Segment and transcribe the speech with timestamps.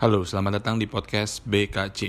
[0.00, 2.00] Halo, selamat datang di podcast BKC.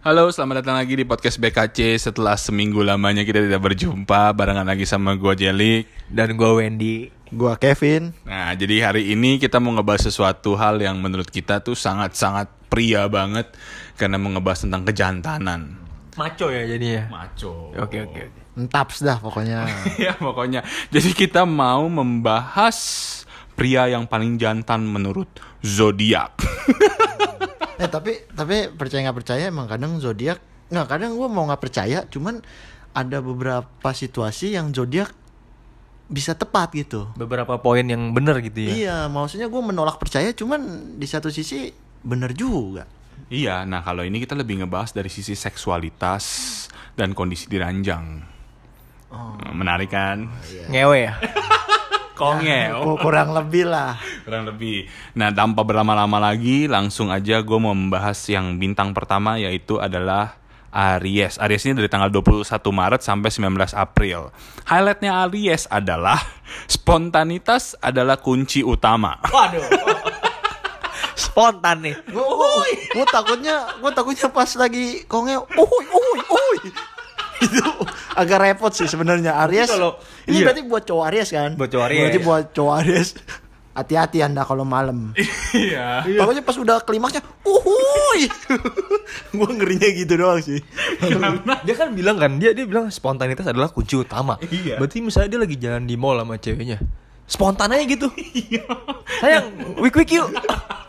[0.00, 2.00] Halo, selamat datang lagi di podcast BKC.
[2.00, 5.92] Setelah seminggu lamanya kita tidak berjumpa, barengan lagi sama gua Jelik.
[6.08, 8.16] Dan gue Wendy Gua Kevin.
[8.24, 13.04] Nah, jadi hari ini kita mau ngebahas sesuatu hal yang menurut kita tuh sangat-sangat pria
[13.12, 13.52] banget
[14.00, 15.76] karena mau ngebahas tentang kejantanan.
[16.16, 17.72] Maco ya jadinya Maco.
[17.76, 19.64] Oke oke oke Entaps dah pokoknya.
[20.08, 20.64] ya pokoknya.
[20.88, 22.76] Jadi kita mau membahas
[23.52, 25.28] pria yang paling jantan menurut
[25.60, 26.36] zodiak.
[27.82, 32.04] eh tapi tapi percaya nggak percaya emang kadang zodiak nggak kadang gua mau nggak percaya
[32.08, 32.40] cuman
[32.92, 35.12] ada beberapa situasi yang zodiak
[36.12, 37.08] bisa tepat gitu.
[37.16, 41.72] Beberapa poin yang bener gitu ya Iya, maksudnya gua menolak percaya cuman di satu sisi
[42.02, 42.84] bener juga.
[43.32, 46.24] iya, nah kalau ini kita lebih ngebahas dari sisi seksualitas
[46.98, 48.20] dan kondisi diranjang.
[49.12, 50.28] Nah, Menarik kan?
[50.72, 51.14] Ngewe ya
[52.22, 52.76] Kongel.
[52.76, 53.96] Oh, kurang lebih lah.
[54.22, 54.86] Kurang lebih.
[55.16, 60.36] Nah, tanpa berlama-lama lagi, langsung aja gue mau membahas yang bintang pertama yaitu adalah
[60.72, 61.36] Aries.
[61.40, 64.30] Aries ini dari tanggal 21 Maret sampai 19 April.
[64.68, 66.20] Highlightnya Aries adalah
[66.76, 69.18] spontanitas adalah kunci utama.
[69.28, 69.64] Waduh
[71.14, 71.94] Spontan nih
[72.92, 76.58] gua takutnya gua takutnya pas lagi kongel, uhuy uhuy uhuy.
[77.44, 77.58] itu
[78.14, 79.66] agak repot sih sebenarnya Aries.
[79.66, 79.98] Kalau-
[80.30, 80.46] ini iya.
[80.46, 81.50] berarti buat cowok Aries kan?
[81.58, 82.00] Buat cowok Aries.
[82.00, 83.08] Berarti buat cowok Aries.
[83.72, 85.16] Hati-hati Anda kalau malam.
[85.52, 86.00] Iya.
[86.06, 88.24] Takutnya pas udah klimaksnya, uhuy.
[89.36, 90.60] gua ngerinya gitu doang sih.
[91.66, 94.80] Dia kan bilang kan Dia dia bilang spontanitas adalah kunci utama Iya.
[94.80, 96.78] Berarti misalnya dia lagi jalan di mall sama ceweknya
[97.26, 98.12] Spontan aja gitu
[99.22, 100.28] Sayang Wik wik yuk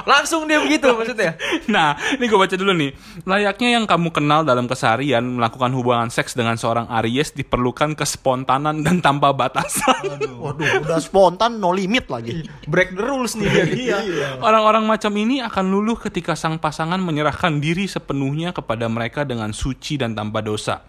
[0.03, 1.39] Langsung dia begitu maksudnya
[1.71, 2.91] Nah, ini gue baca dulu nih.
[3.23, 8.99] Layaknya yang kamu kenal dalam keseharian, melakukan hubungan seks dengan seorang Aries diperlukan kespontanan dan
[8.99, 10.19] tanpa batasan.
[10.43, 12.43] Waduh, udah spontan no limit lagi.
[12.67, 13.65] Break the rules nih dia
[14.03, 14.27] Iya.
[14.43, 19.95] Orang-orang macam ini akan luluh ketika sang pasangan menyerahkan diri sepenuhnya kepada mereka dengan suci
[19.95, 20.83] dan tanpa dosa.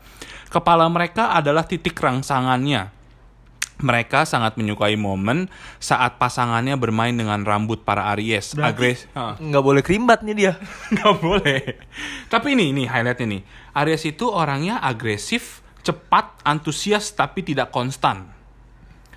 [0.51, 3.04] Kepala mereka adalah titik rangsangannya.
[3.75, 8.55] Mereka sangat menyukai momen saat pasangannya bermain dengan rambut para Aries.
[8.55, 9.11] Agres.
[9.15, 10.53] Nggak boleh kerimbat nih dia
[10.95, 11.61] nggak boleh.
[12.31, 13.43] Tapi ini, ini highlightnya nih.
[13.75, 18.31] Aries itu orangnya agresif, cepat, antusias, tapi tidak konstan.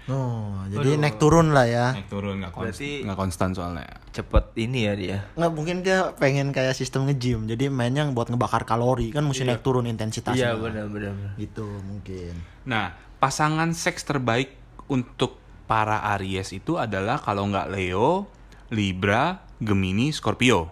[0.08, 1.92] Oh, jadi naik turun lah ya.
[1.92, 3.88] Naik turun nggak konstan, Berarti- nggak konstan soalnya.
[4.16, 7.44] Cepet ini ya dia Nggak mungkin dia pengen kayak sistem nge-gym.
[7.46, 10.40] Jadi mainnya buat ngebakar kalori kan mesti naik turun intensitasnya.
[10.40, 11.36] Iya benar benar.
[11.36, 12.40] Gitu mungkin.
[12.64, 14.54] Nah, pasangan seks terbaik
[14.88, 18.30] untuk para Aries itu adalah kalau nggak Leo,
[18.72, 20.72] Libra, Gemini, Scorpio.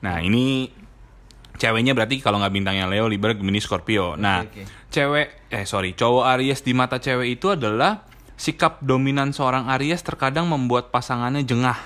[0.00, 0.68] Nah, ini
[1.56, 4.16] ceweknya berarti kalau nggak bintangnya Leo, Libra, Gemini, Scorpio.
[4.16, 4.64] Nah, oke.
[4.88, 10.48] cewek eh sorry, cowok Aries di mata cewek itu adalah sikap dominan seorang Aries terkadang
[10.48, 11.78] membuat pasangannya jengah.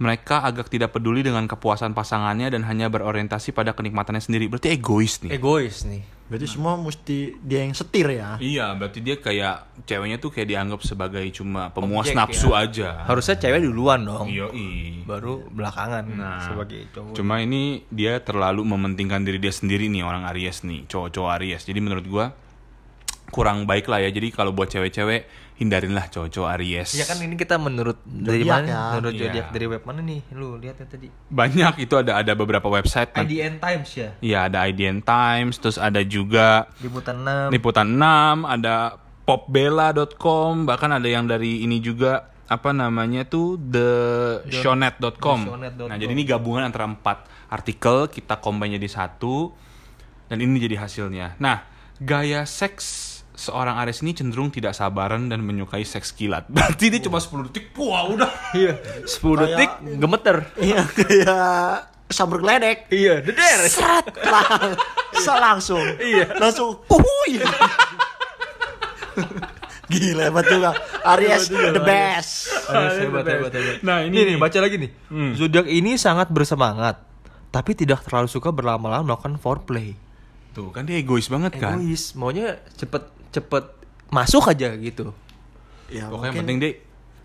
[0.00, 4.48] Mereka agak tidak peduli dengan kepuasan pasangannya dan hanya berorientasi pada kenikmatannya sendiri.
[4.48, 5.36] Berarti egois nih.
[5.36, 6.19] Egois nih.
[6.30, 8.38] Berarti semua mesti dia yang setir ya.
[8.38, 12.62] Iya, berarti dia kayak ceweknya tuh kayak dianggap sebagai cuma pemuas Objek, nafsu ya.
[12.62, 12.88] aja.
[13.02, 14.30] Harusnya cewek duluan dong.
[14.30, 14.46] Iya,
[15.02, 17.18] Baru belakangan Nah, sebagai cowok.
[17.18, 21.66] Cuma ini dia terlalu mementingkan diri dia sendiri nih orang Aries nih, cowok-cowok Aries.
[21.66, 22.30] Jadi menurut gua
[23.34, 24.10] kurang baik lah ya.
[24.14, 25.26] Jadi kalau buat cewek-cewek
[25.60, 26.96] hindarinlah cowok-cowok Aries.
[26.96, 28.64] Ya kan ini kita menurut dari mana?
[28.64, 28.80] ya.
[28.96, 29.20] Menurut Iya.
[29.28, 30.20] zodiak dari web mana nih?
[30.32, 31.12] Lu lihat ya tadi.
[31.28, 33.12] Banyak itu ada ada beberapa website.
[33.12, 33.28] kan.
[33.28, 34.08] IDN Times ya.
[34.24, 37.52] Iya, ada IDN Times, terus ada juga Liputan 6.
[37.52, 45.44] Liputan 6, ada popbella.com, bahkan ada yang dari ini juga apa namanya tuh theshonet.com.
[45.46, 45.86] theshonet.com.
[45.86, 49.52] Nah, jadi ini gabungan antara empat artikel kita combine jadi satu
[50.26, 51.38] dan ini jadi hasilnya.
[51.38, 51.62] Nah,
[52.00, 53.09] gaya seks
[53.40, 56.44] seorang Aries ini cenderung tidak sabaran dan menyukai seks kilat.
[56.52, 58.28] Berarti dia cuma 10 detik, wah udah.
[58.52, 58.76] Iya,
[59.08, 60.36] 10 detik gemeter.
[60.60, 62.90] Iya kayak sabur geledek.
[62.90, 63.58] Iya, deder.
[63.64, 64.76] Seret lang
[65.16, 65.80] sa- langsung.
[65.96, 66.36] Iya.
[66.36, 66.82] Langsung.
[66.86, 67.38] Uhuy.
[69.90, 70.70] Gila hebat juga.
[71.02, 72.46] Aries the best.
[72.70, 73.76] Aduh, hebat, hebat, hebat.
[73.82, 74.90] Nah, ini Nih, nih, baca lagi nih.
[75.10, 75.32] Hmm.
[75.34, 77.02] Zodiak ini sangat bersemangat,
[77.50, 79.98] tapi tidak terlalu suka berlama-lama melakukan foreplay.
[80.50, 81.78] Tuh, kan dia egois banget kan.
[81.78, 83.64] Egois, maunya cepet cepet
[84.10, 85.14] masuk aja gitu.
[85.90, 86.72] Ya, Pokoknya mungkin- penting dia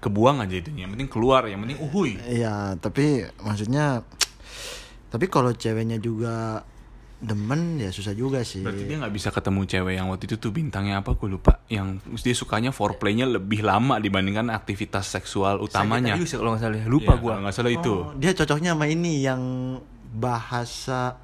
[0.02, 2.18] kebuang aja itu, yang penting keluar, yang penting uhuy.
[2.22, 4.06] Iya, tapi maksudnya
[5.10, 6.62] tapi kalau ceweknya juga
[7.25, 8.62] demen ya susah juga sih.
[8.62, 11.63] Berarti dia nggak bisa ketemu cewek yang waktu itu tuh bintangnya apa gue lupa.
[11.72, 16.13] Yang dia sukanya foreplaynya lebih lama dibandingkan aktivitas seksual utamanya.
[16.19, 16.86] Sagittarius ya kalau nggak salah ya.
[16.86, 17.31] Lupa gua.
[17.34, 17.94] kalau nggak salah itu.
[17.96, 19.42] Oh, dia cocoknya sama ini yang
[20.13, 21.18] bahasa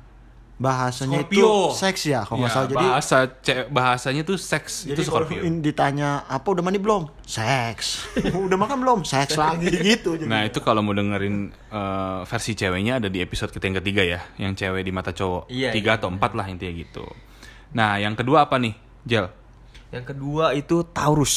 [0.62, 1.42] bahasanya Scorpio.
[1.42, 5.10] itu seks ya kalau nggak Ya, salah jadi bahasa ce- bahasanya tuh seks jadi itu
[5.10, 5.42] kalau Scorpio.
[5.42, 8.06] in- ditanya apa udah mandi belum seks
[8.46, 10.30] udah makan belum seks lagi gitu jadi.
[10.30, 14.20] Nah itu kalau mau dengerin eh, versi ceweknya ada di episode kita yang ketiga ya,
[14.38, 15.50] yang cewek di mata cowok.
[15.50, 17.10] Iya, Tiga iya, atau empat lah intinya gitu.
[17.72, 19.34] Nah yang kedua apa nih, Jel?
[19.90, 21.36] Yang kedua itu Taurus.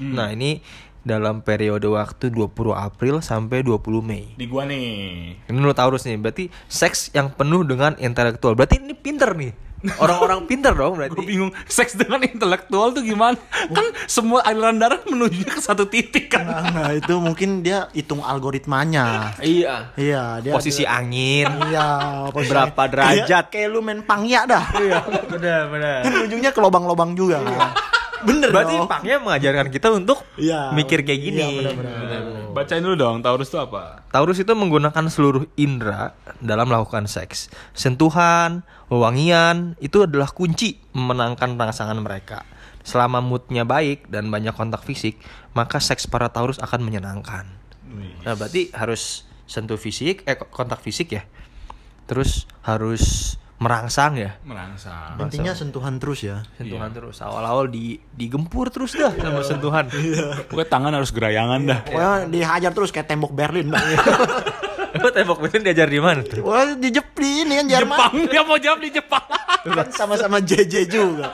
[0.00, 0.58] Nah, ini
[1.04, 4.32] dalam periode waktu 20 April sampai 20 Mei.
[4.32, 5.36] Di gua nih.
[5.44, 8.52] Ini lo Taurus nih, berarti seks yang penuh dengan intelektual.
[8.52, 9.52] Berarti ini pinter nih.
[9.94, 11.20] Orang-orang pinter dong Gue berarti.
[11.22, 13.36] bingung seks dengan intelektual tuh gimana?
[13.68, 16.40] Kan semua aliran darah menuju ke satu titik kan.
[16.42, 19.92] nah, nah, itu mungkin dia hitung algoritmanya Iya.
[19.94, 21.52] iya dia Posisi angin.
[21.68, 23.28] iya posisi- Berapa derajat.
[23.28, 25.98] Kayak- kayak lu main pangya dah Iya, benar, benar.
[26.00, 27.76] kan ujungnya ke lobang-lobang juga kan
[28.24, 30.72] bener Berarti dong Pangnya mengajarkan kita untuk Iya.
[30.72, 31.40] mikir kayak gini.
[31.40, 32.20] Iya, benar-benar.
[32.54, 34.06] Bacain dulu dong, Taurus itu apa?
[34.10, 37.50] Taurus itu menggunakan seluruh indera dalam melakukan seks.
[37.74, 42.46] Sentuhan, wewangian itu adalah kunci memenangkan pasangan mereka.
[42.84, 45.16] Selama moodnya baik dan banyak kontak fisik,
[45.56, 47.48] maka seks para Taurus akan menyenangkan.
[48.24, 51.24] Nah, berarti harus sentuh fisik, eh kontak fisik ya.
[52.04, 54.34] Terus harus merangsang ya.
[54.42, 55.16] Merangsang.
[55.16, 57.22] intinya sentuhan terus ya Sentuhan terus.
[57.22, 59.86] Awal-awal di digempur terus dah sama sentuhan.
[60.50, 61.80] Pokoknya tangan harus gerayangan dah.
[61.90, 63.70] Wah dihajar terus kayak tembok Berlin.
[64.98, 66.42] Lu tembok mesin diajar di mana tuh?
[66.44, 69.24] Wah di Jep- di ini kan Jerman Jepang, dia mau jawab di Jepang.
[69.64, 71.32] kan sama-sama JJ juga.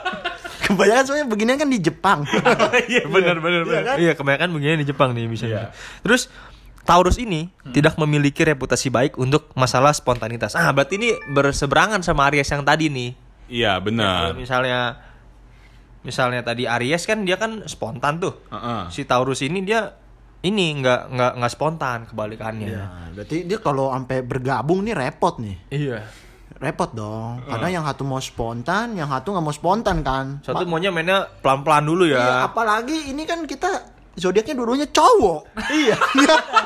[0.60, 2.22] Kebanyakan soalnya beginian kan di Jepang.
[2.90, 3.96] Iya benar benar benar.
[3.98, 5.74] Iya, kebanyakan begini di Jepang nih misalnya.
[6.04, 6.30] Terus
[6.90, 10.58] Taurus ini tidak memiliki reputasi baik untuk masalah spontanitas.
[10.58, 13.10] Ah, berarti ini berseberangan sama Aries yang tadi nih.
[13.46, 14.34] Iya benar.
[14.34, 14.98] misalnya
[16.02, 18.34] misalnya tadi Aries kan dia kan spontan tuh.
[18.50, 18.90] Heeh.
[18.90, 19.94] Si Taurus ini dia
[20.42, 22.74] ini nggak nggak nggak spontan kebalikannya.
[22.74, 25.56] Nah, berarti dia kalau sampai bergabung nih repot nih.
[25.70, 26.02] Iya.
[26.58, 27.46] Repot dong.
[27.46, 30.42] Karena yang satu mau spontan, yang satu nggak mau spontan kan.
[30.42, 32.34] Satu Ma- maunya mainnya pelan-pelan dulu Iya, ya.
[32.50, 35.40] apalagi ini kan kita zodiaknya dua-duanya cowok.
[35.70, 35.96] iya.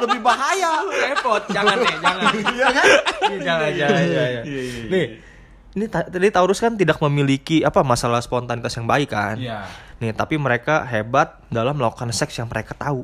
[0.00, 0.80] Lebih bahaya.
[0.84, 2.86] repot jangan nih jangan Iya kan?
[3.38, 4.42] jangan jangan jangan
[4.86, 5.06] nih
[5.74, 9.66] ini ta- tadi Taurus kan tidak memiliki apa masalah spontanitas yang baik kan Iya.
[9.98, 13.02] nih tapi mereka hebat dalam melakukan seks yang mereka tahu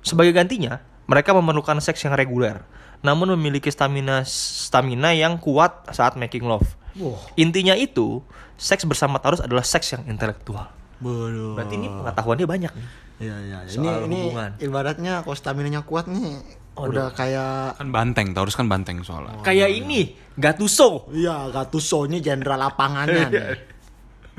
[0.00, 2.64] sebagai gantinya mereka memerlukan seks yang reguler
[3.00, 6.64] namun memiliki stamina stamina yang kuat saat making love
[6.96, 7.20] Wah.
[7.36, 8.24] intinya itu
[8.56, 11.56] seks bersama Taurus adalah seks yang intelektual Bodoh.
[11.56, 12.88] berarti ini pengetahuannya banyak nih
[13.20, 13.58] Iya, iya.
[13.66, 14.50] Ini Soal ini hubungan.
[14.58, 16.40] ibaratnya kalau staminanya kuat nih
[16.72, 19.40] udah kayak Kan banteng, Taurus kan banteng soalnya.
[19.40, 23.44] kayak ini Gattuso Iya, Gattuso ini jenderal lapangannya nih.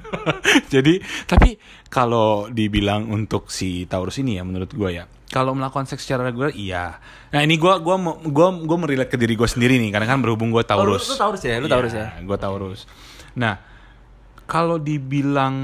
[0.74, 1.56] Jadi, tapi
[1.88, 6.52] kalau dibilang untuk si Taurus ini ya menurut gue ya, kalau melakukan seks secara reguler
[6.52, 6.98] iya.
[7.30, 10.50] Nah, ini gua gua gua gua merelate ke diri gue sendiri nih karena kan berhubung
[10.50, 11.06] gue Taurus.
[11.06, 11.56] lu- lu Taurus ya?
[11.56, 12.18] Lu Taurus ya?
[12.20, 12.90] Gue Taurus.
[13.34, 13.62] Nah,
[14.44, 15.56] kalau dibilang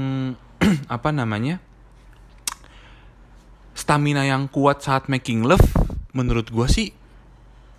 [0.96, 1.62] apa namanya?
[3.78, 5.62] Stamina yang kuat saat making love
[6.12, 6.88] menurut gue sih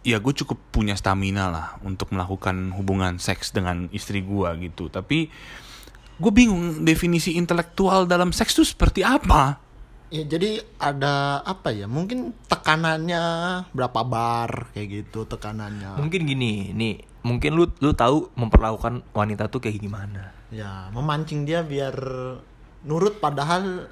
[0.08, 5.28] ya gue cukup punya stamina lah untuk melakukan hubungan seks dengan istri gue gitu tapi
[6.20, 9.70] gue bingung definisi intelektual dalam seks itu seperti apa
[10.10, 11.86] Ya, jadi ada apa ya?
[11.86, 13.22] Mungkin tekanannya
[13.70, 16.02] berapa bar kayak gitu tekanannya.
[16.02, 20.34] Mungkin gini, nih mungkin lu lu tahu memperlakukan wanita tuh kayak gimana.
[20.50, 21.94] Ya, memancing dia biar
[22.82, 23.90] nurut padahal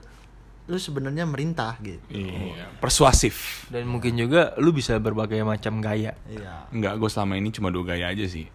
[0.67, 2.03] lu sebenarnya merintah gitu.
[2.11, 6.11] iya persuasif Dan mungkin juga lu bisa berbagai macam gaya.
[6.25, 6.67] Iya.
[6.69, 8.51] Enggak, gue selama ini cuma dua gaya aja sih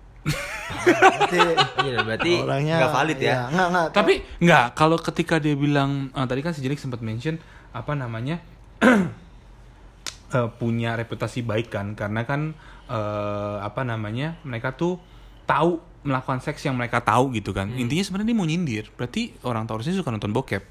[0.84, 1.38] Berarti
[1.88, 3.24] Iya, berarti orangnya nggak valid ya.
[3.24, 3.86] iya, Nggak, nggak.
[3.90, 7.40] tapi enggak kalau ketika dia bilang eh, tadi kan si Jenik sempat mention
[7.72, 8.44] apa namanya
[10.36, 12.52] eh, punya reputasi baik kan karena kan
[12.86, 15.00] eh, apa namanya mereka tuh
[15.44, 19.64] tahu melakukan seks yang mereka tahu gitu kan intinya sebenarnya dia mau nyindir berarti orang
[19.64, 20.64] Taurus ini suka nonton bokep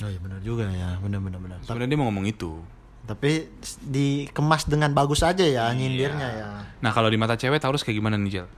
[0.00, 1.56] Oh iya benar juga ya, benar benar benar.
[1.60, 2.52] Tapi, sebenarnya dia mau ngomong itu
[3.00, 3.52] tapi
[3.82, 5.76] dikemas dengan bagus aja ya Iya.
[5.76, 6.48] nyindirnya ya.
[6.78, 8.48] nah kalau di mata cewek Taurus kayak gimana nih Jel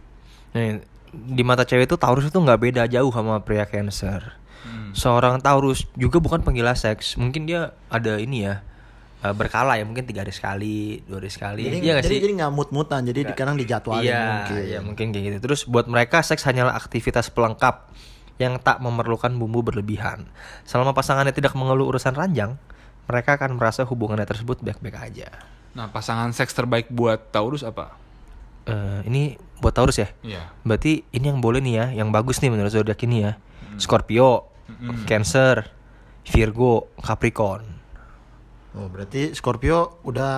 [0.53, 4.37] Nih, di mata cewek itu Taurus itu nggak beda jauh sama pria Cancer.
[4.93, 7.17] Seorang Taurus juga bukan penggila seks.
[7.17, 8.61] Mungkin dia ada ini ya
[9.23, 11.63] eh, berkala ya, mungkin tiga hari sekali, dua hari sekali.
[11.65, 12.23] Jadi Iya nggak jadi, sih?
[12.23, 14.63] jadi nggak mut-mutan, jadi kadang dijadwalin Iya, mungkin.
[14.63, 15.39] iya mungkin kayak gitu.
[15.41, 17.89] Terus buat mereka seks hanyalah aktivitas pelengkap
[18.37, 20.27] yang tak memerlukan bumbu berlebihan.
[20.63, 22.59] Selama pasangannya tidak mengeluh urusan ranjang,
[23.05, 25.29] mereka akan merasa hubungannya tersebut baik-baik aja.
[25.73, 27.97] nah pasangan seks terbaik buat Taurus apa
[28.63, 30.13] Eh, ini buat Taurus ya?
[30.21, 33.41] Iya Berarti ini yang boleh nih ya, yang bagus nih menurut zodiak ini ya.
[33.75, 34.53] Scorpio,
[35.03, 35.73] Cancer,
[36.25, 37.72] Virgo, Capricorn.
[38.73, 40.33] Oh, berarti Scorpio udah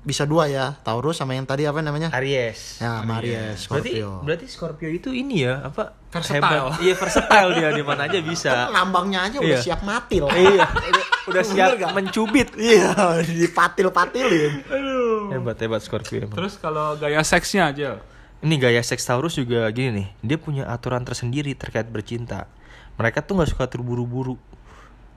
[0.00, 2.08] bisa dua ya, Taurus sama yang tadi apa namanya?
[2.10, 2.80] Aries.
[2.80, 4.10] Ya, Maries, Berarti Scorpio.
[4.24, 5.92] berarti Scorpio itu ini ya apa?
[6.08, 6.40] Versatile.
[6.40, 6.80] Hebat.
[6.80, 8.48] Iya versatile dia di mana aja bisa.
[8.48, 9.60] Kan lambangnya aja udah Iya.
[9.60, 10.32] siap mati loh.
[10.36, 11.92] iya, udah, udah siap Bener nggak?
[11.94, 12.48] mencubit.
[12.56, 12.92] Iya,
[13.30, 14.52] dipatil-patilin.
[15.30, 16.36] Hebat hebat Scorpio emang.
[16.36, 17.90] Terus kalau gaya seksnya aja.
[18.40, 22.48] Ini gaya seks Taurus juga gini nih, dia punya aturan tersendiri terkait bercinta.
[22.96, 24.40] Mereka tuh nggak suka terburu-buru,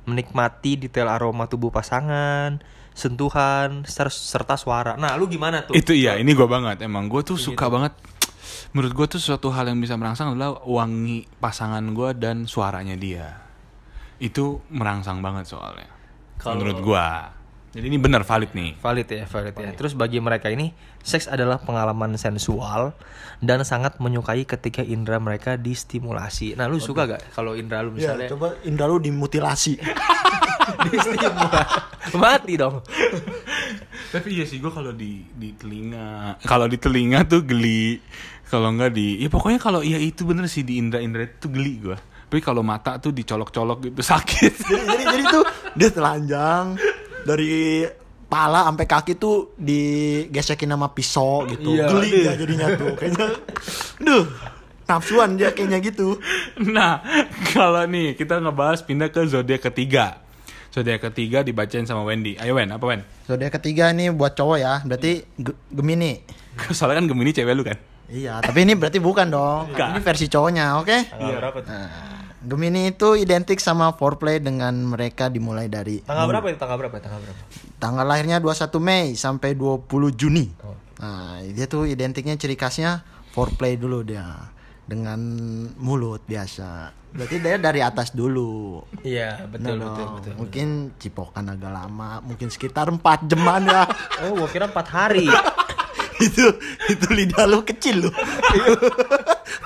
[0.03, 2.59] menikmati detail aroma tubuh pasangan,
[2.93, 4.93] sentuhan, ser- serta suara.
[4.95, 5.73] Nah, lu gimana tuh?
[5.73, 6.81] Itu iya, ini gue banget.
[6.81, 7.93] Emang gue tuh suka banget.
[8.71, 13.41] Menurut gue tuh suatu hal yang bisa merangsang adalah wangi pasangan gue dan suaranya dia.
[14.17, 15.89] Itu merangsang banget soalnya.
[16.37, 17.07] Kalau- Menurut gue.
[17.73, 18.77] Jadi ini benar valid nih.
[18.77, 19.69] Valid ya, valid ya.
[19.73, 20.69] Terus bagi mereka ini,
[21.01, 22.93] seks adalah pengalaman sensual
[23.41, 26.53] dan sangat menyukai ketika indera mereka distimulasi.
[26.53, 29.81] Nah, lu suka gak kalau indera lu Ya, misalnya coba Indra lu dimutilasi.
[30.85, 32.13] distimulasi?
[32.13, 32.85] Mati dong.
[34.13, 37.97] Tapi iya sih gue kalau di di telinga, kalau di telinga tuh geli.
[38.53, 41.97] Kalau enggak di, ya pokoknya kalau iya itu bener sih di indra-indra itu geli gue.
[42.29, 44.53] Tapi kalau mata tuh dicolok-colok gitu sakit.
[44.61, 46.77] jadi, jadi jadi tuh dia telanjang
[47.23, 47.83] dari
[48.25, 51.77] pala sampai kaki tuh digesekin sama pisau gitu.
[51.77, 52.93] Iya, Geli dia jadinya tuh.
[52.93, 53.27] Kayaknya
[53.99, 54.23] duh,
[54.83, 56.17] nafsuan dia kayaknya gitu.
[56.59, 56.99] Nah,
[57.51, 60.17] kalau nih kita ngebahas pindah ke zodiak ketiga.
[60.69, 62.33] Zodiak ketiga dibacain sama Wendy.
[62.35, 63.05] Ayo Wen, apa Wen?
[63.23, 66.17] Zodiak ketiga nih buat cowok ya, berarti Ge- Gemini.
[66.77, 67.77] Soalnya kan Gemini cewek lu kan.
[68.09, 69.69] Iya, tapi ini berarti bukan dong.
[69.69, 69.89] Bukan.
[69.93, 70.97] Ini versi cowoknya, oke?
[71.13, 71.69] Tanggal berapa tuh?
[71.69, 76.59] Nah, Gemini itu identik sama foreplay dengan mereka dimulai dari Tanggal berapa itu?
[76.59, 76.95] Tanggal berapa?
[76.99, 77.41] Tanggal berapa?
[77.79, 80.47] tanggal lahirnya 21 Mei sampai 20 Juni.
[80.63, 80.75] Oh.
[80.99, 84.23] Nah, dia tuh identiknya ciri khasnya foreplay dulu dia
[84.83, 85.19] dengan
[85.79, 86.91] mulut biasa.
[87.13, 88.81] Berarti dia dari atas dulu.
[89.03, 90.13] Iya, betul, Nah, betul, dong.
[90.19, 90.33] betul.
[90.39, 93.83] Mungkin cipokan agak lama, mungkin sekitar 4 jaman ya.
[94.27, 95.27] Oh, gua kira 4 hari.
[96.23, 96.45] Itu
[96.87, 98.11] itu lidah lu kecil lu.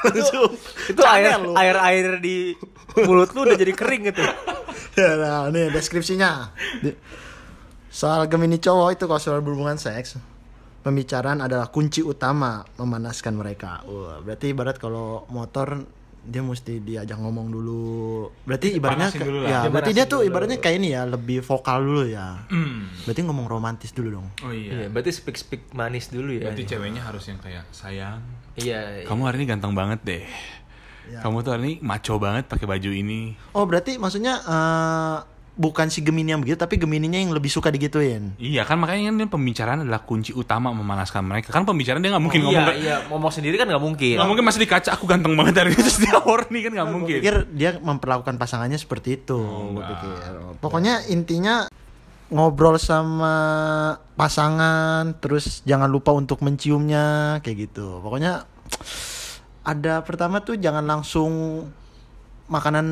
[0.03, 0.57] Langsung
[0.89, 1.53] itu air lu.
[1.53, 2.57] air air di
[3.05, 4.23] mulut lu udah jadi kering gitu.
[4.97, 6.49] Ya, nah, ini deskripsinya.
[7.93, 10.17] Soal Gemini cowok itu kalau soal berhubungan seks,
[10.85, 13.81] pembicaraan adalah kunci utama memanaskan mereka.
[13.85, 15.85] Wah, berarti ibarat kalau motor
[16.27, 17.87] dia mesti diajak ngomong dulu.
[18.43, 19.47] Berarti ibaratnya ke- dulu lah.
[19.47, 20.27] ya, Dia berarti dia tuh dulu.
[20.27, 22.43] ibaratnya kayak ini ya, lebih vokal dulu ya.
[22.45, 22.91] Hmm.
[23.01, 24.27] Berarti ngomong romantis dulu dong.
[24.41, 24.87] Oh Iya, iya.
[24.87, 26.45] berarti speak speak manis dulu ya.
[26.45, 28.19] Berarti ceweknya harus yang kayak sayang.
[28.53, 29.03] Iya.
[29.03, 30.23] Kamu hari ini ganteng banget deh.
[31.07, 31.23] Ya.
[31.23, 33.31] Kamu tuh hari ini maco banget pakai baju ini.
[33.51, 35.17] Oh, berarti maksudnya eh,
[35.57, 38.37] bukan si Gemini yang begitu, tapi Gemininya yang lebih suka digituin.
[38.37, 41.49] Iya kan makanya kan pembicaraan adalah kunci utama memanaskan mereka.
[41.49, 44.15] Kan pembicaraan dia nggak mungkin iya, ngomong kayak- iya, ngomong sendiri kan nggak mungkin.
[44.15, 46.89] nggak mungkin masih di kaca aku ganteng banget hari ini terus dia horny kan nggak
[46.89, 47.17] mungkin.
[47.19, 49.41] pikir dia memperlakukan pasangannya seperti itu.
[49.41, 49.89] Gue enggak.
[49.97, 50.33] pikir.
[50.61, 51.65] Pokoknya intinya
[52.29, 53.33] ngobrol sama
[54.13, 57.97] pasangan, terus jangan lupa untuk menciumnya, kayak gitu.
[57.99, 58.45] Pokoknya
[59.63, 61.31] ada pertama tuh jangan langsung
[62.47, 62.85] makanan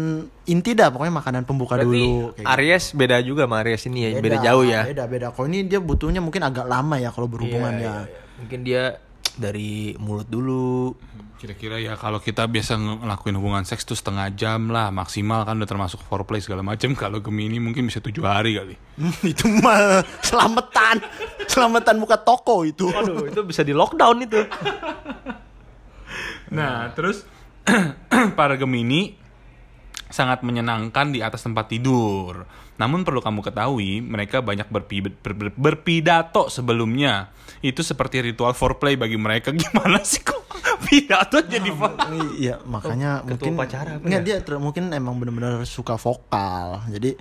[0.45, 2.31] inti dah, pokoknya makanan pembuka Berarti dulu.
[2.31, 2.51] kayak gitu.
[2.51, 4.83] Aries beda juga sama Aries ini ya, beda, jauh ya.
[4.83, 5.27] Beda beda.
[5.31, 7.93] Kalau ini dia butuhnya mungkin agak lama ya kalau berhubungan Iya, ya.
[7.93, 8.21] iya, iya.
[8.35, 8.83] Mungkin dia
[9.33, 10.91] dari mulut dulu.
[11.35, 15.55] Kira-kira ya kalau kita biasa ng- ngelakuin hubungan seks tuh setengah jam lah maksimal kan
[15.55, 16.95] udah termasuk foreplay segala macam.
[16.97, 18.75] Kalau Gemini mungkin bisa tujuh hari kali.
[19.31, 21.03] Itu mah selamatan,
[21.45, 22.87] selamatan buka toko itu.
[22.87, 24.39] Waduh, itu bisa di lockdown itu.
[26.47, 27.25] Nah terus
[28.39, 29.17] para Gemini
[30.07, 32.45] sangat menyenangkan di atas tempat tidur.
[32.75, 37.31] Namun perlu kamu ketahui, mereka banyak berpi- ber- ber- berpidato sebelumnya.
[37.63, 39.49] Itu seperti ritual foreplay bagi mereka.
[39.55, 40.43] Gimana sih kok
[40.85, 41.95] pidato jadi fo-
[42.35, 43.53] Iya, makanya Ketua mungkin
[44.03, 44.25] Nggak, ya?
[44.27, 46.83] dia ter- mungkin emang benar-benar suka vokal.
[46.91, 47.15] Jadi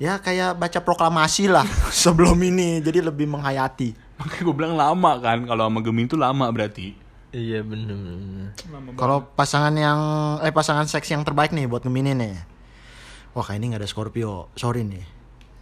[0.00, 2.82] ya kayak baca proklamasi lah sebelum ini.
[2.82, 3.94] Jadi lebih menghayati.
[4.20, 5.48] Makanya gue bilang lama kan.
[5.48, 6.92] Kalau sama Gemini itu lama berarti.
[7.30, 8.54] Iya bener.
[8.98, 10.00] Kalau pasangan yang
[10.42, 12.34] eh pasangan seks yang terbaik nih buat Gemini nih.
[13.34, 14.50] Wah, kayak ini nggak ada Scorpio.
[14.58, 15.06] Sorry nih.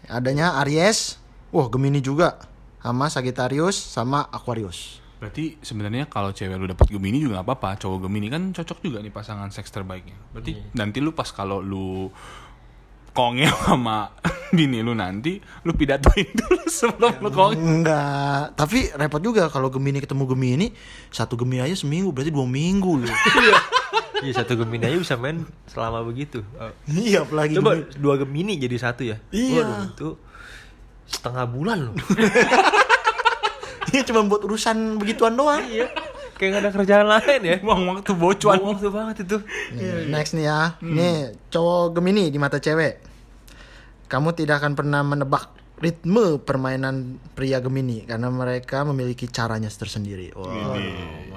[0.09, 1.21] Adanya Aries,
[1.53, 2.41] wah Gemini juga
[2.81, 5.05] sama Sagittarius sama Aquarius.
[5.19, 7.71] Berarti sebenarnya kalau cewek lu dapet Gemini juga gak apa-apa.
[7.83, 10.15] Cowok Gemini kan cocok juga nih pasangan seks terbaiknya.
[10.31, 12.07] Berarti nanti lu pas kalau lu
[13.13, 14.13] kongel sama
[14.49, 17.61] bini lu nanti, lu pidatoin dulu sebelum lu kongel.
[17.61, 20.67] Enggak, tapi repot juga kalau Gemini ketemu Gemini,
[21.13, 23.13] satu Gemini aja seminggu berarti dua minggu loh.
[24.19, 26.43] Iya satu Gemini aja bisa main selama begitu.
[26.59, 26.75] Oh.
[26.91, 28.03] iya, apalagi Coba Gemini.
[28.03, 29.23] dua Gemini jadi satu ya.
[29.31, 29.63] Iya.
[29.63, 30.09] Waduh, itu
[31.07, 31.95] setengah bulan loh.
[33.89, 35.65] Iya cuma buat urusan begituan doang.
[35.65, 35.89] iya.
[36.39, 37.57] Kayak gak ada kerjaan lain ya.
[37.59, 38.63] Buang waktu bocuan.
[38.63, 39.37] Buang waktu banget itu.
[39.75, 40.79] Nih, Next nih ya.
[40.79, 43.03] Nih, cowok Gemini di mata cewek.
[44.07, 50.35] Kamu tidak akan pernah menebak ritme permainan pria Gemini karena mereka memiliki caranya tersendiri.
[50.35, 50.79] Wah,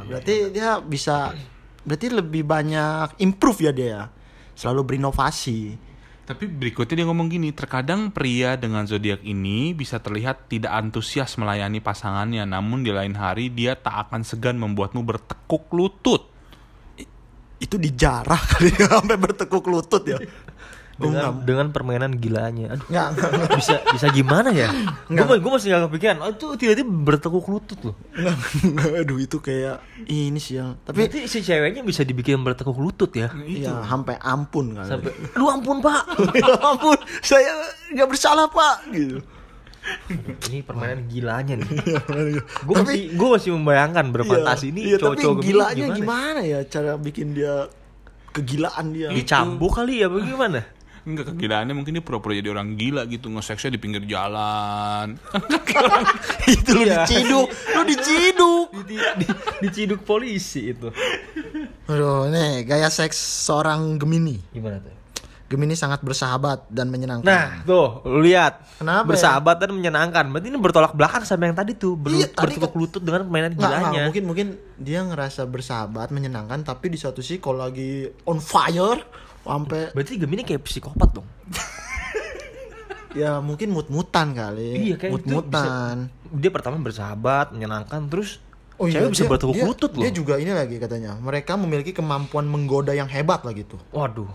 [0.05, 1.33] berarti dia bisa
[1.81, 3.87] berarti lebih banyak improve ya dia.
[3.89, 4.03] ya.
[4.53, 5.90] Selalu berinovasi.
[6.31, 11.83] Tapi berikutnya dia ngomong gini, terkadang pria dengan zodiak ini bisa terlihat tidak antusias melayani
[11.83, 16.31] pasangannya, namun di lain hari dia tak akan segan membuatmu bertekuk lutut.
[17.59, 20.23] Itu dijarah kali ya, sampai bertekuk lutut ya.
[20.95, 22.73] Dengan dengan permainan gilanya.
[22.73, 23.51] Aduh, Enggak, enggak, enggak.
[23.55, 24.69] bisa bisa gimana ya?
[25.05, 26.17] Gue gue masih gak kepikiran.
[26.19, 27.95] Oh, itu tiba-tiba bertekuk lutut loh.
[28.11, 28.89] Enggak, enggak.
[29.01, 33.29] Aduh itu kayak ini sih yang tapi Berarti si ceweknya bisa dibikin bertekuk lutut ya?
[33.43, 34.87] ya sampai ampun kali.
[34.87, 36.01] Sampai, aduh ampun pak.
[36.37, 37.49] ya ampun, saya
[37.91, 39.21] nggak bersalah pak gitu.
[40.45, 41.65] Ini permainan gilanya nih.
[42.61, 46.39] Gue Tapi- masih gue masih membayangkan berfantasi Iya, ini iya, tapi cowok-cowok gilanya gimana?
[46.45, 47.65] ya cara bikin dia
[48.29, 49.09] kegilaan dia.
[49.09, 50.61] Dicambuk kali ya bagaimana?
[51.01, 55.17] Enggak kegilaannya mungkin dia pura-pura jadi orang gila gitu ngeseksnya di pinggir jalan.
[56.53, 57.03] itu lu Iya.
[57.03, 58.67] diciduk, lu diciduk.
[58.85, 59.25] Di, di,
[59.61, 60.93] diciduk polisi itu.
[61.87, 64.37] Aduh, nih gaya seks seorang Gemini.
[64.49, 64.93] Gimana tuh?
[65.49, 67.27] Gemini sangat bersahabat dan menyenangkan.
[67.27, 68.63] Nah, tuh, lu lihat.
[68.77, 69.07] Kenapa ya?
[69.09, 70.23] Bersahabat dan menyenangkan.
[70.29, 73.21] Berarti ini bertolak belakang sama yang tadi tuh, berlu- Iya, tadi bertekuk kan- lutut dengan
[73.27, 74.01] nggak, gilanya.
[74.07, 79.03] mungkin mungkin dia ngerasa bersahabat, menyenangkan, tapi di satu sisi kalau lagi on fire
[79.43, 81.27] sampai Berarti Gemini kayak psikopat dong.
[83.19, 84.91] ya mungkin mut-mutan kali.
[84.91, 86.09] Iya, kayak itu mut-mutan.
[86.31, 88.39] Dia pertama bersahabat, menyenangkan, terus
[88.81, 90.01] Oh iya, cewek bisa dia- lutut loh.
[90.01, 91.13] Dia juga ini lagi katanya.
[91.21, 93.77] Mereka memiliki kemampuan menggoda yang hebat lah gitu.
[93.93, 94.25] Waduh.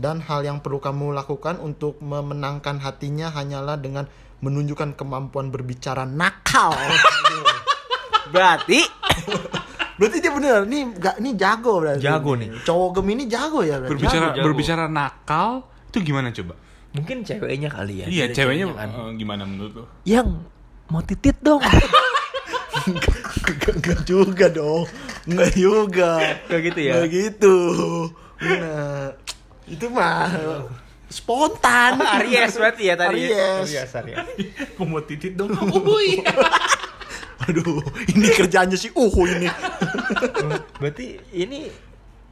[0.00, 4.08] Dan hal yang perlu kamu lakukan untuk memenangkan hatinya hanyalah dengan
[4.40, 6.72] menunjukkan kemampuan berbicara nakal.
[8.32, 8.80] Berarti
[10.02, 12.02] berarti dia bener, nih gak, nih jago berarti.
[12.02, 12.48] Jago nih.
[12.66, 13.92] Cowok Gemini jago ya berarti.
[13.94, 14.42] berbicara jago.
[14.42, 15.48] berbicara nakal
[15.94, 16.54] itu gimana coba?
[16.92, 18.06] mungkin ceweknya kali ya.
[18.10, 18.90] iya, ceweknya kan.
[18.92, 19.84] eh, gimana menurut lo?
[20.04, 20.44] Yang
[20.92, 21.62] mau titit dong.
[22.82, 24.90] Enggak, enggak juga dong.
[25.22, 26.12] Enggak juga.
[26.50, 26.92] Kayak gitu ya?
[26.98, 27.56] Enggak gitu.
[28.42, 29.14] Nah,
[29.70, 30.26] itu mah
[31.06, 32.00] spontan.
[32.00, 33.30] Aries berarti ya tadi.
[33.30, 33.70] Aries.
[33.70, 34.18] Aries, Aries.
[34.82, 35.52] Mau titit dong.
[35.78, 36.24] Uhuy.
[37.48, 39.48] Aduh, ini kerjaannya sih uh ini.
[40.78, 41.70] Berarti ini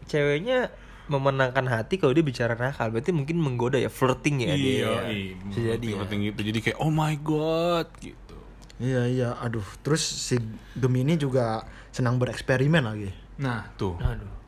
[0.07, 0.70] ceweknya
[1.11, 2.94] memenangkan hati kalau dia bicara nakal.
[2.94, 4.57] Berarti mungkin menggoda ya, flirting ya dia.
[4.57, 5.01] Iya, ya.
[5.11, 5.35] iya.
[5.51, 5.99] Bisa jadi ya.
[6.07, 6.40] Penting gitu.
[6.46, 8.37] Jadi kayak oh my god gitu.
[8.81, 9.66] Iya iya, aduh.
[9.85, 10.40] Terus si
[10.79, 13.11] Gemini juga senang bereksperimen lagi.
[13.42, 13.99] Nah, tuh.
[13.99, 14.40] Aduh.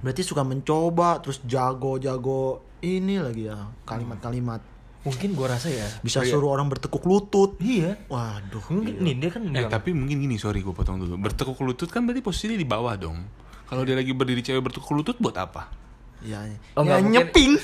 [0.00, 4.64] Berarti suka mencoba, terus jago-jago ini lagi ya kalimat-kalimat.
[5.00, 5.88] Mungkin gua rasa ya.
[6.04, 7.56] Bisa suruh orang bertekuk lutut.
[7.56, 7.96] Iya.
[8.06, 8.60] Waduh.
[8.68, 11.16] Mungkin nih dia kan Eh, bilang, tapi mungkin gini, sorry gue potong dulu.
[11.16, 13.16] Bertekuk lutut kan berarti posisinya di bawah dong.
[13.64, 15.72] Kalau dia lagi berdiri cewek bertekuk lutut buat apa?
[16.20, 16.52] Iya.
[16.76, 17.56] Oh, ya nyeping.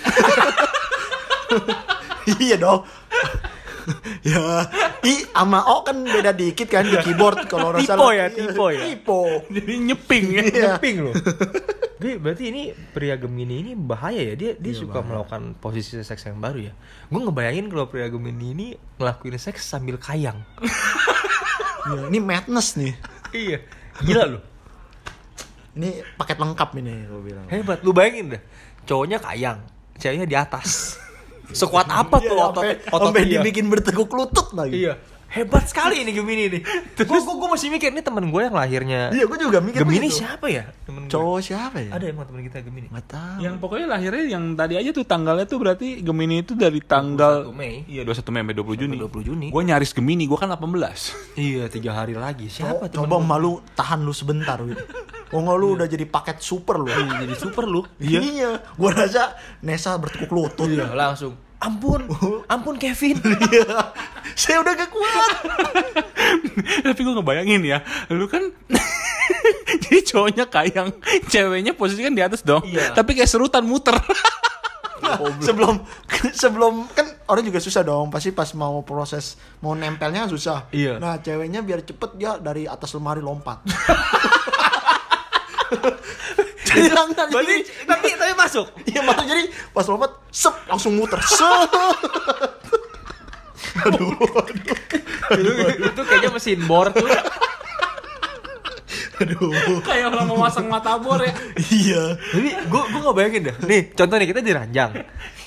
[2.40, 2.88] iya dong.
[4.30, 4.66] ya,
[5.00, 8.14] I sama O kan beda dikit kan di keyboard kalau orang Tipo salah.
[8.14, 8.80] ya, tipo ya.
[8.90, 9.18] Tipo.
[9.46, 10.42] Jadi nyeping ya.
[10.42, 10.70] Iya.
[10.82, 11.14] Ping loh.
[12.02, 14.34] Jadi berarti ini pria Gemini ini bahaya ya.
[14.36, 16.72] Dia dia suka melakukan posisi seks yang baru ya.
[17.08, 18.66] Gue ngebayangin kalau pria Gemini ini
[19.00, 20.42] ngelakuin seks sambil kayang.
[21.88, 22.92] Iya, ini madness nih.
[23.32, 23.58] iya.
[24.04, 24.42] Gila loh.
[25.76, 27.46] Ini paket lengkap ini gue bilang.
[27.48, 27.80] Hebat.
[27.80, 28.42] Lu bayangin deh.
[28.84, 29.64] Cowoknya kayang,
[29.96, 31.00] ceweknya di atas.
[31.48, 33.32] Sekuat apa tuh Iya, otot sampai, otot sampai dia?
[33.38, 34.82] dibikin bertekuk lutut lagi.
[34.82, 34.94] Iya.
[35.26, 36.62] Hebat sekali ini Gemini nih.
[37.02, 39.10] Gue gue masih mikir nih temen gue yang lahirnya.
[39.10, 40.22] Iya, gue juga mikir Gemini begitu.
[40.22, 40.70] siapa ya?
[40.86, 41.10] Temen gue.
[41.10, 41.90] Cowok siapa ya?
[41.92, 42.86] Ada emang temen kita Gemini.
[42.88, 43.38] Nggak tahu.
[43.42, 47.52] Yang pokoknya lahirnya yang tadi aja tuh tanggalnya tuh berarti Gemini itu dari tanggal 21
[47.52, 47.74] Mei.
[47.84, 48.96] Iya 21 Mei sampai 20 Juni.
[48.96, 49.46] 20 Juni.
[49.50, 50.62] Gue nyaris Gemini, gue kan 18.
[51.36, 52.46] Iya, tiga hari lagi.
[52.46, 54.78] Siapa Co- coba malu tahan lu sebentar gitu.
[55.34, 56.86] Oh nggak lu udah jadi paket super lu.
[56.86, 57.82] Iya, jadi super lu.
[58.02, 58.62] Iya.
[58.78, 60.70] Gua rasa Nesa bertekuk lutut.
[60.70, 61.34] Iya, langsung.
[61.56, 62.04] Ampun,
[62.52, 63.16] ampun Kevin.
[63.50, 63.90] Iya.
[64.36, 65.32] Saya udah gak kuat.
[66.86, 67.80] Tapi gue ngebayangin ya,
[68.12, 68.44] lu kan
[69.80, 70.92] jadi cowoknya kayang,
[71.26, 72.60] ceweknya posisi kan di atas dong.
[72.60, 72.92] Iya.
[72.92, 73.96] Tapi kayak serutan muter.
[75.40, 75.80] sebelum
[76.34, 80.98] sebelum kan orang juga susah dong pasti pas mau proses mau nempelnya susah Iya.
[80.98, 83.62] nah ceweknya biar cepet dia dari atas lemari lompat
[86.66, 88.66] jadi langsung Berarti tapi tapi masuk.
[88.84, 91.70] iya maksud jadi pas lompat sep langsung muter sep
[93.86, 94.10] aduh
[94.48, 94.72] itu,
[95.84, 97.06] itu kayaknya mesin bor tuh.
[99.16, 99.48] aduh
[99.80, 101.32] kayak orang mau masang mata bor ya.
[101.72, 103.56] iya Tapi gue gue nggak bayangin dah.
[103.64, 104.90] Nih, contoh nih kita di ranjang.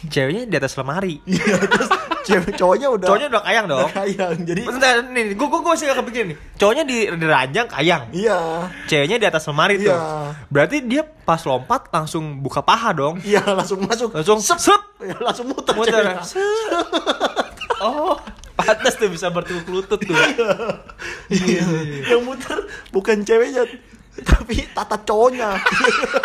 [0.07, 1.19] Ceweknya di atas lemari.
[1.27, 1.89] iya terus
[2.23, 3.79] cewek cowoknya udah Cowoknya udah kayang dong.
[3.83, 6.37] udah kayang jadi Bentar, nih, gue gue masih gak kepikiran nih.
[6.55, 8.03] Cowoknya di, di ranjang kayang.
[8.15, 8.39] iya
[8.87, 9.91] Ceweknya di atas lemari tuh.
[9.91, 9.99] Iya.
[10.47, 13.19] Berarti dia pas lompat langsung buka paha dong.
[13.27, 14.81] iya langsung masuk Langsung sep, sep.
[15.03, 16.03] Ya, langsung muter, Muter.
[17.79, 18.11] Oh,
[18.59, 20.11] atas tuh bisa bertukuk lutut tuh.
[21.31, 21.63] Iya.
[22.11, 22.59] yang muter
[22.91, 23.63] bukan ceweknya
[24.19, 25.55] tapi tata cowoknya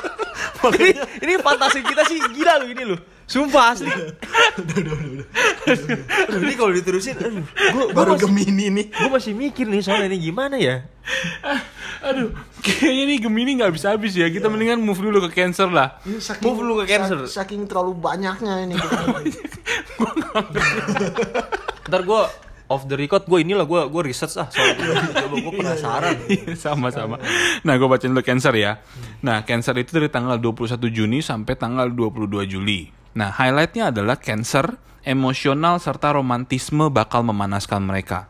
[0.83, 2.99] ini, ini fantasi kita sih gila loh ini loh.
[3.25, 3.89] Sumpah asli.
[3.89, 5.25] Aduh,
[6.41, 7.41] ini kalau diterusin, aduh,
[7.73, 10.85] gua, gua baru masih, gemini nih gua masih mikir nih soal ini gimana ya.
[12.05, 14.29] Aduh, kayaknya nih Gemini nggak bisa habis ya.
[14.29, 15.99] Kita mendingan move dulu ke Cancer lah.
[16.05, 17.17] saking, Move lu ke Cancer.
[17.25, 18.77] sak- saking terlalu banyaknya ini
[21.85, 22.21] Ntar gue
[22.67, 24.83] off the record gue inilah gue gue research ah soal itu.
[25.15, 26.15] Coba gue penasaran.
[26.57, 27.17] Sama-sama.
[27.63, 28.81] Nah, gue bacain dulu Cancer ya.
[29.21, 33.04] Nah, Cancer itu dari tanggal 21 Juni sampai tanggal 22 Juli.
[33.15, 34.75] Nah, highlightnya adalah Cancer,
[35.07, 38.27] emosional serta romantisme bakal memanaskan mereka.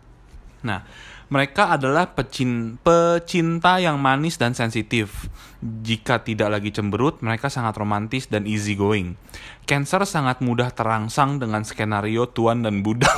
[0.61, 0.85] Nah,
[1.33, 5.27] mereka adalah pecin- pecinta yang manis dan sensitif.
[5.65, 9.17] Jika tidak lagi cemberut, mereka sangat romantis dan easy going.
[9.65, 13.17] Cancer sangat mudah terangsang dengan skenario tuan dan budak.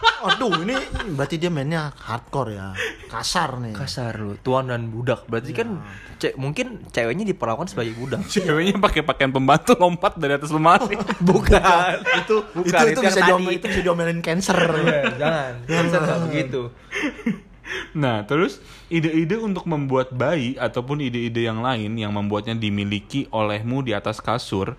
[0.00, 0.76] Aduh ini
[1.12, 2.68] berarti dia mainnya hardcore ya
[3.08, 5.24] kasar nih Kasar lu, tuan dan budak.
[5.26, 5.80] Berarti kan
[6.16, 8.22] ce- mungkin ceweknya diperlakukan sebagai budak.
[8.32, 10.94] Ceweknya pakai pakaian pembantu lompat dari atas lemari.
[11.28, 11.94] Bukan.
[12.20, 13.28] itu Bukan, itu, itu itu, bisa tadi.
[13.28, 15.52] diomel, itu bisa diomelin cancer Iya, jangan.
[15.66, 16.60] Cancer nggak begitu.
[17.94, 18.58] Nah, terus
[18.88, 24.74] ide-ide untuk membuat bayi ataupun ide-ide yang lain yang membuatnya dimiliki olehmu di atas kasur.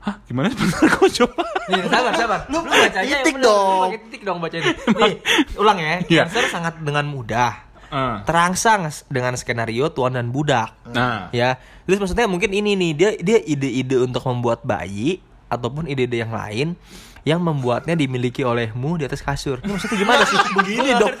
[0.00, 0.48] Hah, gimana?
[0.58, 1.42] Bentar, kok coba.
[1.68, 2.40] Nih, sabar, sabar.
[2.48, 3.68] Lu, bacanya yang titik dong.
[3.68, 4.72] Lu pakai titik dong bacanya.
[4.72, 5.14] Nih,
[5.60, 5.94] ulang ya.
[6.08, 6.22] Iya.
[6.24, 10.70] Cancer sangat dengan mudah Ah, terangsang dengan skenario tuan dan budak.
[10.94, 15.18] Nah, Ya, terus maksudnya mungkin ini nih dia dia ide-ide untuk membuat bayi
[15.50, 16.78] ataupun ide-ide yang lain
[17.26, 19.58] yang membuatnya dimiliki olehmu di atas kasur.
[19.66, 20.38] Ini maksudnya gimana sih?
[20.62, 21.14] begini dong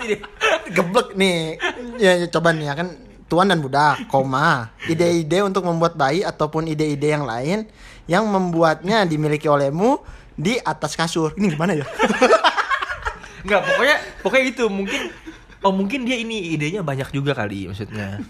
[0.70, 1.58] geblek nih
[1.98, 2.88] ya, ya coba nih ya kan
[3.26, 7.66] tuan dan budak koma ide-ide untuk membuat bayi ataupun ide-ide yang lain
[8.10, 10.02] yang membuatnya dimiliki olehmu
[10.34, 11.86] di atas kasur ini gimana ya
[13.40, 15.00] Enggak, pokoknya pokoknya itu mungkin
[15.60, 18.20] oh mungkin dia ini idenya banyak juga kali maksudnya.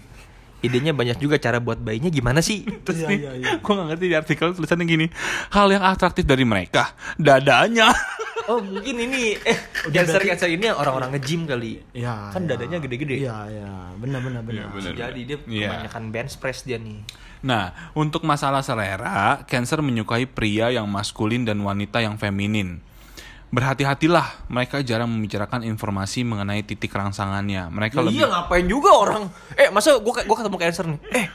[0.61, 2.61] Idenya banyak juga cara buat bayinya gimana sih?
[2.85, 3.51] terus Iya, nih, iya, iya.
[3.57, 5.05] gue gak ngerti di artikel tulisannya gini.
[5.49, 7.89] Hal yang atraktif dari mereka, dadanya.
[8.41, 9.57] Oh mungkin ini eh
[9.93, 11.77] cancer cancer ini yang orang-orang nge-gym kali.
[11.93, 12.57] ya Kan ya.
[12.57, 13.21] dadanya gede-gede.
[13.21, 14.91] iya iya benar benar benar Iya, benar.
[14.97, 15.67] Jadi dia Iya.
[15.69, 17.05] kebanyakan bench press dia nih.
[17.41, 22.79] Nah, untuk masalah selera, Cancer menyukai pria yang maskulin dan wanita yang feminin.
[23.49, 27.67] Berhati-hatilah, mereka jarang membicarakan informasi mengenai titik rangsangannya.
[27.67, 31.27] Mereka Ya lebih iya ngapain juga orang Eh masa gua gua ketemu cancer nih Eh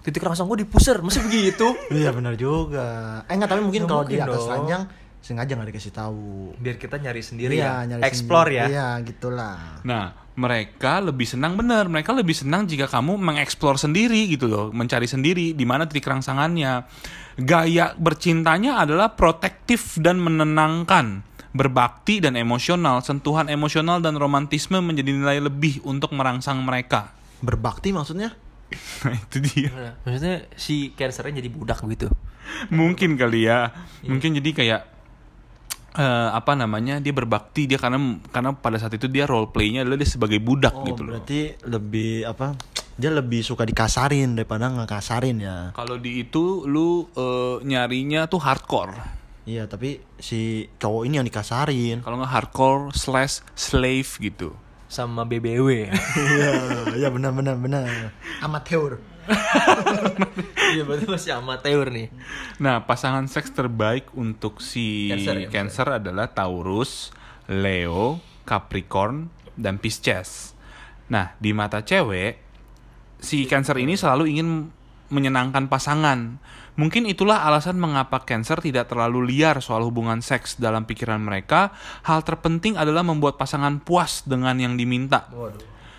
[0.00, 3.92] titik rangsang gua di pusar Masa begitu iya benar juga eh nggak tapi mungkin Nggak
[3.92, 4.48] kalau di atas dong.
[4.50, 4.82] ranjang
[5.18, 8.56] sengaja nggak dikasih tahu Biar kita nyari sendiri iya ya nyari Explore sendiri.
[8.56, 10.04] ya iya gitulah Nah,
[10.36, 11.88] mereka lebih senang benar.
[11.88, 16.84] Mereka lebih senang jika kamu mengeksplor sendiri gitu loh, mencari sendiri di mana titik rangsangannya.
[17.40, 21.24] Gaya bercintanya adalah protektif dan menenangkan,
[21.56, 23.00] berbakti dan emosional.
[23.00, 27.12] Sentuhan emosional dan romantisme menjadi nilai lebih untuk merangsang mereka.
[27.36, 28.32] berbakti maksudnya
[29.06, 29.94] Nah, itu dia.
[30.02, 32.10] Maksudnya si cancernya jadi budak gitu
[32.70, 33.70] Mungkin kali ya.
[34.06, 34.80] Mungkin jadi kayak
[35.96, 37.00] eh, apa namanya?
[37.00, 40.76] Dia berbakti dia karena karena pada saat itu dia role playnya adalah dia sebagai budak
[40.76, 41.16] oh gitu loh.
[41.16, 42.54] berarti lebih apa
[42.96, 48.92] dia lebih suka dikasarin daripada ngekasarin ya Kalau di itu lu eh, nyarinya tuh hardcore.
[49.46, 52.02] Iya, tapi si cowok ini yang dikasarin.
[52.02, 54.50] Kalau nggak hardcore slash slave gitu.
[54.86, 55.90] Sama BBW
[56.34, 56.50] Iya,
[56.94, 58.14] iya benar benar benar.
[58.42, 58.98] Amateur.
[60.76, 62.08] Iya berarti masih amateur nih
[62.58, 67.14] Nah, pasangan seks terbaik untuk si Cancer ya, Cancer adalah Taurus,
[67.46, 70.52] Leo, Capricorn, dan Pisces.
[71.08, 72.38] Nah, di mata cewek,
[73.22, 74.48] si Cancer ini selalu ingin
[75.08, 76.42] menyenangkan pasangan.
[76.76, 81.72] Mungkin itulah alasan mengapa Cancer tidak terlalu liar soal hubungan seks dalam pikiran mereka.
[82.04, 85.24] Hal terpenting adalah membuat pasangan puas dengan yang diminta.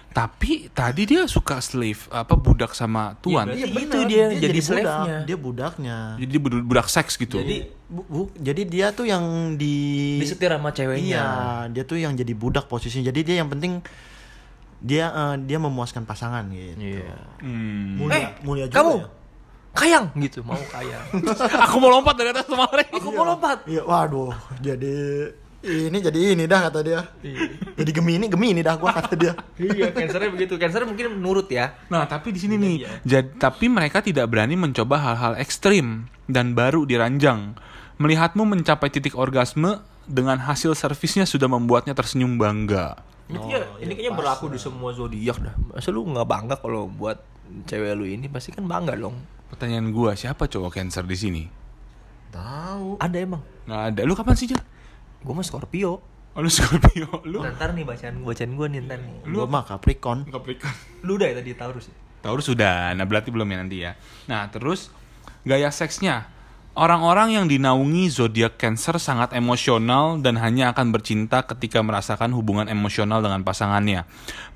[0.09, 3.47] Tapi tadi dia suka slave, apa budak sama tuan.
[3.47, 4.65] Iya, Iya Itu benar, dia jadi budak.
[4.65, 5.17] slave-nya.
[5.23, 5.97] Dia budaknya.
[6.15, 7.37] Jadi dia budak, budak seks gitu.
[7.37, 9.75] Jadi bu, bu- jadi dia tuh yang di
[10.17, 11.25] Disetir sama ceweknya Iya,
[11.69, 13.05] dia tuh yang jadi budak posisinya.
[13.05, 13.85] Jadi dia yang penting
[14.79, 16.77] dia eh, dia memuaskan pasangan gitu.
[16.97, 17.97] Iya Hmm.
[17.99, 19.07] Mulia, Eh, mulia juga kamu ya.
[19.75, 21.05] kayang gitu mau kayang
[21.65, 22.85] Aku mau lompat dari atas lemari.
[22.87, 27.01] aku mau lompat Iya, waduh, jadi ini jadi ini dah kata dia.
[27.73, 29.33] Jadi gemini, gemini dah gua kata dia.
[29.57, 33.99] iya cancernya begitu cancer mungkin nurut ya Nah, tapi di sini nih, jad- tapi mereka
[33.99, 37.57] tidak berani mencoba hal-hal ekstrim dan baru diranjang.
[37.97, 43.01] Melihatmu mencapai titik orgasme dengan hasil servisnya sudah membuatnya tersenyum bangga.
[43.27, 47.19] ini kayaknya, ini kayaknya berlaku di semua zodiak dah masa lu nggak bangga kalau buat
[47.65, 51.43] cewek lu ini pasti kan bangga dong Pertanyaan gua, siapa cowok Cancer di sini?
[52.29, 52.99] Tahu.
[52.99, 54.01] ada emang Nggak ada.
[54.03, 54.59] Lu kapan sih, Jel?
[55.21, 59.25] Gue mah Scorpio Oh, lu Scorpio, lu ntar nih bacaan bacaan gue nih ntar nih.
[59.25, 60.29] Lu mah Capricorn.
[60.29, 61.01] Capricorn.
[61.01, 61.97] Lu udah ya tadi Taurus ya?
[62.21, 63.97] Taurus sudah, nah berarti belum ya nanti ya.
[64.29, 64.93] Nah terus
[65.41, 66.29] gaya seksnya.
[66.77, 73.17] Orang-orang yang dinaungi zodiak Cancer sangat emosional dan hanya akan bercinta ketika merasakan hubungan emosional
[73.17, 74.05] dengan pasangannya.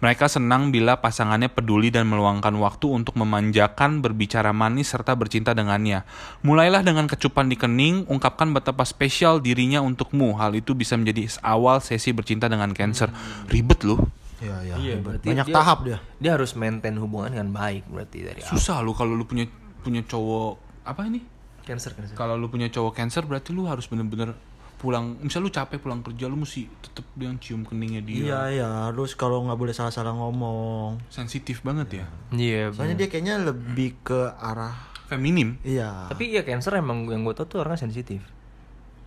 [0.06, 6.06] Mereka senang bila pasangannya peduli dan meluangkan waktu untuk memanjakan, berbicara manis, serta bercinta dengannya.
[6.46, 10.38] Mulailah dengan kecupan di kening, ungkapkan betapa spesial dirinya untukmu.
[10.38, 13.10] Hal itu bisa menjadi awal sesi bercinta dengan Cancer.
[13.50, 13.98] Ribet loh.
[14.38, 14.76] Iya, iya.
[14.78, 15.06] Iya, ribet.
[15.10, 15.98] berarti Banyak dia- tahap dia.
[16.22, 18.54] Dia harus maintain hubungan dengan baik berarti dari awal.
[18.54, 19.50] Susah lu kalau lu punya
[19.82, 21.31] punya cowok apa ini?
[21.64, 22.14] Cancer cancer.
[22.14, 24.34] Kalau lu punya cowok cancer berarti lu harus bener-bener
[24.76, 28.70] pulang misal lu capek pulang kerja lu mesti tetep yang cium keningnya dia Iya, iya.
[28.90, 30.98] Terus kalau nggak boleh salah-salah ngomong.
[31.08, 32.70] sensitif banget ya Iya.
[32.72, 34.74] Soalnya dia kayaknya lebih ke arah
[35.06, 36.08] feminim iya.
[36.08, 38.26] Tapi ya Cancer emang yang gue tau tuh orangnya sensitif.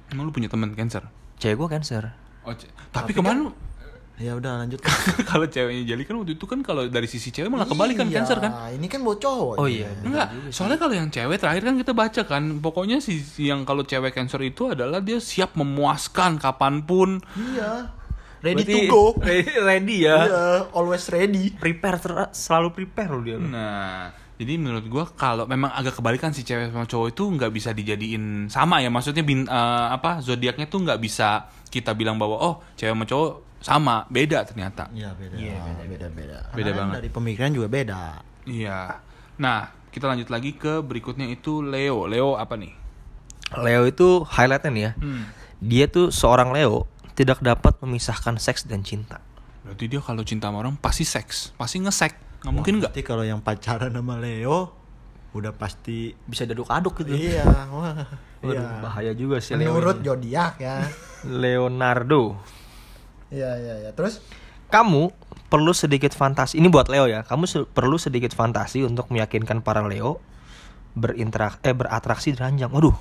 [0.07, 2.15] emang lu punya teman cancer Cewek gue Cancer.
[2.43, 3.51] oh, ce- tapi, ke mana
[4.15, 4.79] Ya udah lanjut.
[5.31, 8.23] kalau ceweknya jali kan waktu itu kan kalau dari sisi cewek malah kebalik kan Iya,
[8.23, 9.59] cancer kan Ini kan buat cowok.
[9.59, 9.85] Oh dia.
[9.85, 9.91] iya.
[10.01, 14.11] Enggak, soalnya kalau yang cewek terakhir kan kita baca kan Pokoknya si yang kalau cewek
[14.11, 17.91] cancer itu adalah dia siap memuaskan kapan pun Iya.
[18.39, 19.05] Ready Berarti- to go.
[19.19, 20.19] Ready, ready ya.
[20.21, 21.51] Iya, always ready.
[21.51, 23.41] Prepare ter- selalu prepare loh dia.
[23.41, 27.73] Nah, jadi menurut gua kalau memang agak kebalikan si cewek sama cowok itu nggak bisa
[27.73, 28.93] dijadiin sama ya.
[28.93, 33.31] Maksudnya bin, eh, apa zodiaknya tuh nggak bisa kita bilang bahwa oh cewek sama cowok
[33.65, 34.93] sama, beda ternyata.
[34.93, 35.35] Iya, beda.
[35.89, 36.39] beda, beda.
[36.53, 36.95] Beda Karena banget.
[37.01, 38.03] Dari pemikiran juga beda.
[38.45, 39.01] Iya.
[39.41, 42.05] Nah, kita lanjut lagi ke berikutnya itu Leo.
[42.05, 42.77] Leo apa nih?
[43.57, 44.93] Leo itu highlightnya nih ya.
[45.01, 45.25] Hmm.
[45.65, 46.85] Dia tuh seorang Leo
[47.17, 49.25] tidak dapat memisahkan seks dan cinta.
[49.65, 52.45] Berarti dia kalau cinta sama orang pasti seks, pasti ngesek.
[52.45, 52.93] Nggak mungkin nggak?
[53.01, 54.77] Kalau yang pacaran sama Leo
[55.33, 57.17] udah pasti Bisa daduk-aduk gitu.
[57.17, 57.97] iya, wah.
[58.45, 58.85] Waduh, Iya.
[58.85, 59.73] bahaya juga sih Leo.
[59.73, 60.85] Menurut zodiak ya.
[61.25, 62.37] Leonardo.
[63.33, 63.91] Iya, iya, iya.
[63.93, 64.21] Terus
[64.65, 65.13] Kamu
[65.47, 66.59] perlu sedikit fantasi.
[66.59, 67.23] Ini buat Leo ya.
[67.23, 70.19] Kamu se- perlu sedikit fantasi untuk meyakinkan para Leo
[70.95, 72.71] berinterak eh beratraksi di ranjang.
[72.73, 72.97] Waduh.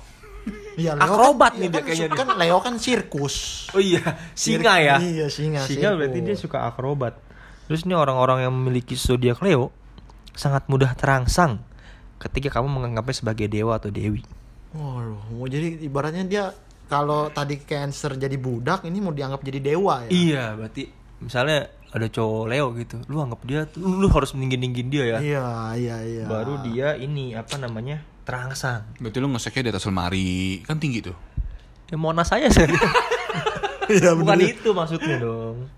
[0.74, 3.66] Iya, Akrobat kan, nih iya dia kan, kayaknya kan Leo kan sirkus.
[3.72, 4.02] Oh iya,
[4.36, 5.00] singa ya.
[5.00, 5.64] Iya, singa.
[5.64, 5.98] Singa sirkus.
[5.98, 7.14] berarti dia suka akrobat.
[7.64, 9.72] Terus ini orang-orang yang memiliki zodiak Leo
[10.36, 11.62] sangat mudah terangsang
[12.20, 14.20] ketika kamu menganggapnya sebagai dewa atau dewi.
[14.74, 16.44] Waduh, mau jadi ibaratnya dia
[16.86, 20.10] kalau tadi cancer jadi budak, ini mau dianggap jadi dewa ya.
[20.10, 20.82] Iya, berarti
[21.20, 25.18] misalnya ada cowok Leo gitu, lu anggap dia tuh lu, lu harus meninggi-ninggin dia ya.
[25.22, 25.46] Iya,
[25.78, 26.24] iya, iya.
[26.26, 28.02] Baru dia ini apa namanya?
[28.24, 28.88] terangsang.
[28.96, 31.16] Berarti lu ngeseknya di atas lemari, kan tinggi tuh.
[31.92, 32.64] Ya Monas saya sih.
[33.84, 34.56] Iya, Bukan bener.
[34.56, 35.68] itu maksudnya dong.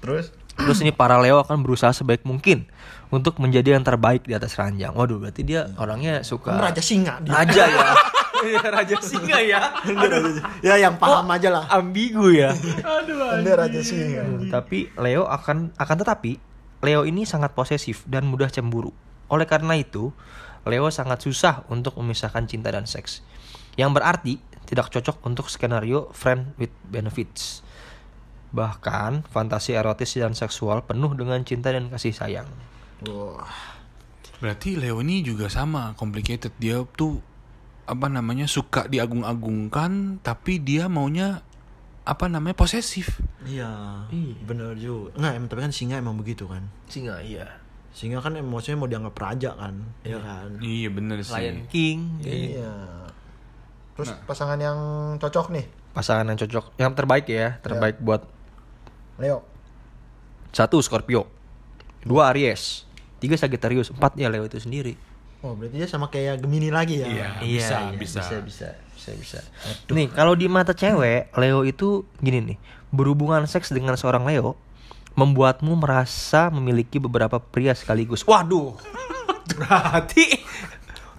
[0.00, 2.68] Terus Terus ini para Leo akan berusaha sebaik mungkin
[3.12, 4.92] untuk menjadi yang terbaik di atas ranjang.
[4.96, 7.32] Waduh, berarti dia orangnya suka raja singa dia.
[7.32, 7.86] Raja ya.
[8.42, 9.60] Iya, raja singa ya.
[10.60, 11.64] Ya yang paham aja lah.
[11.70, 12.52] Ambigu ya.
[12.82, 13.06] Kan
[13.42, 14.22] dia raja singa.
[14.50, 16.38] tapi Leo akan akan tetapi
[16.82, 18.90] Leo ini sangat posesif dan mudah cemburu.
[19.30, 20.10] Oleh karena itu,
[20.66, 23.22] Leo sangat susah untuk memisahkan cinta dan seks.
[23.78, 24.34] Yang berarti
[24.66, 27.62] tidak cocok untuk skenario friend with benefits.
[28.52, 32.50] Bahkan fantasi erotis dan seksual penuh dengan cinta dan kasih sayang.
[33.08, 33.46] Wah,
[34.42, 36.50] Berarti Leo ini juga sama, complicated.
[36.58, 37.22] Dia tuh
[37.86, 41.42] apa namanya suka diagung-agungkan, tapi dia maunya
[42.02, 43.22] apa namanya posesif.
[43.46, 44.06] iya.
[44.10, 44.34] Iya.
[44.42, 45.14] Bener juga.
[45.18, 46.66] Enggak, em, tapi kan singa emang begitu kan.
[46.90, 47.46] Singa iya.
[47.92, 49.74] Singa kan emosinya mau dianggap raja kan.
[50.02, 50.50] Iya kan.
[50.58, 51.34] Iya bener sih.
[51.36, 51.98] Lion King.
[52.22, 52.58] gitu.
[52.58, 52.74] Iya.
[53.92, 54.78] Terus pasangan yang
[55.20, 58.24] cocok nih, Pasangan yang cocok, yang terbaik ya, terbaik buat
[59.20, 59.44] Leo.
[60.52, 61.28] Satu Scorpio
[62.04, 62.84] Dua Aries
[63.20, 64.96] Tiga Sagittarius Empat ya Leo itu sendiri
[65.42, 67.06] Oh, berarti dia sama kayak Gemini lagi ya.
[67.08, 67.28] Iya.
[67.42, 68.22] bisa, bisa.
[68.22, 69.38] bisa bisa bisa bisa
[69.90, 74.54] nih kalau di mata cewek Leo itu gini nih berhubungan seks dengan seorang Leo
[75.18, 78.78] membuatmu merasa memiliki beberapa pria sekaligus waduh
[79.50, 80.38] berarti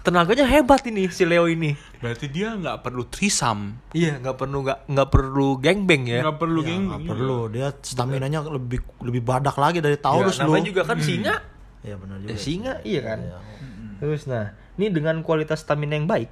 [0.00, 4.78] tenaganya hebat ini si Leo ini Berarti dia nggak perlu trisam, iya nggak perlu nggak
[4.92, 6.82] nggak perlu gangbang ya nggak perlu Ya, geng.
[6.84, 7.38] nggak perlu.
[7.48, 10.52] Dia stamina-nya lebih lebih badak lagi dari Taurus Ya, lu.
[10.52, 11.40] namanya juga kan singa
[11.80, 12.28] Iya benar juga.
[12.28, 13.18] Ya, singa iya kan.
[13.24, 13.38] Iya.
[14.04, 16.28] Terus nah, ini dengan kualitas stamina yang baik,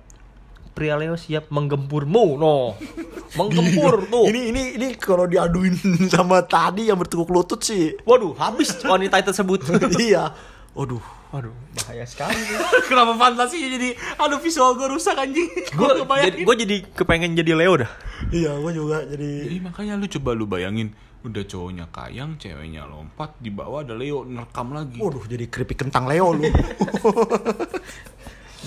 [0.76, 2.76] pria Leo siap menggempurmu, no.
[3.40, 4.28] Menggempur tuh.
[4.28, 5.72] Ini ini ini kalau diaduin
[6.12, 7.96] sama tadi yang bertekuk lutut sih.
[8.04, 9.64] Waduh, habis wanita tersebut.
[10.04, 10.36] iya.
[10.76, 11.00] Waduh.
[11.32, 12.36] Waduh, bahaya sekali.
[12.92, 15.48] Kenapa fantasinya jadi aduh visual gue rusak anjing.
[15.80, 17.88] Gue jadi, gua jadi kepengen jadi Leo dah.
[18.28, 20.92] Iya, gua juga jadi Jadi makanya lu coba lu bayangin
[21.24, 25.00] udah cowoknya kayang, ceweknya lompat, di bawah ada Leo nerekam lagi.
[25.00, 26.44] Waduh, jadi keripik kentang Leo lu.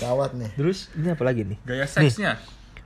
[0.02, 0.52] Gawat nih.
[0.58, 1.58] Terus ini apa lagi nih?
[1.64, 2.42] Gaya seksnya.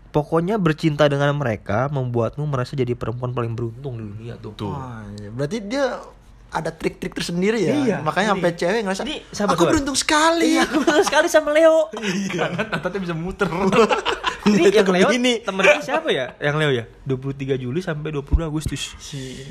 [0.10, 4.58] Pokoknya bercinta dengan mereka membuatmu merasa jadi perempuan paling beruntung di dunia tuh.
[4.58, 4.74] Tuh.
[4.74, 5.30] Wah, iya.
[5.30, 6.02] berarti dia
[6.50, 7.74] ada trik-trik tersendiri ya.
[7.76, 8.34] Iya, Makanya ini.
[8.36, 9.72] sampai cewek ngerasa Ini sahabat aku gua.
[9.72, 10.46] beruntung sekali.
[10.50, 11.78] Iya, aku betul sekali sama Leo.
[12.34, 13.48] Karena tatanya bisa muter.
[14.50, 15.34] Ini yang Leo begini.
[15.40, 16.34] temen kita siapa ya?
[16.38, 16.84] Yang Leo ya?
[17.06, 18.98] 23 Juli sampai 22 Agustus.
[18.98, 19.46] Si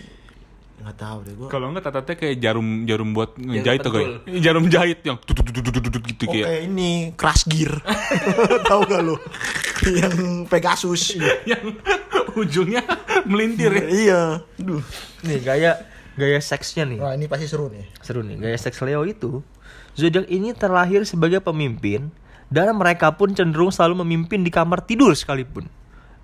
[0.79, 1.49] nggak tahu deh gua.
[1.51, 6.31] Kalau enggak tatatnya kayak jarum jarum buat ngejahit tuh kayak jarum jahit yang gitu Oh,
[6.31, 7.79] kayak kayak ini crash gear.
[8.71, 9.19] tahu gak lo?
[9.85, 10.15] yang
[10.47, 11.19] Pegasus.
[11.45, 11.63] yang
[12.33, 12.83] ujungnya
[13.23, 13.87] melintir ya.
[13.87, 14.23] iya.
[14.55, 14.83] Duh.
[15.23, 15.83] Nih gaya
[16.19, 16.99] gaya seksnya nih.
[16.99, 17.87] Wah, ini pasti seru nih.
[18.03, 19.41] Seru nih, gaya seks Leo itu.
[19.95, 22.11] Zodiak ini terlahir sebagai pemimpin
[22.49, 25.71] dan mereka pun cenderung selalu memimpin di kamar tidur sekalipun.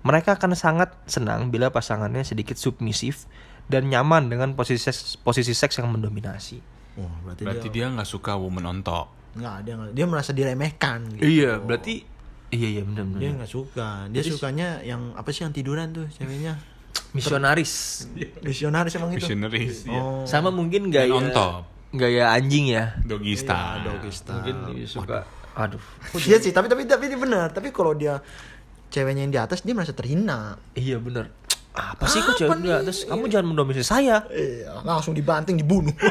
[0.03, 3.25] Mereka akan sangat senang bila pasangannya sedikit submisif
[3.65, 6.61] dan nyaman dengan posisi seks, posisi seks yang mendominasi.
[6.95, 9.11] Oh, berarti, Berarti dia dia nggak suka woman on top.
[9.35, 11.27] nggak dia nggak dia merasa diremehkan gitu.
[11.27, 12.07] Iya, berarti
[12.55, 13.43] iya iya benar Dia benar.
[13.43, 13.89] nggak suka.
[14.07, 16.55] Dia sukanya yang apa sih yang tiduran tuh ceweknya?
[17.15, 18.05] Misionaris.
[18.43, 19.23] Misionaris emang itu.
[19.23, 19.87] Missionaries.
[19.87, 19.99] iya.
[19.99, 20.23] Oh.
[20.27, 21.63] Sama mungkin Dan gaya on top.
[21.91, 22.91] gaya anjing ya.
[23.01, 23.87] Doggy Iya, style.
[23.87, 25.23] Mungkin dia suka
[25.55, 25.79] aduh.
[26.27, 27.55] Iya sih, tapi tapi tapi ini benar.
[27.55, 28.19] Tapi kalau dia
[28.91, 30.59] ceweknya yang di atas dia merasa terhina.
[30.75, 31.31] Iya benar.
[31.71, 33.03] Apa sih kok cewek di atas?
[33.03, 34.23] Kamu jangan mendominasi saya.
[34.27, 35.91] Iya, langsung dibanting dibunuh.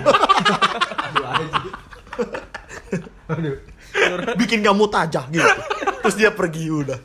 [4.36, 5.48] Bikin kamu tajah gitu.
[6.04, 6.98] Terus dia pergi udah.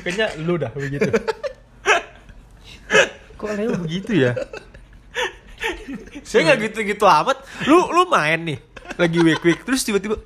[0.00, 1.08] Kayaknya lu dah begitu.
[3.34, 4.32] Kok Leo begitu ya?
[6.24, 7.40] Saya nggak gitu-gitu amat.
[7.68, 8.58] Lu lu main nih,
[8.96, 10.20] lagi week week, terus tiba-tiba,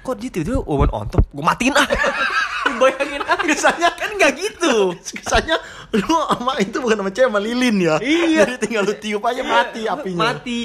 [0.00, 1.86] kok dia tiba-tiba woman on top, gue matiin ah.
[2.80, 4.94] Bayangin ah, kesannya kan nggak gitu.
[4.94, 5.58] Kesannya
[5.90, 7.96] lu sama itu bukan sama cewek sama lilin ya.
[7.98, 8.46] Iya.
[8.46, 10.20] Jadi tinggal lu tiup aja mati apinya.
[10.30, 10.60] Mati.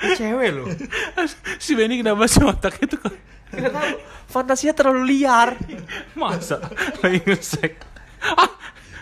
[0.00, 0.66] Ini cewek loh.
[1.58, 3.14] si Benny kenapa sih otaknya tuh kok
[3.54, 3.90] Gak tahu.
[4.26, 5.58] Fantasinya terlalu liar.
[6.14, 6.62] masa
[7.02, 7.72] lagi ngesek.
[8.22, 8.50] Ah,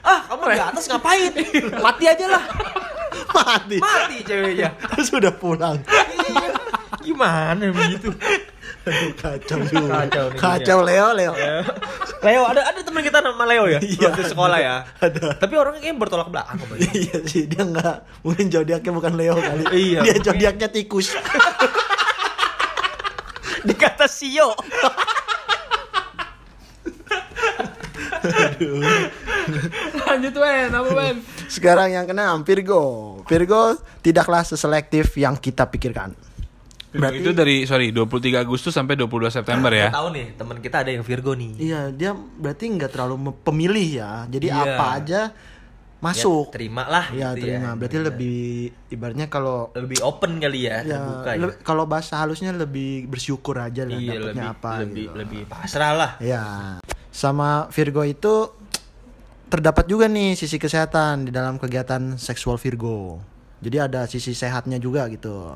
[0.02, 1.32] kamu di atas ngapain?
[1.78, 2.42] Mati aja lah.
[3.36, 3.76] Mati.
[3.78, 4.74] Mati ceweknya.
[4.92, 5.78] Terus udah pulang.
[5.86, 6.50] Iya.
[7.02, 8.10] Gimana begitu?
[8.82, 10.06] Aduh, kacau juga.
[10.06, 11.32] Kacau nih Kacau Leo, Leo.
[12.18, 15.34] Leo ada ada teman kita nama Leo ya Iya, waktu sekolah ya ada.
[15.34, 16.58] tapi orangnya kayaknya bertolak belakang
[16.94, 19.64] iya sih, dia nggak mungkin zodiaknya bukan Leo kali.
[19.70, 20.22] Iya, Dia mungkin.
[20.22, 21.14] zodiaknya tikus.
[23.62, 24.54] dikata Sio
[30.05, 31.16] Lanjut Ben, apa Ben?
[31.46, 32.83] Sekarang yang kena Virgo.
[33.24, 33.62] Virgo
[33.98, 36.12] tidaklah seselektif yang kita pikirkan.
[36.92, 39.88] Berarti- itu dari sorry 23 Agustus sampai 22 September ya.
[39.88, 44.12] tahu nih teman kita ada yang Virgo nih Iya, dia berarti nggak terlalu pemilih ya.
[44.26, 44.61] Jadi Iya.
[44.68, 45.20] apa aja
[45.98, 46.50] masuk.
[46.50, 47.64] Ya, terima lah Iya, gitu terima.
[47.64, 47.72] ya.
[47.74, 48.38] Berarti lebih
[48.90, 53.83] ibaratnya kalau lebih open kali ya, ya, terbuka ya kalau bahasa halusnya lebih bersyukur aja
[53.83, 55.16] lah iya dapatnya lebih apa lebih gitu.
[55.16, 56.42] lebih pasrah lah Ya.
[57.09, 58.52] Sama Virgo itu
[59.52, 63.20] terdapat juga nih sisi kesehatan di dalam kegiatan seksual Virgo.
[63.60, 65.52] Jadi ada sisi sehatnya juga gitu.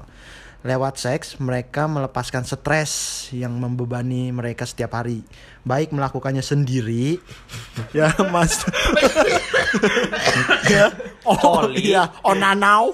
[0.60, 2.92] Lewat seks mereka melepaskan stres
[3.30, 5.24] yang membebani mereka setiap hari.
[5.62, 7.16] Baik melakukannya sendiri
[7.96, 8.66] ya Mas.
[10.72, 10.92] ya.
[11.24, 11.90] Oh, Coli.
[11.90, 12.92] iya, onanau.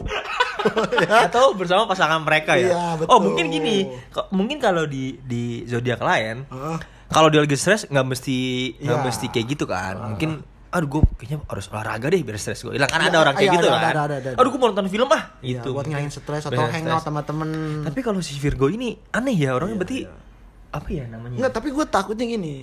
[1.03, 1.27] ya.
[1.27, 3.11] atau bersama pasangan mereka ya betul.
[3.11, 3.83] oh mungkin gini
[4.31, 6.79] mungkin kalau di di zodiak lain Heeh.
[7.11, 8.39] kalau dia lagi stres nggak mesti
[8.79, 9.03] nggak Iya.
[9.03, 12.89] mesti kayak gitu kan mungkin aduh gue kayaknya harus olahraga deh biar stres gue hilang
[12.89, 14.37] kan Iya, ada orang kayak iya, gitu ada, kan ada, ada, ada, ada.
[14.37, 17.49] aduh gue mau nonton film ah Iya, gitu buat ngilangin stres atau hangout sama temen.
[17.83, 20.13] tapi kalau si Virgo ini aneh ya orangnya Iya, berarti iya.
[20.73, 22.55] apa ya namanya Enggak, tapi gue takutnya gini.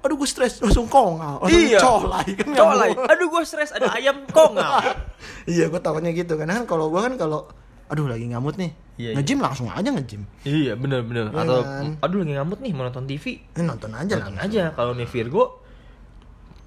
[0.00, 1.76] Aduh gue stres langsung kongal, langsung Iya.
[1.78, 4.80] colai kan nggak colai aduh gue stres ada ayam kongal
[5.50, 7.44] iya, gue takutnya gitu karena kan kalau gue kan kalau
[7.86, 8.70] aduh lagi ngamut nih.
[8.96, 10.28] Iya, Nge-gym langsung aja nge-gym.
[10.40, 11.84] iya bener bener Iya atau kan?
[12.00, 14.46] aduh lagi ngamut nih mau nonton TV Eh, nonton aja nonton langsung.
[14.46, 15.59] aja kalau nih Virgo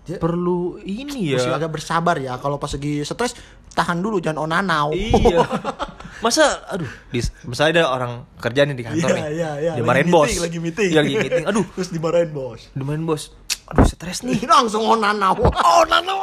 [0.04, 3.40] Dia- perlu ini ya agak bersabar ya kalau pas lagi stres
[3.72, 4.92] tahan dulu jangan onanau.
[4.92, 5.42] iya
[6.24, 9.72] masa aduh di, misalnya ada orang kerja nih di kantor Iya, nih iya, iya.
[9.76, 10.90] dimarahin Lagi bos meeting, lagi meeting.
[10.90, 12.62] Iya, lagi meeting aduh Terus dimarahin bos.
[12.72, 13.24] dimarahin bos
[13.66, 15.40] aduh stres nih langsung onanau.
[15.82, 16.20] onanau.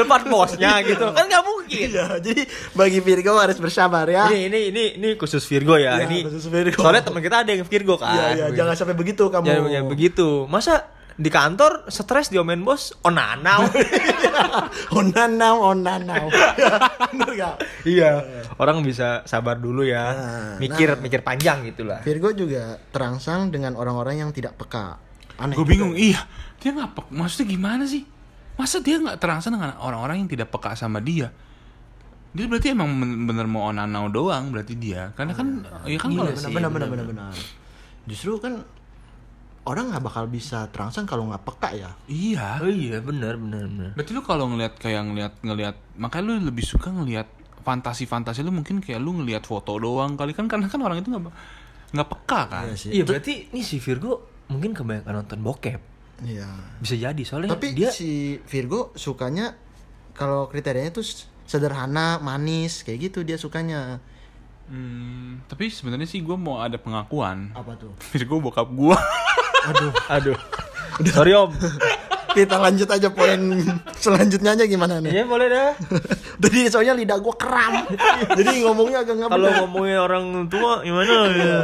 [0.00, 4.26] Depan bosnya gitu kan nggak mungkin Iya, jadi bagi Virgo harus bersabar ya.
[4.28, 6.78] ini ini ini ini khusus Virgo ya, Iya, ini khusus Virgo.
[6.78, 9.44] soalnya teman kita ada yang Virgo kan Iya, iya, jangan sampai begitu kamu.
[9.44, 13.68] jangan yang begitu masa di kantor stres diomelin bos onanau
[14.92, 16.26] onanau, onanau.
[17.12, 17.54] Bener gak?
[17.84, 18.24] iya
[18.56, 20.98] orang bisa sabar dulu ya Nah, mikir nah.
[20.98, 24.96] mikir panjang gitulah Virgo juga terangsang dengan orang-orang yang tidak peka.
[25.36, 25.56] Aneh.
[25.56, 26.20] Gue bingung, iya
[26.56, 27.08] dia nggak peka.
[27.10, 28.04] Maksudnya gimana sih?
[28.60, 31.32] Masa dia nggak terangsang dengan orang-orang yang tidak peka sama dia?
[32.36, 35.16] Dia berarti emang ben- bener mau onanau doang berarti dia.
[35.16, 37.34] Karena kan, ya kan Gila kalau sih, Benar, benar, benar, benar, benar.
[38.04, 38.60] Justru kan
[39.64, 41.90] orang nggak bakal bisa terangsang kalau nggak peka ya.
[42.04, 42.60] Iya.
[42.60, 43.90] Oh iya, benar benar benar.
[43.96, 47.26] Berarti lu kalau ngelihat kayak ngelihat ngelihat makanya lu lebih suka ngelihat
[47.64, 51.32] fantasi-fantasi lu mungkin kayak lu ngelihat foto doang kali kan karena kan orang itu nggak
[51.96, 52.64] nggak peka kan.
[52.68, 52.90] Iya sih.
[52.92, 55.89] Iya, berarti nih si Virgo mungkin kebanyakan nonton bokep.
[56.24, 56.48] Iya.
[56.80, 59.56] Bisa jadi soalnya Tapi dia si Virgo sukanya
[60.12, 61.06] kalau kriterianya tuh
[61.48, 63.98] sederhana, manis, kayak gitu dia sukanya.
[64.70, 67.50] Hmm, tapi sebenarnya sih gue mau ada pengakuan.
[67.56, 67.96] Apa tuh?
[68.14, 68.96] Virgo bokap gue.
[69.74, 69.92] Aduh.
[70.20, 70.38] aduh.
[71.10, 71.50] Sorry Om.
[72.30, 73.40] Kita lanjut aja poin
[73.98, 75.10] selanjutnya aja gimana nih?
[75.10, 75.74] Iya, boleh dah.
[76.46, 77.90] Jadi soalnya lidah gua kram.
[78.38, 81.62] Jadi ngomongnya agak nggak Kalau ngomongin orang tua gimana ya?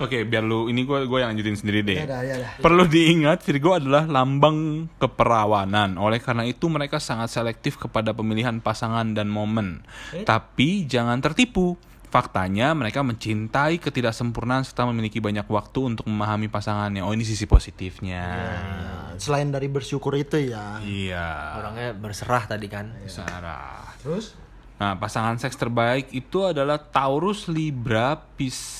[0.00, 2.00] Oke, biar lu ini gue gue yang lanjutin sendiri deh.
[2.00, 2.52] Ya dah, ya dah.
[2.64, 6.00] Perlu diingat Virgo adalah lambang keperawanan.
[6.00, 9.84] Oleh karena itu mereka sangat selektif kepada pemilihan pasangan dan momen.
[10.24, 11.76] Tapi jangan tertipu.
[12.10, 17.06] Faktanya mereka mencintai ketidaksempurnaan serta memiliki banyak waktu untuk memahami pasangannya.
[17.06, 18.24] Oh, ini sisi positifnya.
[18.26, 20.82] Nah, selain dari bersyukur itu ya.
[20.82, 21.62] Iya.
[21.62, 22.98] Orangnya berserah tadi kan.
[23.06, 23.94] Sarah.
[24.02, 24.34] Terus?
[24.80, 28.79] Nah, pasangan seks terbaik itu adalah Taurus, Libra, Pisces,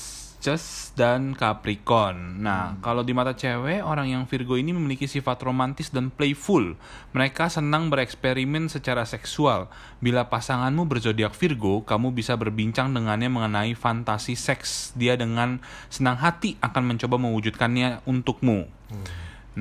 [0.97, 2.41] dan Capricorn.
[2.41, 6.73] Nah, kalau di mata cewek, orang yang Virgo ini memiliki sifat romantis dan playful.
[7.13, 9.69] Mereka senang bereksperimen secara seksual.
[10.01, 14.97] Bila pasanganmu berzodiak Virgo, kamu bisa berbincang dengannya mengenai fantasi seks.
[14.97, 15.61] Dia dengan
[15.93, 18.65] senang hati akan mencoba mewujudkannya untukmu.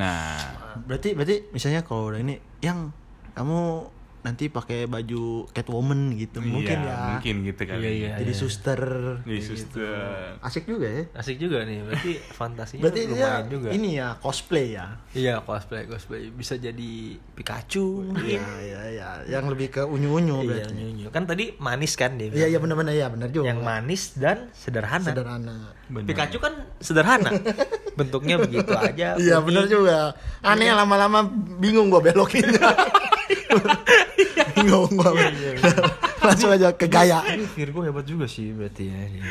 [0.00, 0.40] Nah,
[0.88, 2.88] Berarti berarti misalnya kalau ini yang
[3.36, 3.84] kamu
[4.20, 6.98] nanti pakai baju Catwoman gitu mungkin iya, ya.
[7.16, 7.80] Mungkin gitu kali.
[7.80, 8.12] Iya, iya.
[8.20, 8.80] Jadi suster.
[9.24, 10.36] Jadi suster.
[10.44, 11.02] Asik juga ya.
[11.16, 13.68] Asik juga nih, berarti fantasinya Berarti lumayan juga.
[13.72, 14.86] ini ya cosplay ya.
[15.16, 16.92] Iya, cosplay cosplay bisa jadi
[17.32, 18.40] Pikachu mungkin.
[18.40, 19.08] Iya iya iya.
[19.40, 20.74] Yang lebih ke unyu-unyu Iya, berarti.
[20.76, 21.02] nyanyi.
[21.08, 22.28] Kan tadi manis kan dia.
[22.28, 23.48] Iya iya benar-benar ya benar juga.
[23.48, 25.06] Yang manis dan sederhana.
[25.08, 25.56] sederhana.
[25.88, 26.06] Benar.
[26.06, 27.30] Pikachu kan sederhana.
[27.98, 29.16] Bentuknya begitu aja.
[29.16, 30.12] Iya benar juga.
[30.44, 31.24] Aneh lama-lama
[31.56, 32.68] bingung gua belokinnya.
[34.60, 35.12] bingung gua.
[36.20, 37.24] Langsung aja ke gaya.
[37.24, 38.98] Ini Virgo hebat juga sih berarti ya.
[39.08, 39.24] Iya.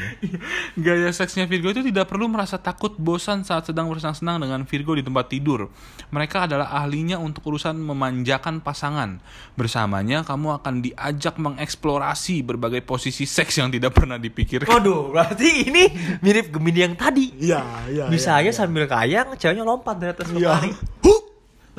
[0.74, 5.06] Gaya seksnya Virgo itu tidak perlu merasa takut bosan saat sedang bersenang-senang dengan Virgo di
[5.06, 5.70] tempat tidur.
[6.10, 9.22] Mereka adalah ahlinya untuk urusan memanjakan pasangan.
[9.54, 14.70] Bersamanya kamu akan diajak mengeksplorasi berbagai posisi seks yang tidak pernah dipikirkan.
[14.70, 15.84] Waduh, berarti ini
[16.26, 17.38] mirip Gemini yang tadi.
[17.38, 17.62] Iya
[17.94, 18.06] iya.
[18.10, 20.58] Bisa iya, aja sambil kayang, ceweknya lompat dari atas Iya.
[20.58, 20.72] lemari.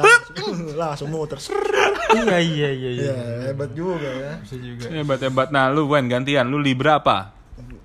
[0.81, 1.39] Langsung, muter.
[2.11, 2.91] Iya, iya, iya, iya.
[2.91, 4.33] Iya, hebat juga ya.
[4.41, 4.85] Bisa juga.
[4.89, 5.49] Hebat-hebat.
[5.51, 6.47] Nah lu Wen gantian.
[6.47, 7.37] Lu Libra apa?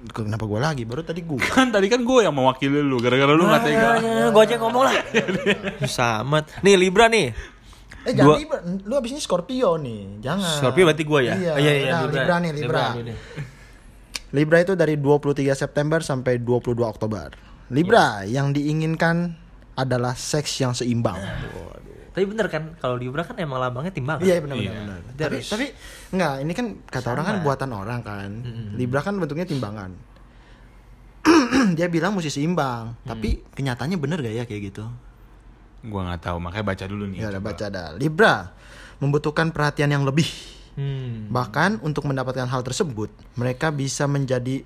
[0.05, 0.85] Kenapa gua lagi?
[0.85, 1.41] Baru tadi gua.
[1.41, 2.97] Kan tadi kan gue yang mewakili lu.
[2.97, 3.89] Gara-gara lu nggak tega.
[3.99, 4.95] Ya, gue aja ngomong lah.
[5.81, 6.47] Susah amat.
[6.61, 7.33] Nih Libra nih.
[8.05, 10.61] Eh jangan Libra, lu abis ini Scorpio nih, jangan.
[10.61, 11.33] Scorpio berarti gue ya?
[11.33, 12.35] Iya, Oh, iya, iya, Nah, Libra.
[12.37, 12.83] nih, Libra.
[12.93, 13.17] nih.
[14.29, 17.33] Libra itu dari 23 September sampai 22 Oktober.
[17.73, 18.29] Libra Iya.
[18.37, 19.33] yang diinginkan
[19.73, 21.17] adalah seks yang seimbang.
[22.15, 24.23] Tapi bener kan, kalau Libra kan emang lambangnya timbangan.
[24.23, 24.71] Iya benar benar.
[24.71, 24.81] Iya.
[24.87, 24.99] benar.
[25.19, 25.65] Tapi tapi
[26.15, 28.29] enggak, ini kan kata orang kan buatan orang kan.
[28.73, 29.91] Libra kan bentuknya timbangan.
[31.77, 33.07] Dia bilang mesti seimbang, Hmm.
[33.09, 34.85] tapi kenyataannya bener gak ya kayak gitu?
[35.85, 36.37] Gue nggak tahu.
[36.39, 37.17] Makanya baca dulu nih.
[37.19, 37.87] Ya udah baca dah.
[37.93, 38.53] Libra
[38.97, 40.25] membutuhkan perhatian yang lebih.
[40.75, 41.27] Hmm.
[41.31, 44.63] Bahkan untuk mendapatkan hal tersebut, mereka bisa menjadi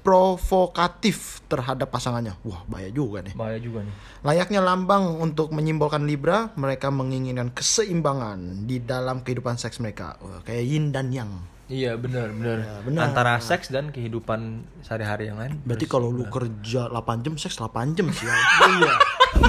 [0.00, 2.36] provokatif terhadap pasangannya.
[2.44, 3.34] Wah, bahaya juga nih.
[3.36, 3.94] Bahaya juga nih.
[4.24, 10.16] Layaknya lambang untuk menyimbolkan Libra, mereka menginginkan keseimbangan di dalam kehidupan seks mereka.
[10.24, 11.30] Wah, kayak yin dan yang.
[11.70, 12.58] Iya benar benar.
[12.66, 13.00] Ya, benar.
[13.06, 15.62] Antara seks dan kehidupan sehari-hari yang lain.
[15.62, 18.26] Berarti kalau lu kerja 8 jam, seks 8 jam sih.
[18.74, 18.92] iya.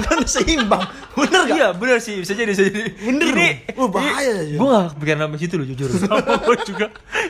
[0.06, 0.86] kan seimbang.
[1.18, 1.56] Bener gak?
[1.58, 2.94] Iya benar sih bisa jadi bisa jadi.
[2.94, 3.82] Bener Ini, dong.
[3.82, 4.54] Wah, bahaya sih.
[4.54, 5.88] Gue gak kepikiran sampai situ loh jujur.
[6.46, 6.86] gue juga.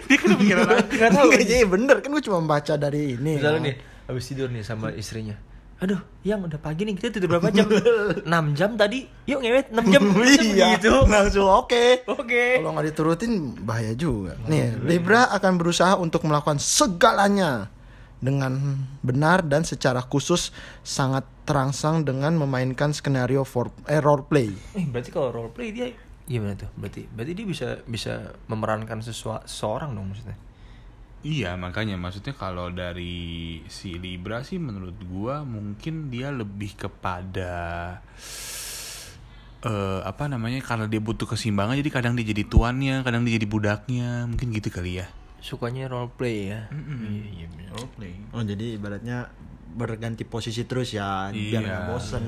[0.06, 1.08] Dia kan kepikiran aja.
[1.08, 3.40] Gak jadi bener kan gue cuma baca dari ini.
[3.40, 3.66] Misalnya kan.
[3.66, 3.74] nih
[4.12, 5.40] habis tidur nih sama istrinya.
[5.82, 7.66] Aduh, yang udah pagi nih kita tidur berapa jam?
[8.22, 9.02] 6 jam tadi.
[9.26, 10.02] Yuk ngewet 6 jam.
[10.46, 10.94] iya, gitu.
[11.10, 12.06] langsung oke.
[12.06, 12.62] Oke.
[12.62, 14.38] Kalau nggak diturutin bahaya juga.
[14.46, 17.66] Nih, Libra akan berusaha untuk melakukan segalanya
[18.22, 20.54] dengan benar dan secara khusus
[20.86, 24.54] sangat terangsang dengan memainkan skenario for eh, role play.
[24.78, 25.90] Eh, berarti kalau role play dia
[26.30, 26.70] gimana tuh?
[26.78, 30.38] Berarti berarti dia bisa bisa memerankan sesua- seseorang dong maksudnya.
[31.22, 37.54] Iya makanya maksudnya kalau dari si Libra sih menurut gua mungkin dia lebih kepada
[39.62, 43.46] eh apa namanya karena dia butuh keseimbangan jadi kadang dia jadi tuannya kadang dia jadi
[43.46, 45.06] budaknya mungkin gitu kali ya
[45.42, 46.70] Sukanya role play ya.
[46.70, 47.74] Iya, iya bener.
[47.74, 49.26] roleplay Oh, jadi ibaratnya
[49.72, 51.58] berganti posisi terus ya, biar Iya.
[51.58, 52.24] nggak bosen.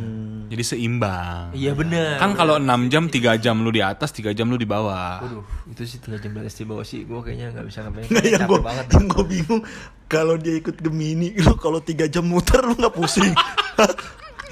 [0.46, 2.16] jadi seimbang Iya bener.
[2.16, 5.44] kan kalau 6 jam 3 jam lu di atas 3 jam lu di bawah Waduh,
[5.66, 7.02] itu sih tiga jam di atas di bawah sih.
[7.02, 8.04] Gue kayaknya nggak bisa ngapain.
[8.06, 8.86] Nah, yang capek gue banget.
[8.90, 9.62] yang gue bingung
[10.06, 13.32] kalau dia ikut Gemini lu kalau tiga jam muter lu nggak pusing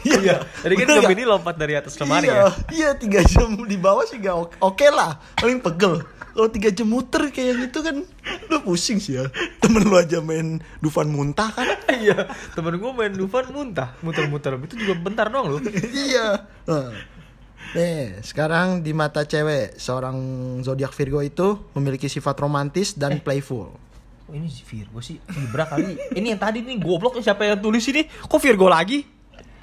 [0.03, 0.43] Iya.
[0.59, 1.05] Tadi kan Bener nggak?
[1.07, 2.47] Gemini lompat dari atas lemari iya, ya.
[2.69, 5.15] Iya, tiga jam di bawah sih gak oke, oke lah.
[5.39, 6.03] Paling pegel.
[6.33, 7.97] Kalau tiga jam muter kayak yang itu kan
[8.49, 9.29] lu pusing sih ya.
[9.61, 11.69] Temen lu aja main Dufan muntah kan.
[11.93, 12.25] Iya,
[12.57, 14.57] temen gue main Dufan muntah, muter-muter.
[14.65, 15.61] Itu juga bentar doang loh.
[15.93, 16.49] iya.
[17.73, 20.17] Nih, sekarang di mata cewek, seorang
[20.67, 23.73] zodiak Virgo itu memiliki sifat romantis dan playful.
[24.29, 25.97] Oh, ini si Virgo sih Libra kali.
[26.17, 28.09] Ini yang tadi nih goblok siapa yang tulis ini?
[28.09, 29.05] Kok Virgo lagi?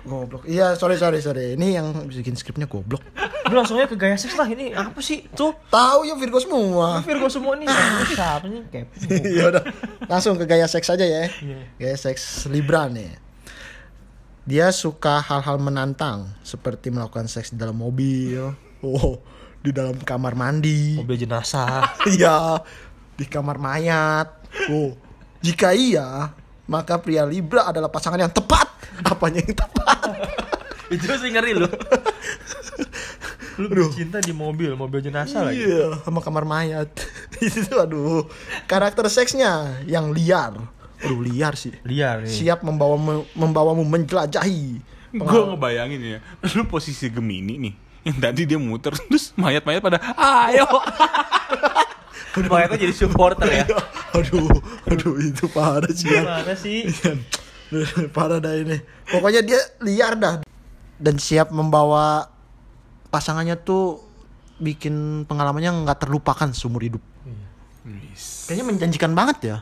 [0.08, 0.47] Goblok.
[0.47, 1.60] Iya, sorry sorry sorry.
[1.60, 3.04] Ini yang bikin skripnya goblok.
[3.52, 4.72] Lu langsungnya ke gaya seks lah ini.
[4.72, 5.28] Apa sih?
[5.36, 7.04] Tuh, Tahu ya Virgo semua.
[7.04, 7.68] Virgo semua nih.
[8.16, 8.64] Siapa nih?
[8.72, 8.88] Kayak
[9.38, 9.64] ya udah
[10.10, 11.30] langsung ke gaya seks aja ya
[11.78, 13.14] gaya seks Libra nih
[14.50, 18.50] dia suka hal-hal menantang seperti melakukan seks di dalam mobil
[18.82, 19.22] oh
[19.62, 21.93] di dalam kamar mandi mobil jenazah.
[22.16, 22.58] iya
[23.14, 24.28] di kamar mayat
[24.74, 24.97] oh
[25.45, 26.34] jika iya
[26.66, 28.66] maka pria Libra adalah pasangan yang tepat
[29.02, 30.00] apanya yang tepat
[30.89, 31.70] Itu sih ngeri lu.
[33.60, 35.62] lu cinta di mobil, mobil jenazah lagi.
[35.62, 36.88] iya sama kamar mayat
[37.39, 38.24] itu tuh aduh
[38.66, 40.56] karakter seksnya yang liar
[40.97, 42.32] aduh liar sih Liar nih.
[42.32, 44.80] siap membawamu membawamu menjelajahi
[45.10, 46.20] Gue ngebayangin ya,
[46.54, 47.74] lu posisi Gemini nih.
[48.06, 50.70] Yang tadi dia muter terus mayat-mayat pada ayo.
[52.45, 53.66] Mayatnya jadi supporter ya.
[54.14, 54.45] aduh
[54.86, 56.22] aduh itu parah sih ya.
[56.22, 56.86] Gimana sih?
[58.15, 58.78] parah dah ini.
[59.09, 60.36] Pokoknya dia liar dah.
[60.99, 62.28] Dan siap membawa
[63.09, 64.03] pasangannya tuh
[64.59, 67.03] bikin pengalamannya nggak terlupakan seumur hidup.
[68.49, 69.57] Kayaknya menjanjikan banget ya.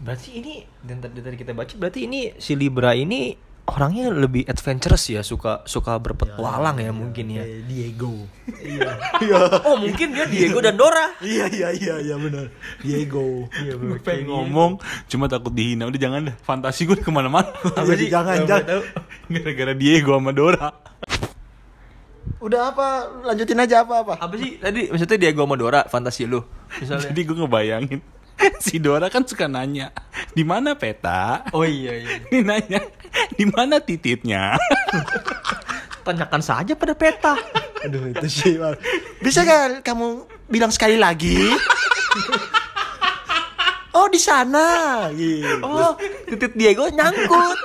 [0.00, 3.36] Berarti ini dan tadi tadi kita baca berarti ini si Libra ini
[3.70, 7.42] orangnya lebih adventurous ya, suka suka berpetualang ya, mungkin ya.
[7.42, 8.14] Kayak Diego
[8.50, 8.90] Iya.
[9.62, 11.14] Oh, mungkin dia Diego dan Dora.
[11.22, 15.86] iya iya iya iya benar Diego Iya, Gue pengen ngomong, cuma takut dihina.
[15.86, 17.46] Udah jangan dah, fantasi gue ke mana-mana.
[17.94, 18.10] Sih?
[18.10, 18.82] Jangan, jangan.
[19.26, 20.68] Gara-gara Diego sama Dora.
[22.40, 22.86] udah apa
[23.22, 26.40] lanjutin aja apa apa Apa sih tadi maksudnya Diego sama Dora fantasi lu?
[26.80, 27.12] Misalnya.
[27.12, 28.00] Jadi gue ngebayangin,
[28.64, 29.92] si Dora kan suka nanya,
[30.32, 31.44] di mana peta?
[31.52, 32.16] Oh iya iya.
[32.32, 32.80] Ini nanya,
[33.36, 34.56] di mana tititnya?
[36.06, 37.36] Tanyakan saja pada peta.
[37.84, 38.76] Aduh itu sih Bang.
[39.20, 41.52] Bisa kan kamu bilang sekali lagi?
[43.92, 45.08] oh di sana.
[45.12, 45.60] Gitu.
[45.60, 45.92] Oh,
[46.28, 47.56] titik Diego nyangkut.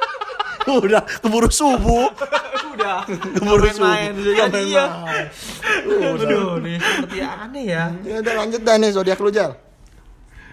[0.68, 2.12] Udah keburu subuh.
[2.76, 3.08] Udah.
[3.08, 4.34] Keburu main subuh.
[4.36, 4.68] ya Main-main.
[4.68, 4.86] iya.
[6.12, 7.84] Aduh, nih seperti aneh ya.
[8.04, 9.56] Ya udah lanjut dah nih zodiak lu Jal.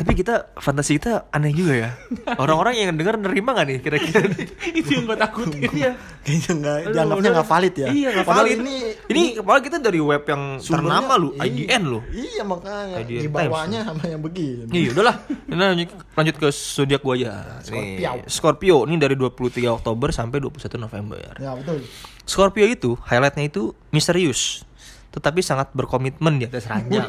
[0.03, 1.91] Tapi kita fantasi kita aneh juga ya.
[2.43, 4.27] Orang-orang yang denger nerima gak nih kira-kira?
[4.83, 5.71] Itu yang gue takutin.
[5.71, 5.95] Iya.
[6.27, 7.87] Kayaknya nggak dianggapnya nggak valid ya.
[7.87, 8.59] Iya, nggak Padahal valid.
[8.59, 8.77] Ini
[9.07, 11.47] Ini kepala kita dari web yang ternama lu, iya.
[11.47, 12.01] IGN lu.
[12.11, 14.67] Iya makanya di bawahnya sama yang begini.
[14.75, 15.17] Iya udahlah.
[15.31, 15.87] Ini
[16.19, 17.31] lanjut, ke zodiak gua aja.
[17.63, 18.11] Scorpio.
[18.11, 21.23] Nih, Scorpio ini dari 23 Oktober sampai 21 November.
[21.39, 21.87] Ya betul.
[22.27, 24.67] Scorpio itu highlightnya itu misterius
[25.13, 27.05] tetapi sangat berkomitmen di atas ranjang.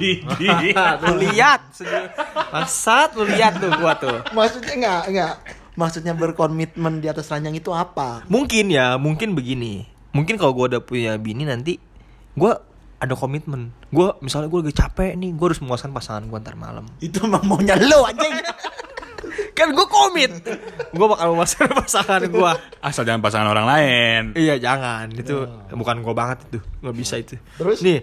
[1.07, 1.71] Lu lihat,
[2.51, 4.19] Bangsat, lu lihat tuh gua tuh.
[4.35, 5.33] Maksudnya nggak nggak.
[5.73, 8.21] Maksudnya berkomitmen di atas ranjang itu apa?
[8.29, 9.87] Mungkin ya, mungkin begini.
[10.13, 11.81] Mungkin kalau gua udah punya bini nanti
[12.37, 12.61] gua
[13.01, 13.73] ada komitmen.
[13.89, 16.85] Gua misalnya gua lagi capek nih, gua harus memuaskan pasangan gua ntar malam.
[17.01, 18.35] Itu emang maunya lo anjing.
[19.53, 20.33] Kan gua komit.
[20.93, 22.57] gua bakal memuaskan pasangan gua.
[22.81, 24.21] Asal jangan pasangan orang lain.
[24.33, 27.37] Iya jangan itu bukan gua banget itu nggak bisa itu.
[27.57, 27.79] Terus?
[27.85, 28.01] nih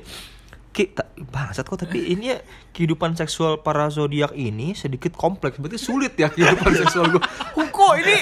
[0.71, 0.87] Ki,
[1.19, 2.39] bangsat kok tapi ini ya
[2.71, 7.23] kehidupan seksual para zodiak ini sedikit kompleks berarti sulit ya kehidupan seksual gua.
[7.59, 8.17] Oh, kok ini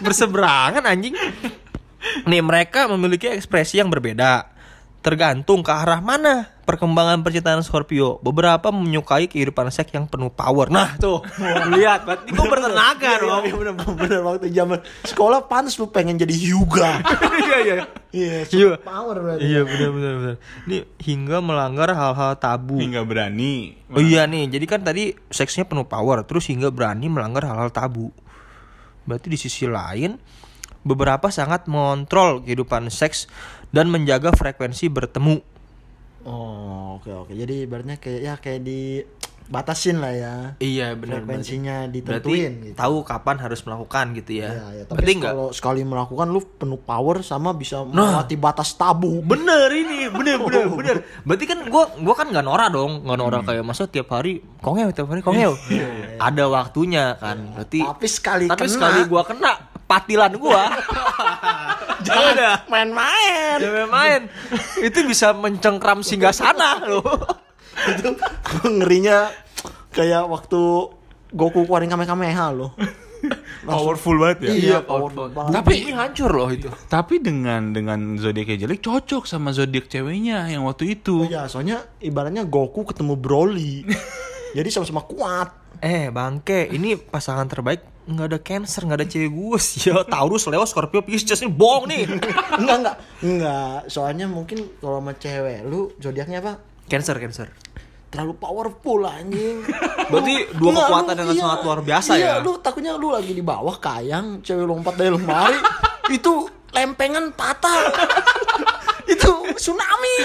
[0.00, 1.12] berseberangan anjing.
[2.24, 4.55] Nih mereka memiliki ekspresi yang berbeda
[5.00, 8.18] tergantung ke arah mana perkembangan percintaan Scorpio.
[8.18, 10.66] Beberapa menyukai kehidupan seks yang penuh power.
[10.66, 11.22] Nah tuh
[11.78, 13.42] lihat berarti gua bertenaga dong.
[13.46, 16.90] Iya bener, bener waktu zaman sekolah pantas lu pengen jadi Hyuga.
[17.46, 17.74] Iya iya.
[18.10, 18.72] Iya, Iya.
[18.74, 19.42] super power berarti.
[19.46, 20.36] Iya benar benar benar.
[20.66, 22.76] Ini hingga melanggar hal-hal tabu.
[22.82, 23.78] Hingga berani.
[23.94, 28.10] Oh iya nih, jadi kan tadi seksnya penuh power, terus hingga berani melanggar hal-hal tabu.
[29.06, 30.18] Berarti di sisi lain,
[30.82, 33.30] beberapa sangat mengontrol kehidupan seks
[33.76, 35.36] dan menjaga frekuensi bertemu.
[36.24, 37.32] Oh, oke oke.
[37.32, 40.34] Jadi ibaratnya kayak ya kayak dibatasin lah ya.
[40.58, 41.22] Iya benar.
[41.22, 42.74] Frekuensinya Berarti ditentuin gitu.
[42.74, 44.50] tahu kapan harus melakukan gitu ya.
[44.50, 44.82] Ya, ya.
[44.82, 45.30] Tapi Berarti enggak?
[45.30, 47.92] kalau sekali melakukan lu penuh power sama bisa Nah.
[48.18, 49.22] melewati batas tabu.
[49.22, 50.96] Bener ini, bener bener bener.
[51.22, 54.90] Berarti kan gua gua kan nggak norak dong, nggak norak kayak masa tiap hari kongew
[54.90, 55.54] tiap hari kongew.
[56.26, 57.54] Ada waktunya kan.
[57.54, 59.52] Berarti Tapi sekali tapi kena, sekali gua kena
[59.86, 60.70] patilan gua.
[62.06, 62.56] Jangan dah.
[62.70, 63.58] main-main.
[63.58, 64.20] Jangan main.
[64.78, 67.02] Itu bisa mencengkram singgah sana loh.
[67.90, 68.14] Itu
[68.66, 69.30] ngerinya
[69.90, 70.60] kayak waktu
[71.34, 72.70] Goku keluarin Kamehameha loh.
[73.66, 74.50] Powerful banget ya.
[74.54, 75.58] Iya, powerful banget.
[75.58, 76.70] Tapi ini hancur loh itu.
[76.86, 81.26] Tapi dengan dengan zodiak jelek cocok sama zodiak ceweknya yang waktu itu.
[81.26, 83.82] Oh ya, soalnya ibaratnya Goku ketemu Broly.
[84.56, 85.65] Jadi sama-sama kuat.
[85.86, 89.86] Eh bangke, ini pasangan terbaik nggak ada cancer, nggak ada cewek gue sih.
[89.86, 92.10] Ya, Taurus, Leo, Scorpio, Pisces ini bohong nih.
[92.56, 92.96] enggak, enggak.
[93.20, 96.52] Enggak, soalnya mungkin kalau sama cewek lu zodiaknya apa?
[96.86, 97.50] cancer, cancer.
[98.08, 99.62] Terlalu powerful anjing.
[100.08, 102.34] Berarti dua Enggak, kekuatan lu- yang iya, sangat luar biasa iya, ya.
[102.40, 105.58] lu takutnya lu lagi di bawah kayang, cewek lompat dari lemari,
[106.16, 106.32] itu
[106.72, 107.78] lempengan patah.
[109.12, 110.16] itu tsunami.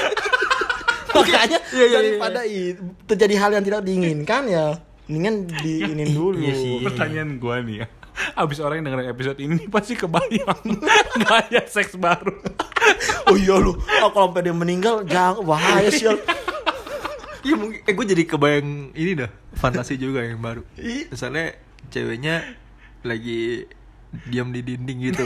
[1.12, 1.98] Makanya Iya, iya, iya.
[2.00, 4.66] daripada i- terjadi hal yang tidak diinginkan ya,
[5.12, 6.40] mendingan diinin dulu.
[6.40, 6.80] Iya sih.
[6.88, 7.88] Pertanyaan gua nih ya.
[8.40, 10.64] Abis orang yang dengerin episode ini pasti kebayang
[11.28, 12.40] gaya seks baru.
[13.28, 16.08] Oh iya lu, oh, kalau sampai dia meninggal jangan bahaya sih.
[17.42, 20.62] Iya mungkin, eh gue jadi kebayang ini dah, fantasi juga yang baru.
[20.78, 21.58] Misalnya
[21.90, 22.46] ceweknya
[23.02, 23.66] lagi
[24.30, 25.26] diam di dinding gitu.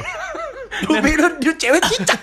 [0.87, 0.95] Lu
[1.41, 2.21] dia cewek cicak.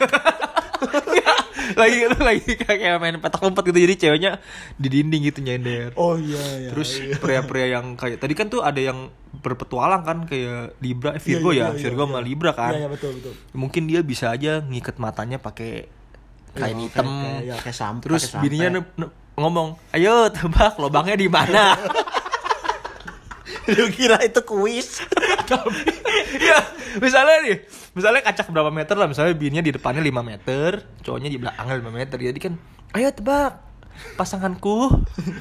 [1.73, 4.33] Lagi lagi kayak main petak umpet gitu jadi ceweknya
[4.77, 5.95] di dinding gitu nyender.
[5.95, 6.69] Oh iya iya.
[6.75, 7.17] Terus iya.
[7.17, 11.57] pria-pria yang kayak tadi kan tuh ada yang berpetualang kan kayak Libra, eh, Virgo Iya,
[11.57, 12.11] iya, ya, iya, Virgo iya.
[12.13, 12.73] sama Libra kan.
[12.75, 13.33] Iya iya betul betul.
[13.57, 15.89] Mungkin dia bisa aja ngikat matanya pakai
[16.53, 17.07] kain Iya, hitam.
[17.07, 18.69] kayak- kayak- ya, kayak sampai- Terus bininya
[19.33, 21.73] ngomong, "Ayo tebak lubangnya di mana?"
[23.75, 24.99] Lu kira itu kuis?
[26.49, 26.59] ya,
[26.99, 27.57] misalnya nih,
[27.93, 31.91] misalnya kaca berapa meter lah, misalnya bininya di depannya 5 meter, cowoknya di belakangnya 5
[31.93, 32.17] meter.
[32.19, 32.53] Jadi kan,
[32.93, 33.63] "Ayo tebak
[34.15, 34.91] pasanganku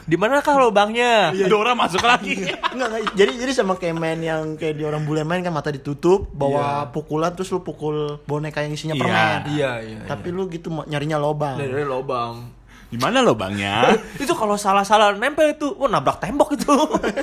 [0.05, 2.45] di manakah lubangnya?" Dora masuk lagi.
[2.73, 3.01] Enggak, enggak.
[3.15, 6.87] Jadi jadi sama kayak main yang kayak di orang bule main kan mata ditutup, bawa
[6.89, 9.01] pukulan terus lu pukul boneka yang isinya Iya.
[9.01, 9.39] permen.
[9.51, 9.99] Iya, iya.
[10.05, 11.57] Tapi lu gitu nyarinya lobang.
[11.57, 12.60] dari lubang.
[12.91, 13.95] Di mana lubangnya?
[14.23, 16.75] itu kalau salah-salah nempel itu, wah nabrak tembok itu.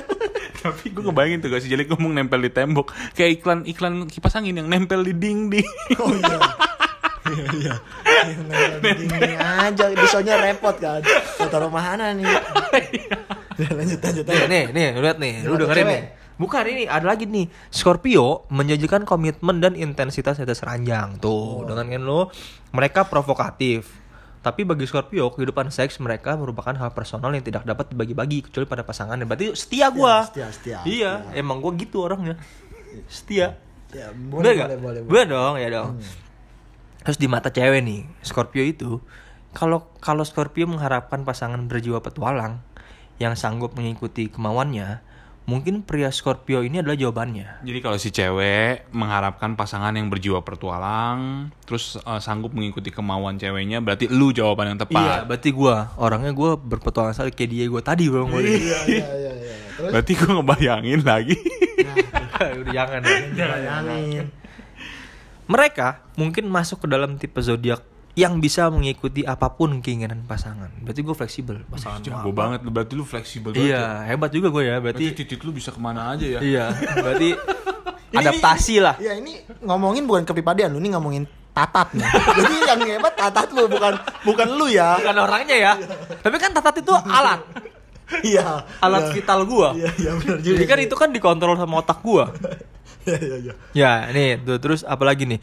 [0.65, 4.35] Tapi gue kebayangin tuh gak sih jelek ngomong nempel di tembok Kayak iklan iklan kipas
[4.35, 5.63] angin yang nempel di dinding
[6.03, 6.37] Oh iya.
[7.29, 7.75] Iya iya.
[8.81, 10.99] Ini aja disonya repot kan.
[11.05, 12.25] Mau taruh mana nih?
[13.59, 14.49] Ya, lanjut lanjut nih, lanjut.
[14.49, 16.03] nih, nih, lihat nih, lu dengerin nih.
[16.39, 17.51] Bukan ini, ada lagi nih.
[17.67, 21.19] Scorpio menjanjikan komitmen dan intensitas atas ranjang.
[21.19, 22.21] Tuh, dengan kan lu,
[22.71, 23.91] mereka provokatif.
[24.39, 28.87] Tapi bagi Scorpio, kehidupan seks mereka merupakan hal personal yang tidak dapat dibagi-bagi kecuali pada
[28.87, 29.27] pasangannya.
[29.27, 30.23] Berarti setia gua.
[30.23, 32.39] setia, setia, Iya, emang gua gitu orangnya.
[33.11, 33.59] Setia.
[33.91, 35.11] Ya, boleh, boleh, boleh, boleh.
[35.11, 35.99] Bener dong, ya dong.
[37.03, 39.03] Terus di mata cewek nih, Scorpio itu
[39.51, 42.61] kalau kalau Scorpio mengharapkan pasangan berjiwa petualang
[43.17, 45.01] yang sanggup mengikuti kemauannya,
[45.49, 47.65] mungkin pria Scorpio ini adalah jawabannya.
[47.65, 53.81] Jadi kalau si cewek mengharapkan pasangan yang berjiwa pertualang Terus eh, sanggup mengikuti kemauan ceweknya
[53.81, 57.81] Berarti lu jawaban yang Iya, tepat berarti gua orangnya gua berpetualang sekali kayak dia gua
[57.81, 58.05] tadi.
[58.05, 59.55] Gua Iya iya iya iya.
[59.79, 61.35] Terus Berarti gue ngebayangin lagi
[62.39, 63.01] Udah jangan.
[63.03, 63.45] ya.
[63.47, 64.25] bayangin.
[65.49, 67.81] Mereka mungkin masuk ke dalam tipe zodiak
[68.19, 70.67] yang bisa mengikuti apa pun keinginan pasangan.
[70.83, 72.03] Berarti gue fleksibel pasangan.
[72.03, 73.79] Jago banget lu Berarti lu fleksibel banget ya.
[73.79, 74.75] Iya, hebat juga gue ya.
[74.77, 76.65] Berarti Berarti titik lu bisa ke mana aja ya iya,
[77.05, 77.29] berarti
[78.11, 78.99] Ini- adaptasi lah.
[78.99, 82.03] Iya ini ngomongin bukan kepribadian lu, ini ngomongin tatat nih.
[82.43, 84.99] Jadi yang hebat tatat lu bukan bukan lu ya.
[84.99, 85.71] Bukan orangnya ya.
[86.19, 87.39] Tapi kan tatat itu alat,
[88.27, 88.67] Iya.
[88.79, 89.13] alat Iya.
[89.15, 89.71] vital gua.
[89.71, 90.55] Iya iya benar juga.
[90.57, 92.35] Jadi kan itu kan dikontrol sama otak gua.
[93.07, 93.53] Iya iya iya.
[93.71, 95.39] Ya, nih, tuh terus apalagi nih?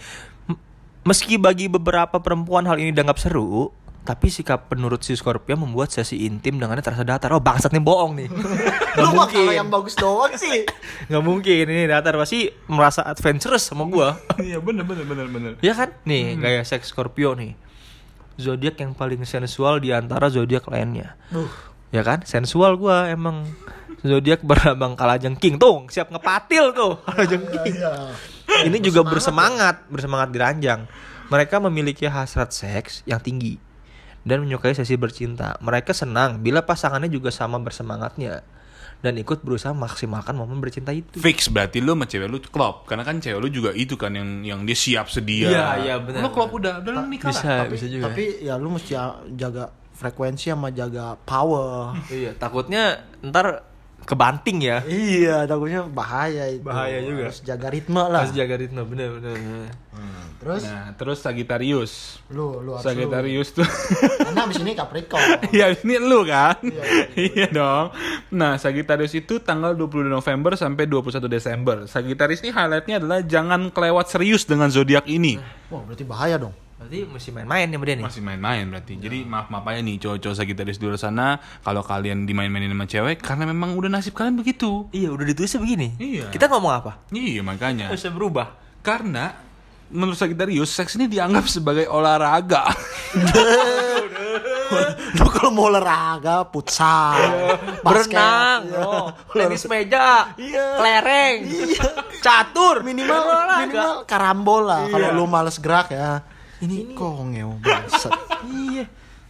[1.07, 3.71] Meski bagi beberapa perempuan hal ini dianggap seru,
[4.03, 7.31] tapi sikap penurut si Scorpio membuat sesi intim dengannya terasa datar.
[7.31, 8.29] Oh, bangsat nih bohong nih.
[8.99, 9.55] Gak Lu mah kalau mungkin.
[9.55, 10.67] yang bagus doang sih.
[11.11, 14.19] Gak mungkin ini datar pasti merasa adventurous sama gua.
[14.43, 15.95] Iya bener bener bener bener ya kan?
[16.03, 17.55] Nih, gaya seks Scorpio nih.
[18.37, 21.15] Zodiak yang paling sensual di antara zodiak lainnya.
[21.31, 21.49] Duh.
[21.89, 22.27] Ya kan?
[22.27, 23.47] Sensual gua emang.
[24.03, 27.75] Zodiak berlambang kalajengking tuh, siap ngepatil tuh kalajengking.
[27.75, 28.13] Iya.
[28.65, 30.81] Ini juga bersemangat, bersemangat di ranjang.
[31.29, 33.59] Mereka memiliki hasrat seks yang tinggi
[34.23, 35.59] dan menyukai sesi bercinta.
[35.61, 38.47] Mereka senang bila pasangannya juga sama bersemangatnya
[39.05, 41.21] dan ikut berusaha maksimalkan momen bercinta itu.
[41.21, 44.41] Fix berarti lu sama cewek lu klop Karena kan cewek lu juga itu kan yang
[44.41, 47.69] yang dia siap sedia Iya, iya, benar, Lu klop udah, udah lu nikah Bisa, lah
[47.69, 48.09] bisa juga.
[48.09, 48.97] Tapi ya lu mesti
[49.37, 51.97] jaga frekuensi sama jaga power.
[52.13, 53.65] iya, takutnya ntar
[54.07, 54.81] kebanting ya.
[54.87, 56.63] iya, takutnya bahaya itu.
[56.63, 57.29] Bahaya juga.
[57.29, 58.23] Harus jaga ritme lah.
[58.23, 59.35] Harus jaga ritme, bener bener.
[59.35, 59.69] bener.
[59.97, 64.29] Hmm, Terus Nah terus Sagittarius lu lu harus Sagittarius tuh lu.
[64.29, 65.25] Karena abis ini Capricorn.
[65.57, 66.85] Iya ini lu kan Iya,
[67.17, 67.87] Iya dong
[68.37, 74.13] Nah Sagittarius itu tanggal 22 November sampai 21 Desember Sagittarius ini highlightnya adalah Jangan kelewat
[74.13, 75.41] serius dengan zodiak ini
[75.73, 76.55] Wah, berarti bahaya dong.
[76.77, 78.05] Berarti mesti main-main ya dia nih.
[78.05, 79.01] Masih main-main berarti.
[79.01, 83.49] Jadi maaf-maaf aja nih cowok-cowok Sagittarius di luar sana kalau kalian dimain-mainin sama cewek karena
[83.49, 84.85] memang udah nasib kalian begitu.
[84.93, 85.97] Iya, udah ditulisnya begini.
[85.97, 86.29] Iya.
[86.29, 86.93] Kita ngomong apa?
[87.09, 87.89] Iya makanya.
[87.89, 88.53] Bisa berubah.
[88.85, 89.33] Karena
[89.89, 92.69] menurut Sagittarius seks ini dianggap sebagai olahraga.
[95.17, 97.17] Lu kalau mau olahraga, futsal,
[97.81, 98.83] basket, Berenang, iya.
[98.83, 100.67] oh, tenis meja, Iya.
[100.77, 101.35] kelereng,
[102.19, 103.63] catur, minimal olahraga.
[103.65, 104.93] minimal karambol lah Iya.
[104.93, 106.21] kalau lu males gerak ya.
[106.59, 108.13] Ini, kongeo bangsat.
[108.47, 108.85] Iya.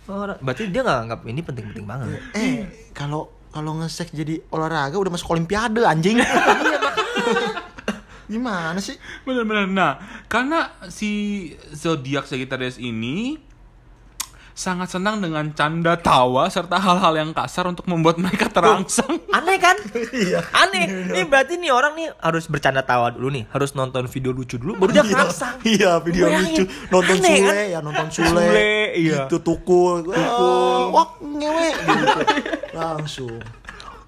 [0.06, 2.06] Orang- Berarti dia nggak anggap ini penting-penting banget.
[2.32, 2.62] eh,
[2.92, 6.20] kalau kalau ngesek jadi olahraga udah masuk olimpiade anjing.
[6.26, 6.78] Iya,
[8.28, 8.94] Gimana sih?
[9.22, 9.66] Benar-benar.
[9.66, 9.92] Nah,
[10.26, 11.10] karena si
[11.70, 13.38] zodiak Sagittarius ini
[14.57, 19.20] sangat senang dengan canda tawa serta hal-hal yang kasar untuk membuat mereka terangsang.
[19.28, 19.76] Aneh kan?
[20.16, 20.40] Iya.
[20.48, 21.12] Aneh.
[21.12, 24.80] Ini berarti nih orang nih harus bercanda tawa dulu nih, harus nonton video lucu dulu
[24.80, 25.61] baru dia ngerangsang.
[25.61, 26.48] Iya, video Bayangin.
[26.57, 26.64] lucu.
[26.88, 27.54] Nonton Aneh, Sule kan?
[27.68, 28.28] ya, nonton Sule.
[28.32, 29.20] Sule, iya.
[29.28, 30.09] Itu tukul.
[30.09, 30.82] Tukul.
[30.96, 32.07] Wah, ngewe gitu.
[32.72, 33.36] Langsung.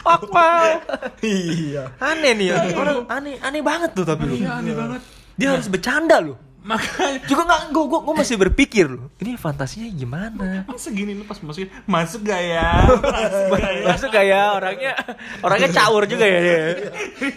[0.09, 0.81] Wow.
[1.21, 1.93] Iya.
[2.01, 2.57] Aneh nih ya.
[2.73, 4.35] Orang aneh, aneh banget tuh tapi lu.
[4.41, 5.01] Iya, aneh banget.
[5.37, 6.48] Dia harus bercanda loh.
[6.69, 9.09] Makanya Juga nggak, gue gue gue masih berpikir loh.
[9.17, 10.69] Ini fantasinya gimana?
[10.69, 12.69] masa gini lu pas masukin masuk gak ya?
[13.09, 13.87] Masuk gak ya?
[13.89, 14.93] Masuk gak ya orangnya?
[15.41, 16.61] Orangnya caur juga ya dia.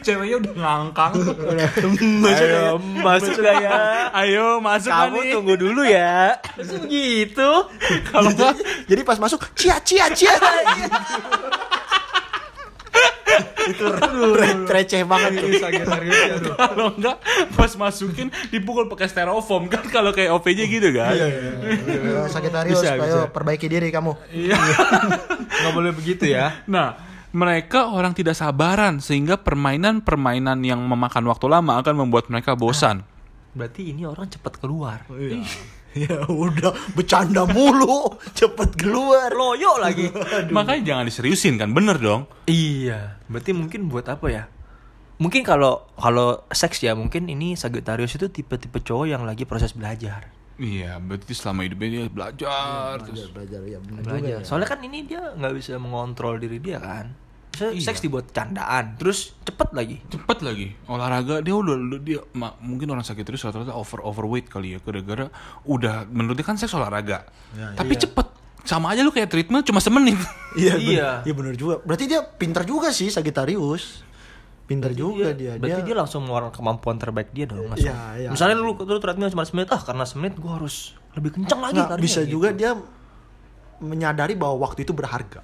[0.04, 1.14] Ceweknya udah ngangkang.
[2.28, 3.78] Ayo, masuk gak ya?
[4.12, 5.32] Ayo masuk Kamu nih.
[5.32, 6.36] tunggu dulu ya.
[6.60, 7.50] Begitu.
[8.12, 8.30] Kalau
[8.92, 10.36] Jadi pas masuk, cia cia cia.
[13.68, 13.86] Itu
[14.34, 15.50] re- receh banget tuh.
[16.58, 17.18] kalau enggak
[17.54, 21.14] pas masukin dipukul pakai styrofoam kan kalau kayak OVJ gitu kan.
[21.92, 23.20] Eh, Sagittarius, Bisa, ayo bisa.
[23.30, 24.12] perbaiki diri kamu.
[24.32, 24.58] Iya.
[25.62, 26.64] Nggak boleh begitu ya.
[26.66, 26.98] Nah,
[27.32, 33.04] mereka orang tidak sabaran sehingga permainan-permainan yang memakan waktu lama akan membuat mereka bosan.
[33.52, 35.04] Berarti ini orang cepat keluar.
[36.08, 39.28] Ya udah bercanda mulu, cepet keluar.
[39.32, 40.08] Loyo lagi.
[40.56, 42.32] Makanya jangan diseriusin kan, bener dong.
[42.48, 43.20] iya.
[43.28, 44.44] Berarti mungkin buat apa ya?
[45.20, 50.32] Mungkin kalau kalau seks ya mungkin ini Sagittarius itu tipe-tipe cowok yang lagi proses belajar.
[50.58, 53.30] Iya, berarti selama hidupnya dia belajar terus.
[53.30, 54.40] Belajar, belajar ya benar juga Belajar.
[54.42, 54.46] ya.
[54.46, 57.14] Soalnya kan ini dia nggak bisa mengontrol diri dia kan.
[57.52, 57.84] Se- Iya.
[57.84, 60.00] Seks dibuat candaan, terus cepet lagi.
[60.08, 64.72] Cepet lagi olahraga dia udah dia ma- mungkin orang sakit terus rata-rata over overweight kali
[64.72, 65.28] ya gara-gara
[65.64, 68.24] udah menurut dia kan seks olahraga Ya, tapi cepet
[68.62, 70.16] sama aja lu kayak treatment cuma semenit
[70.54, 70.80] Iya, Iya.
[70.80, 71.76] bener, iya bener juga.
[71.82, 74.08] Berarti dia pintar juga sih Sagittarius.
[74.64, 75.56] Pintar juga dia.
[75.56, 77.68] Berarti dia, Dia, langsung mengeluarkan kemampuan terbaik dia dong.
[77.68, 77.84] langsung.
[77.86, 78.30] Iya, iya.
[78.30, 82.00] Misalnya lu lu treadmill cuma semenit, ah karena semenit gua harus lebih kencang lagi tarinya,
[82.00, 82.40] bisa gitu.
[82.40, 82.72] juga dia
[83.80, 85.44] menyadari bahwa waktu itu berharga.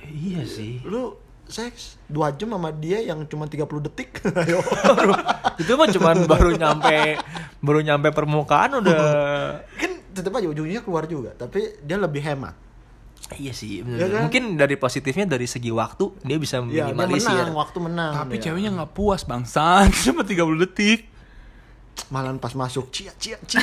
[0.00, 0.80] Eh, Iya sih.
[0.82, 4.22] Lu seks 2 jam sama dia yang cuma 30 detik.
[4.40, 4.62] Ayo.
[5.56, 7.18] itu mah cuman baru nyampe
[7.58, 9.02] baru nyampe permukaan udah
[9.80, 12.54] kan tetap aja ujungnya keluar juga, tapi dia lebih hemat.
[13.32, 13.98] iya sih bener.
[13.98, 14.20] Iya kan?
[14.24, 18.12] mungkin dari positifnya dari segi waktu dia bisa Iya, dia minimalisir menang, waktu menang.
[18.16, 18.42] tapi dia.
[18.42, 21.00] ceweknya nggak puas bangsat cuma 30 detik
[22.08, 23.60] malah pas masuk cia cia cia.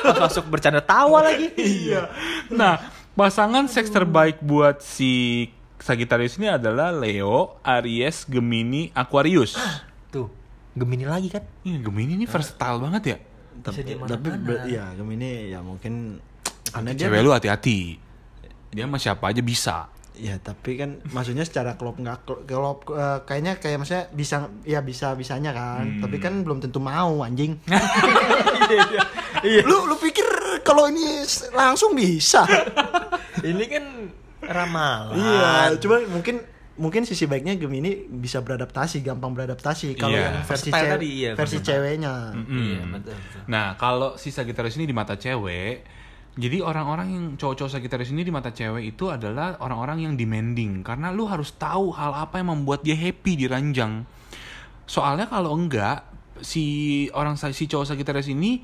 [0.00, 2.08] pas masuk bercanda tawa lagi iya
[2.48, 2.80] nah
[3.16, 5.48] pasangan seks terbaik buat si
[5.80, 9.56] Sagittarius ini adalah Leo, Aries, Gemini, Aquarius.
[10.14, 10.28] tuh
[10.76, 13.18] Gemini lagi kan Iya, Gemini ini versatile banget ya.
[13.56, 14.28] bisa tapi
[14.68, 16.20] ya Gemini ya mungkin
[16.76, 17.96] karena dia Cewek lu hati-hati.
[18.70, 19.88] Dia sama siapa aja bisa.
[20.16, 24.80] ya tapi kan maksudnya secara klop nggak klop, klop, eh, kayaknya kayak maksudnya bisa ya
[24.80, 27.60] bisa bisanya kan tapi kan belum tentu mau anjing
[29.68, 30.24] lu lu pikir
[30.66, 32.42] kalau ini langsung bisa
[33.46, 33.84] ini kan
[34.42, 36.42] ramalan iya cuma mungkin
[36.76, 40.28] mungkin sisi baiknya Gemini bisa beradaptasi gampang beradaptasi kalau Iya.
[40.28, 41.66] yang versi Style cewe- tadi, iya, versi benar.
[41.66, 43.40] ceweknya iya betul, betul.
[43.46, 45.74] Nah, kalau si Sagittarius ini di mata cewek,
[46.36, 51.08] jadi orang-orang yang cowok-cowok Sagittarius ini di mata cewek itu adalah orang-orang yang demanding karena
[51.08, 54.04] lu harus tahu hal apa yang membuat dia happy di ranjang.
[54.84, 56.04] Soalnya kalau enggak
[56.38, 56.64] si
[57.10, 58.60] orang si cowok Sagittarius ini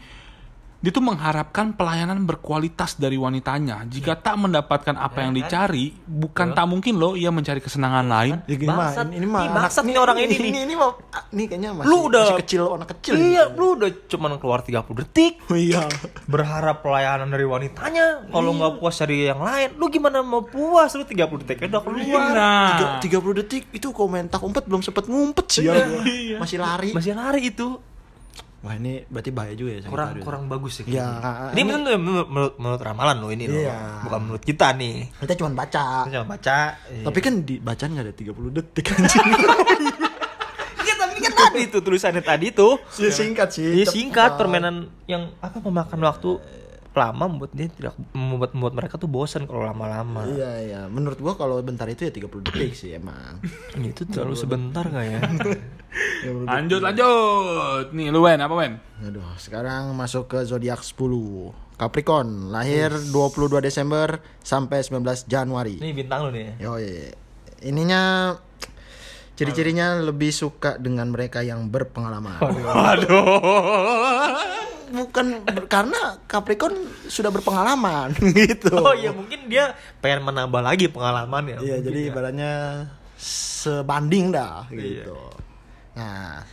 [0.82, 3.86] dia tuh mengharapkan pelayanan berkualitas dari wanitanya.
[3.86, 8.34] Jika tak mendapatkan apa yang dicari, bukan tak mungkin loh ia mencari kesenangan lain.
[8.44, 10.50] Ya gini ini, ini mah bangsat nih orang ini nih.
[10.50, 13.14] Ini ini mah ah, ini kayaknya masih, Lu udah- masih kecil anak kecil.
[13.14, 13.56] iya gitu.
[13.56, 15.86] lu udah cuman keluar 30 detik iya.
[16.26, 21.02] berharap pelayanan dari wanitanya kalau nggak puas cari yang lain lu gimana mau puas lu
[21.02, 25.62] 30 detik udah keluar Nah, Tiga- 30 detik itu komentar umpet belum sempet ngumpet sih
[25.62, 25.78] ya.
[25.78, 26.02] gua.
[26.02, 26.36] Iya.
[26.38, 26.90] Masih lari.
[26.90, 27.78] masih lari itu
[28.62, 29.80] Wah ini berarti bahaya juga ya.
[29.82, 30.22] kurang Sagittarius.
[30.24, 31.18] kurang bagus ya Ya, kayaknya.
[31.18, 31.98] ini- ini menurut,
[32.30, 33.78] menurut, menurut, ramalan lo ini loh Iya.
[34.02, 35.84] bukan menurut kita nih Kita cuma baca.
[36.00, 36.58] kita cuma baca
[36.88, 37.02] iya.
[37.02, 39.26] Tapi kan di bacaan nggak ada 30 detik anjing.
[40.82, 42.74] Iya, tapi kan tadi tuh tulisannya tadi tuh.
[42.96, 43.62] Ya, singkat sih.
[43.72, 43.92] Iya Cepat.
[43.92, 46.30] singkat permainan yang apa memakan waktu
[46.92, 50.28] lama membuat dia tidak membuat membuat mereka tuh bosan kalau lama-lama.
[50.28, 50.80] Iya iya.
[50.92, 53.40] Menurut gua kalau bentar itu ya 30 detik sih emang.
[53.92, 55.20] Itu terlalu sebentar gak ya?
[56.48, 57.92] Lanjut lanjut.
[57.92, 58.80] Nih lu Wen, apa Wen?
[59.02, 60.96] Aduh, sekarang masuk ke zodiak 10.
[61.76, 65.82] Capricorn, lahir 22 Desember sampai 19 Januari.
[65.82, 66.62] Ini bintang lu nih.
[66.62, 66.78] Yo,
[67.66, 68.32] ininya
[69.34, 72.38] ciri-cirinya lebih suka dengan mereka yang berpengalaman.
[72.38, 73.26] Aduh.
[74.92, 76.76] Bukan ber- karena Capricorn
[77.06, 78.76] sudah berpengalaman gitu.
[78.76, 81.58] Oh iya mungkin dia pengen menambah lagi pengalaman ya.
[81.58, 82.08] Iya, jadi ya.
[82.08, 82.52] ibaratnya
[83.16, 85.16] sebanding dah gitu.
[85.92, 86.44] Nah,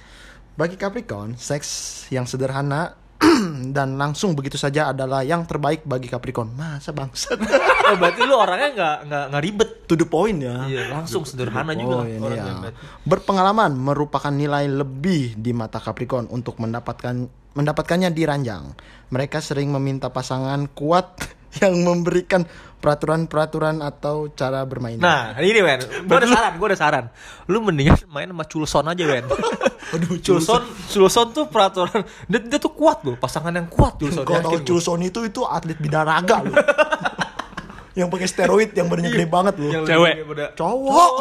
[0.53, 1.67] bagi Capricorn, seks
[2.09, 2.95] yang sederhana
[3.75, 6.51] dan langsung begitu saja adalah yang terbaik bagi Capricorn.
[6.51, 7.39] Masa bangsat?
[7.89, 9.69] Oh berarti lu orangnya nggak nggak nggak ribet.
[9.89, 10.61] to the point ya.
[10.63, 12.45] Iya langsung sederhana To juga point, orangnya.
[12.45, 12.61] iya.
[12.61, 12.77] berarti.
[13.01, 17.25] Berpengalaman merupakan nilai lebih di mata Capricorn untuk mendapatkan
[17.59, 18.71] mendapatkannya di ranjang.
[19.11, 21.19] Mereka sering meminta pasangan kuat
[21.61, 22.47] yang memberikan
[22.79, 24.95] peraturan-peraturan atau cara bermain.
[24.95, 27.05] Nah ini Wen, gue ada saran, gue ada saran.
[27.51, 29.27] Lu mendingan main sama Culson aja Wen.
[29.99, 34.23] Aduh, Culson, Culson tuh peraturan, dia, dia tuh kuat loh, pasangan yang kuat Culson.
[34.23, 34.63] Kalau tahu gua.
[34.63, 36.55] Chulson itu itu atlet bidaraga loh.
[37.99, 39.71] yang pakai steroid yang badannya gede banget loh.
[39.75, 40.15] Yang Cewek.
[40.55, 41.11] Cowok.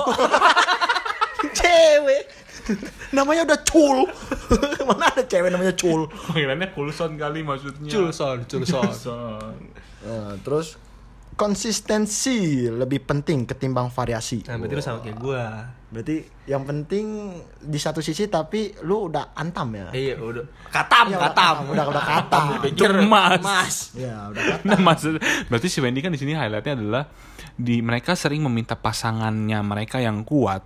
[1.59, 2.23] cewek.
[3.17, 3.99] namanya udah cul.
[4.89, 6.09] Mana ada cewek namanya cul.
[6.09, 7.91] Panggilannya Coulson kali maksudnya.
[7.91, 9.55] Culson, Culson.
[10.05, 10.79] Nah, terus
[11.39, 14.43] konsistensi lebih penting ketimbang variasi.
[14.45, 15.43] Nah berarti lu sama kayak gue.
[15.89, 19.89] Berarti yang penting di satu sisi tapi lu udah antam ya.
[19.95, 20.45] Iya udah.
[20.69, 21.57] Katam, Ya, udah katam.
[21.71, 22.41] Udah udah kata.
[22.67, 23.41] Pikir Emas.
[23.41, 23.77] emas.
[23.95, 24.65] Ya, udah kata.
[24.67, 25.15] Nah, maksud
[25.47, 27.05] berarti si Wendy kan di sini highlightnya adalah
[27.59, 30.63] di mereka sering meminta pasangannya mereka yang kuat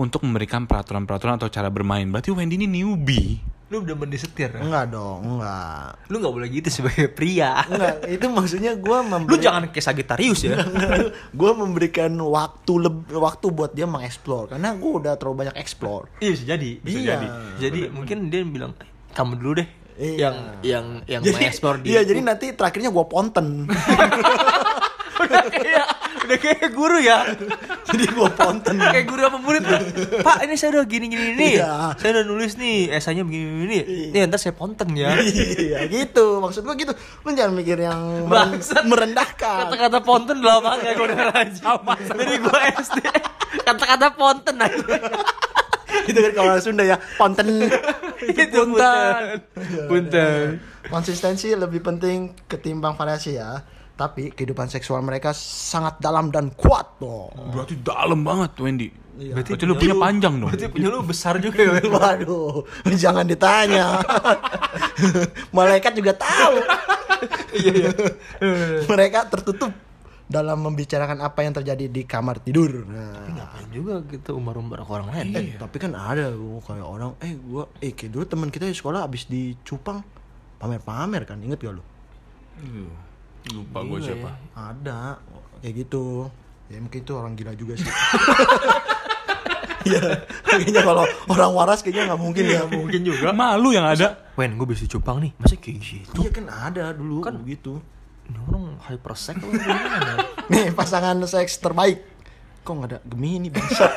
[0.00, 2.08] untuk memberikan peraturan-peraturan atau cara bermain.
[2.08, 3.36] Berarti Wendy ini newbie.
[3.70, 4.50] Lu udah mendisetir.
[4.58, 6.00] Enggak dong, enggak.
[6.10, 7.60] Lu nggak boleh gitu sebagai pria.
[7.68, 10.58] Enggak, itu maksudnya gua Lu memberi jangan kayak Sagittarius ya.
[11.30, 16.10] gue memberikan waktu leb- waktu buat dia mengeksplor karena gue udah terlalu banyak explore.
[16.18, 16.70] Iya bisa jadi.
[16.82, 17.04] Bisa jadi.
[17.04, 17.26] jadi.
[17.62, 19.68] Jadi mungkin dia bilang "Eh, kamu dulu deh.
[20.00, 20.16] Iya.
[20.18, 21.90] Yang yang yang mengeksplor dia.
[21.94, 23.46] Iya, jadi nanti terakhirnya gue ponten.
[25.20, 25.86] udah kayak
[26.20, 27.24] udah kayak guru ya.
[27.88, 28.76] jadi gue ponten.
[28.76, 29.80] kayak guru apa murid tuh.
[30.20, 31.54] Pak, ini saya udah gini gini nih.
[31.60, 31.96] Iya.
[31.96, 33.78] Saya udah nulis nih esainya begini begini.
[34.12, 35.16] Nih ntar saya ponten ya.
[35.20, 36.92] iya gitu maksud gue gitu
[37.24, 38.84] lu jangan mikir yang Bangsat.
[38.84, 41.62] merendahkan Kata-kata ponten udah lama gak gue denger aja.
[42.12, 42.98] Dari gue SD.
[43.64, 44.84] Kata-kata ponten aja.
[46.06, 47.66] itu kan kalau Sunda ya ponten
[48.20, 49.42] Itu punten.
[49.90, 50.46] Punten.
[50.90, 53.62] konsistensi lebih penting ketimbang variasi ya
[54.00, 58.88] tapi kehidupan seksual mereka sangat dalam dan kuat loh Berarti dalam banget Wendy.
[59.20, 59.36] Iya.
[59.36, 60.48] Berarti, lu punya panjang dong.
[60.48, 61.84] Berarti punya lu besar juga ya.
[61.84, 62.64] Waduh,
[62.96, 64.00] jangan ditanya.
[65.56, 66.56] Malaikat juga tahu.
[67.52, 67.90] Iya iya.
[68.88, 69.74] Mereka tertutup
[70.24, 72.88] dalam membicarakan apa yang terjadi di kamar tidur.
[72.88, 75.26] Nah, Ngapain juga gitu umbar-umbar ke orang lain.
[75.36, 78.72] eh, tapi kan ada loh kayak orang, eh gua, eh kayak dulu teman kita di
[78.72, 80.00] sekolah abis di Cupang
[80.56, 81.84] pamer-pamer kan, inget gak lu?
[83.50, 84.30] Lupa gue siapa.
[84.52, 85.16] Ada,
[85.64, 86.28] kayak gitu.
[86.70, 87.90] Ya mungkin itu orang gila juga sih.
[89.80, 92.62] Iya, kayaknya kalau orang waras kayaknya nggak mungkin ya.
[92.68, 93.32] Mungkin juga.
[93.32, 94.28] Malu yang ada.
[94.36, 95.32] Wen, gue bisa cupang nih.
[95.40, 96.20] Masa kayak gitu?
[96.20, 97.80] Iya kan ada dulu kan begitu.
[98.28, 98.76] Ini orang
[99.40, 100.12] gimana?
[100.52, 102.04] Nih pasangan seks terbaik.
[102.62, 103.92] Kok nggak ada Gemini bangsat?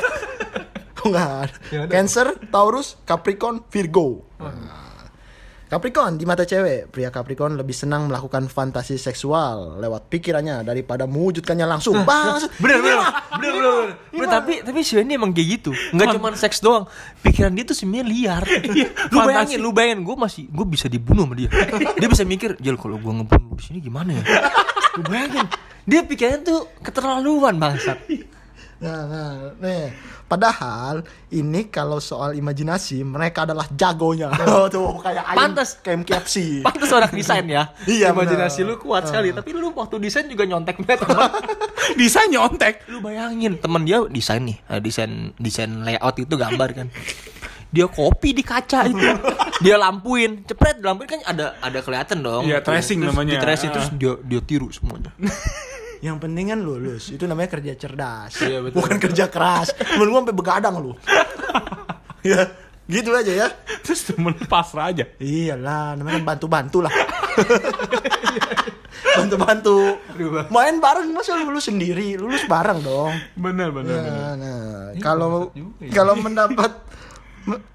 [0.97, 1.55] Kok nggak ada?
[1.69, 1.91] Ya ada.
[1.91, 4.23] Cancer, Taurus, Capricorn, Virgo.
[4.39, 4.92] Nah,
[5.73, 11.65] Capricorn di mata cewek, pria Capricorn lebih senang melakukan fantasi seksual lewat pikirannya daripada mewujudkannya
[11.65, 11.97] langsung.
[12.61, 13.73] Bener Ini bener mah, bener ini bener.
[13.73, 13.89] bener.
[14.13, 15.71] ini tapi tapi si Wendy emang kayak gitu.
[15.89, 16.85] Enggak cuma seks doang.
[17.25, 18.43] Pikiran dia tuh sebenarnya liar.
[18.45, 18.85] lu
[19.17, 19.25] fantasi.
[19.25, 21.49] bayangin, lu bayangin gue masih gue bisa dibunuh sama dia.
[21.97, 24.23] Dia bisa mikir, "Jel, kalau gue ngebunuh di sini gimana ya?"
[24.93, 25.49] Lu bayangin.
[25.89, 27.97] Dia pikirannya tuh keterlaluan bangsat.
[28.83, 29.95] Nah, nah, nih.
[30.25, 34.27] Padahal ini kalau soal imajinasi mereka adalah jagonya.
[34.43, 35.79] Oh, tuh kayak ayam Pantes.
[35.79, 36.35] kayak KFC.
[36.67, 37.71] Pantes orang desain ya.
[37.87, 38.69] Iya, Imajinasi bener.
[38.69, 41.31] lu kuat sekali, tapi lu waktu desain juga nyontek banget.
[41.93, 42.83] Bisa nyontek.
[42.87, 46.87] lu bayangin temen dia desain nih eh, desain desain layout itu gambar kan
[47.69, 49.01] dia kopi di kaca itu
[49.59, 53.31] dia lampuin cepret lampuin kan ada ada kelihatan dong Iya, tracing Terus namanya.
[53.31, 53.73] di tracing Ah.
[53.73, 55.09] terus dia dia tiru semuanya
[56.03, 57.15] Yang penting kan lulus.
[57.15, 58.35] Itu namanya kerja cerdas.
[58.43, 58.83] Iya, betul.
[58.83, 59.71] Bukan kerja keras.
[59.95, 60.91] Menurut gua sampai begadang lu.
[62.27, 62.43] ya,
[62.91, 63.47] gitu aja ya.
[63.79, 65.07] Terus temen pasrah aja.
[65.15, 66.91] Iyalah, namanya bantu-bantu lah.
[69.13, 69.77] Bantu-bantu.
[70.49, 72.17] Main bareng masa lu lulus sendiri?
[72.17, 73.13] Lulus bareng dong.
[73.37, 74.33] Bener bener Ya, bener.
[74.35, 75.53] nah, kalau
[75.93, 76.91] kalau mendapat Me-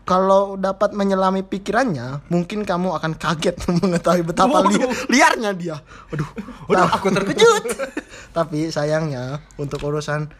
[0.08, 4.80] Kalau dapat menyelami pikirannya, mungkin kamu akan kaget mengetahui betapa li-
[5.12, 5.76] liarnya dia.
[6.08, 6.28] Waduh,
[6.72, 7.64] Waduh, aku terkejut.
[8.36, 10.32] Tapi sayangnya untuk urusan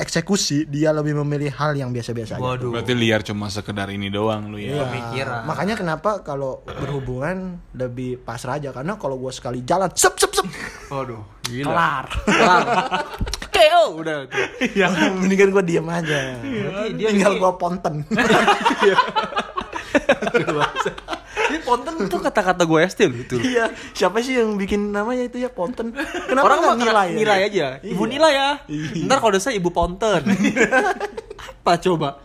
[0.00, 2.42] eksekusi dia lebih memilih hal yang biasa-biasa aja.
[2.42, 2.72] Waduh.
[2.72, 4.80] Berarti liar cuma sekedar ini doang lu ya.
[4.80, 4.82] Iya.
[4.88, 5.42] Pemikiran.
[5.44, 10.46] Makanya kenapa kalau berhubungan lebih pasrah aja karena kalau gua sekali jalan sep sep sep
[10.88, 11.20] Waduh.
[11.44, 12.08] kelar.
[12.24, 12.64] Kelar.
[13.60, 14.24] KO udah.
[14.72, 16.18] Yang mendingan gua diem aja.
[16.40, 18.08] Berarti dia Tinggal gua ponten.
[21.70, 23.36] Ponten tuh kata-kata gue SD loh itu.
[23.40, 25.94] iya, siapa sih yang bikin namanya itu ya ponten?
[26.26, 26.84] Kenapa Orang nggak nilai?
[26.84, 27.16] nilai, ya?
[27.16, 27.66] nilai aja.
[27.80, 28.10] Ibu Iya.
[28.10, 28.48] nilai ya.
[29.04, 30.22] Ntar kalau desa ibu ponten.
[31.60, 32.18] Apa coba?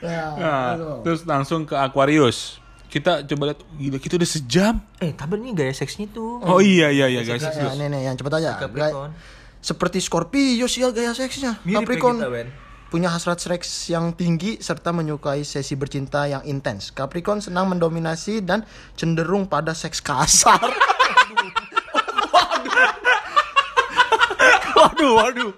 [0.00, 0.98] Ya, Nah, aduh.
[1.02, 2.58] terus langsung ke Aquarius.
[2.86, 4.74] Kita coba lihat gila kita udah sejam.
[4.98, 6.42] Eh, tapi ini gaya seksnya tuh.
[6.42, 7.38] Oh iya iya iya guys.
[7.40, 8.58] Ya, nih nih yang cepet aja.
[8.58, 9.14] Capricorn.
[9.14, 11.60] Gaya- seperti Scorpio sih ya gaya seksnya.
[11.62, 12.48] Mirip Capricorn kita, Ben.
[12.90, 16.90] Punya hasrat seks yang tinggi serta menyukai sesi bercinta yang intens.
[16.90, 18.66] Capricorn senang mendominasi dan
[18.98, 20.58] cenderung pada seks kasar.
[24.80, 25.52] Waduh, waduh.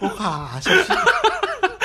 [0.00, 0.98] Kok kasar sih?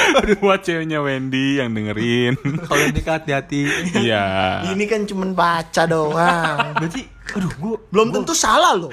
[0.10, 2.34] Aduh buat ceweknya Wendy yang dengerin.
[2.68, 3.70] Kalau nikah hati-hati.
[3.94, 4.26] Iya.
[4.74, 6.74] Ini kan cuman baca doang.
[6.82, 7.02] Berarti,
[7.38, 8.92] aduh, gua Belum tentu salah loh.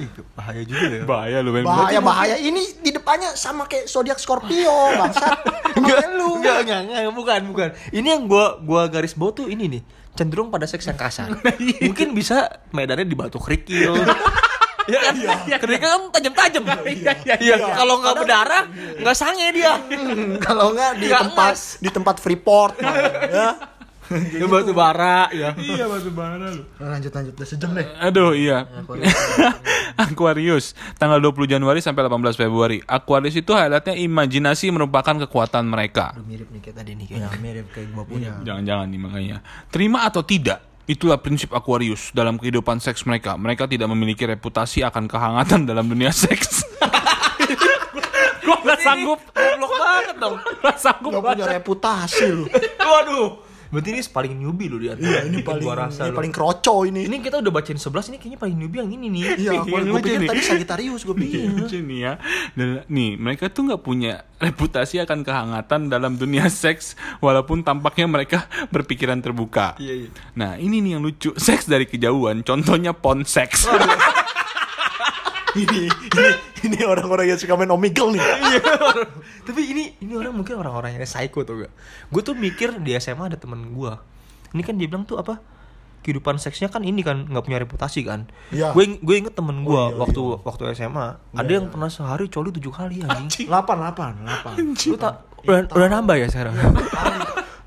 [0.00, 1.02] Ih, bahaya juga ya.
[1.04, 1.68] Bahaya lu Ben.
[1.68, 2.36] Bahaya bahaya.
[2.40, 5.38] Ini di depannya sama kayak zodiak Scorpio, bangsat.
[5.78, 6.40] Enggak lu.
[6.40, 7.68] Enggak, enggak, enggak, bukan, bukan.
[7.92, 9.82] Ini yang gua gua garis bawah tuh ini nih,
[10.16, 11.28] cenderung pada seks yang kasar.
[11.88, 13.92] Mungkin bisa medannya di batu kerikil.
[14.92, 15.14] ya kan?
[15.60, 16.62] Kerikil kan tajam-tajam.
[17.40, 18.64] Iya, kalau nggak berdarah,
[18.96, 19.76] nggak sange dia.
[20.40, 23.71] Kalau enggak di Nggak tempat di tempat Freeport ya.
[24.12, 25.56] Ya batu bara ya.
[25.56, 26.62] Iya batu bara lu.
[26.76, 27.86] Lanjut lanjut udah sejam deh.
[27.98, 28.68] Aduh iya.
[30.02, 32.80] Aquarius tanggal 20 Januari sampai 18 Februari.
[32.84, 36.16] Aquarius itu highlightnya imajinasi merupakan kekuatan mereka.
[36.24, 37.28] Mirip nih kayak tadi nih kayaknya.
[37.40, 38.30] mirip kayak gua punya.
[38.42, 39.36] Jangan-jangan nih makanya.
[39.68, 43.36] Terima atau tidak, itulah prinsip Aquarius dalam kehidupan seks mereka.
[43.36, 46.62] Mereka tidak memiliki reputasi akan kehangatan dalam dunia seks.
[48.42, 50.34] Gua nggak sanggup, Goblok banget dong.
[50.34, 52.44] nggak sanggup Gak punya reputasi lu.
[52.80, 53.51] Waduh.
[53.72, 54.92] Berarti ini paling newbie loh dia.
[55.00, 56.04] Iya, ini paling gua rasa.
[56.04, 57.08] ini paling kroco ini.
[57.08, 59.22] Ini kita udah bacain 11 ini kayaknya paling newbie yang ini nih.
[59.40, 61.40] Iya, Yang gue pikir tadi Sagittarius gue pikir.
[61.88, 62.12] Nih ya.
[62.52, 66.94] Dan nih, mereka tuh nggak punya reputasi akan kehangatan dalam dunia seks
[67.24, 69.80] walaupun tampaknya mereka berpikiran terbuka.
[69.80, 70.10] Iya, iya.
[70.36, 71.32] Nah, ini nih yang lucu.
[71.32, 73.64] Seks dari kejauhan, contohnya pon seks.
[75.52, 76.28] Ini ini
[76.64, 78.22] ini orang-orang yang suka main omegle nih.
[78.22, 78.62] Iya.
[79.44, 81.72] Tapi ini ini orang mungkin orang-orang yang psycho tuh gak.
[82.08, 83.92] Gue tuh mikir di SMA ada temen gue.
[84.52, 85.40] Ini kan dia bilang tuh apa?
[86.02, 88.26] Kehidupan seksnya kan ini kan nggak punya reputasi kan.
[88.50, 88.74] Iya.
[88.74, 92.50] Gue gue inget temen gue Oh, iya, waktu waktu SMA ada yang pernah sehari coli
[92.50, 93.46] tujuh kali anjing.
[93.46, 94.52] Delapan, delapan, delapan.
[94.66, 95.14] Lu tak
[95.46, 96.54] udah, udah nambah ya sekarang.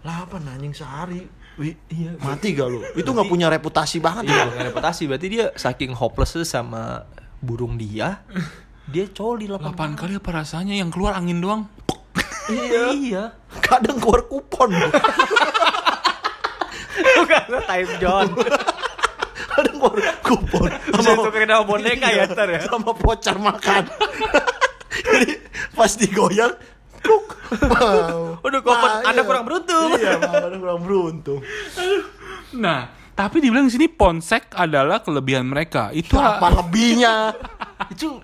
[0.04, 1.22] Delapan anjing sehari.
[1.56, 2.12] Wih, iya.
[2.20, 2.84] Mati gak lu?
[3.00, 4.68] Itu nggak punya reputasi banget Iya, ya.
[4.68, 7.08] reputasi berarti dia saking hopeless sama
[7.46, 8.26] burung dia,
[8.90, 9.62] dia coli lah.
[9.62, 11.70] 8 kali apa rasanya yang keluar angin doang?
[12.46, 12.84] Iya.
[12.94, 13.24] iya.
[13.62, 14.70] Kadang keluar kupon.
[17.18, 18.28] Bukan time John.
[19.56, 20.70] Kadang keluar kupon.
[21.02, 22.62] Sama boneka ya ntar ya.
[22.70, 23.90] Sama voucher makan.
[25.06, 25.30] Jadi
[25.76, 26.54] pas digoyang,
[27.04, 27.26] pluk.
[27.52, 28.40] Wow.
[28.42, 28.90] Waduh, kupon.
[28.90, 29.28] Ah, Anda iya.
[29.28, 29.90] kurang beruntung.
[30.00, 31.40] Iya, Anda kurang beruntung.
[32.56, 35.90] Nah, tapi dibilang di sini ponsek adalah kelebihan mereka.
[35.96, 37.32] Itu Apa lebihnya?
[37.96, 38.20] Itu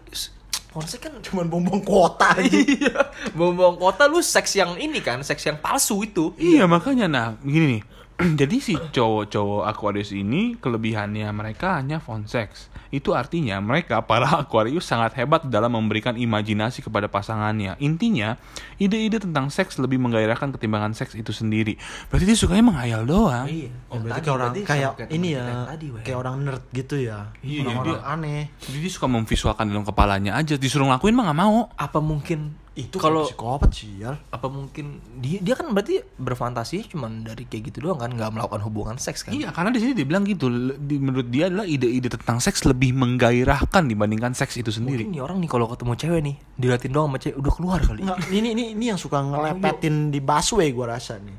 [0.71, 2.47] Ponsek kan Cuman bonbon kuota aja.
[2.47, 3.11] iya.
[3.35, 6.31] Bombong kota lu seks yang ini kan, seks yang palsu itu.
[6.39, 7.83] Iya makanya nah begini nih.
[8.39, 12.70] Jadi si cowok-cowok Aquarius ini kelebihannya mereka hanya phone sex.
[12.91, 17.79] Itu artinya mereka para Aquarius sangat hebat dalam memberikan imajinasi kepada pasangannya.
[17.79, 18.35] Intinya,
[18.77, 21.79] ide-ide tentang seks lebih menggairahkan ketimbangan seks itu sendiri.
[22.11, 23.47] Berarti dia sukanya menghayal doang.
[23.47, 23.71] Iya.
[23.87, 25.71] Oh, berarti kayak orang kayak ini ya,
[26.03, 27.31] kayak orang nerd gitu ya.
[27.39, 28.41] Iya, Orang-orang dia- aneh.
[28.59, 30.59] Jadi dia suka memvisualkan dalam kepalanya aja.
[30.59, 31.57] Disuruh ngelakuin mah gak mau.
[31.73, 34.15] apa mungkin Itu kalau psikopat sih ya.
[34.25, 38.61] apa mungkin dia dia kan berarti berfantasi cuman dari kayak gitu doang kan nggak melakukan
[38.61, 40.47] hubungan seks kan Iya, karena di sini dibilang gitu.
[40.77, 45.03] di- menurut dia adalah ide-ide tentang seks lebih menggairahkan dibandingkan seks itu sendiri.
[45.03, 48.01] mungkin nih orang nih kalau ketemu cewek nih diliatin doang sama cewek udah keluar kali
[48.01, 51.35] Nggak, ini ini ini yang suka ngelepetin di busway gua rasa nih.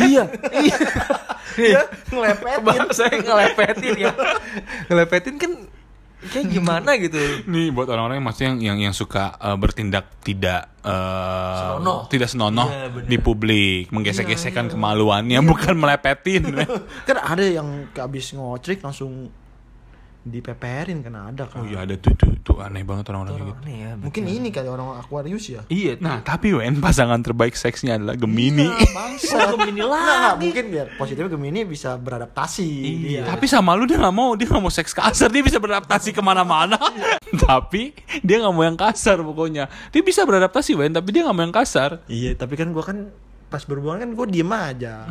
[0.00, 0.24] iya
[0.56, 0.76] iya
[1.52, 2.80] Iya, ngelepetin.
[2.92, 4.12] saya ngelepetin ya
[4.88, 5.52] ngelepetin kan
[6.30, 7.18] kayak gimana gitu
[7.50, 11.98] Nih buat orang-orang yang maksudnya yang yang, yang suka eh, bertindak tidak eh, Senonoh.
[12.06, 13.08] tidak senonoh bener.
[13.10, 16.62] di publik, menggesek-gesekkan kemaluannya bukan melepetin.
[17.08, 19.41] kan ada yang habis ngocrik langsung
[20.22, 21.66] dipeperin kan ada Oh kan.
[21.66, 23.52] iya ada tuh tuh, tuh aneh banget orang-orang gitu.
[23.66, 23.90] Aneh ya.
[23.98, 25.62] Mungkin ini kali orang Aquarius ya.
[25.66, 25.98] Iya.
[25.98, 28.70] Nah, tapi Wen pasangan terbaik seksnya adalah Gemini.
[28.70, 29.38] Iya, bangsa.
[29.50, 30.06] Gemini Nggak, lagi.
[30.22, 32.70] nggak, mungkin biar positifnya Gemini bisa beradaptasi.
[33.18, 33.22] Iya.
[33.26, 36.22] Tapi sama lu dia nggak mau, dia nggak mau seks kasar, dia bisa beradaptasi ke
[36.22, 36.78] mana-mana.
[37.50, 37.90] tapi
[38.22, 39.66] dia nggak mau yang kasar pokoknya.
[39.90, 41.98] Dia bisa beradaptasi Wen, tapi dia nggak mau yang kasar.
[42.06, 43.10] Iya, tapi kan gua kan
[43.50, 45.02] pas berhubungan kan gua diem aja.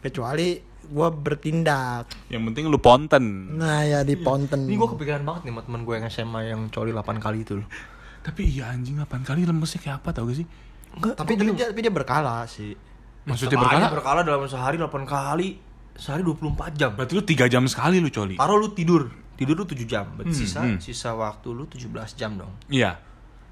[0.00, 2.10] Kecuali gua bertindak.
[2.26, 3.24] Yang penting lu ponten.
[3.54, 4.66] Nah, ya di ponten.
[4.66, 7.54] Ini gue kepikiran banget nih sama temen gue yang SMA yang coli 8 kali itu
[7.56, 7.68] loh.
[8.26, 10.46] Tapi iya anjing 8 kali lemesnya kayak apa tau gak sih?
[10.90, 12.74] Enggak, tapi tapi dia, tapi dia berkala sih.
[13.22, 13.86] Maksudnya Sama berkala?
[13.94, 15.48] berkala dalam sehari 8 kali.
[15.94, 16.90] Sehari 24 jam.
[16.98, 18.34] Berarti lu 3 jam sekali lu coli.
[18.34, 19.06] Taruh lu tidur.
[19.38, 20.04] Tidur lu 7 jam.
[20.12, 20.78] Berarti Hmm, sisa hmm.
[20.82, 22.50] sisa waktu lu 17 jam dong.
[22.66, 22.98] Iya.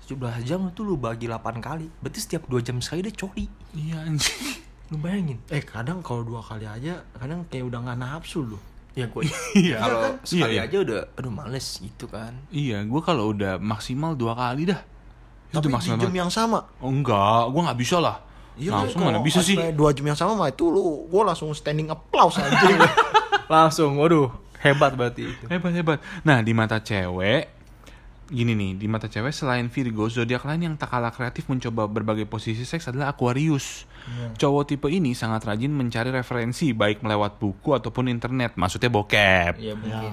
[0.05, 1.87] 17 jam itu lu bagi 8 kali.
[2.03, 3.47] Berarti setiap 2 jam sekali dia coli.
[3.73, 4.67] Iya anjing.
[4.89, 5.37] Lu bayangin.
[5.49, 8.63] Eh, kadang kalau dua kali aja, kadang kayak udah nggak nafsu loh.
[8.97, 9.23] Ya gue
[9.55, 9.79] Iya.
[9.79, 10.67] kalau sekali Iya, iya.
[10.67, 12.33] aja udah aduh males gitu kan.
[12.49, 14.81] Iya, gue kalau udah maksimal dua kali dah.
[15.49, 16.21] Itu Tapi udah di maksimal jam banget.
[16.21, 16.59] yang sama.
[16.81, 18.17] Oh enggak, gue nggak bisa lah.
[18.59, 19.55] Langsung kan, mana bisa sih?
[19.55, 22.59] sampai Dua jam yang sama mah itu lu, gua langsung standing applause aja.
[23.47, 25.45] Langsung waduh hebat berarti itu.
[25.47, 25.99] Hebat hebat.
[26.21, 27.58] Nah di mata cewek,
[28.29, 32.29] gini nih, di mata cewek selain Virgo, zodiak lain yang tak kalah kreatif mencoba berbagai
[32.29, 33.89] posisi seks adalah Aquarius.
[34.41, 39.61] Cowok tipe ini sangat rajin mencari referensi baik melewat buku ataupun internet, maksudnya bokep.
[39.61, 40.13] Iya mungkin.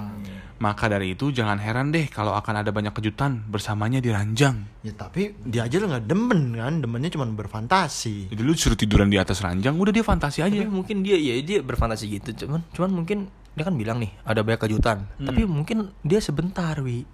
[0.56, 4.64] Maka dari itu jangan heran deh kalau akan ada banyak kejutan bersamanya di ranjang.
[4.80, 8.32] ya tapi dia aja nggak demen kan, demennya cuma berfantasi.
[8.32, 10.56] Jadi lu suruh tiduran di atas ranjang, udah dia fantasi aja.
[10.56, 13.18] Tapi mungkin dia ya dia berfantasi gitu cuman cuman mungkin
[13.52, 15.04] dia kan bilang nih ada banyak kejutan.
[15.20, 17.04] Tapi mungkin dia sebentar wi.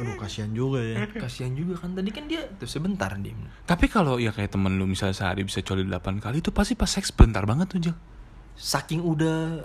[0.00, 1.04] Aduh kasihan juga ya.
[1.22, 3.36] Kasihan juga kan tadi kan dia tuh sebentar dia.
[3.62, 6.88] Tapi kalau ya kayak temen lu misalnya sehari bisa coli 8 kali itu pasti pas
[6.88, 7.96] seks bentar banget tuh Jel.
[8.56, 9.64] Saking udah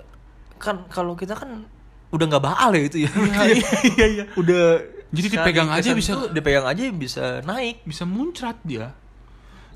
[0.56, 1.64] kan kalau kita kan
[2.08, 3.10] udah nggak baal ya itu ya.
[3.90, 4.24] iya iya.
[4.36, 4.64] udah
[5.12, 7.82] Jadi dipegang aja bisa- dipegang aja bisa naik.
[7.82, 8.92] Bisa muncrat dia.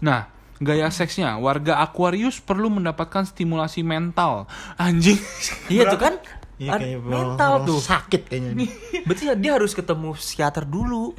[0.01, 4.45] Nah, gaya seksnya warga Aquarius perlu mendapatkan stimulasi mental.
[4.77, 5.17] Anjing.
[5.69, 6.15] Iya tuh kan
[6.61, 7.81] Iya Ad- kayak mental tuh.
[7.81, 8.69] sakit kayaknya.
[9.03, 11.17] Berarti ya dia harus ketemu psikiater dulu.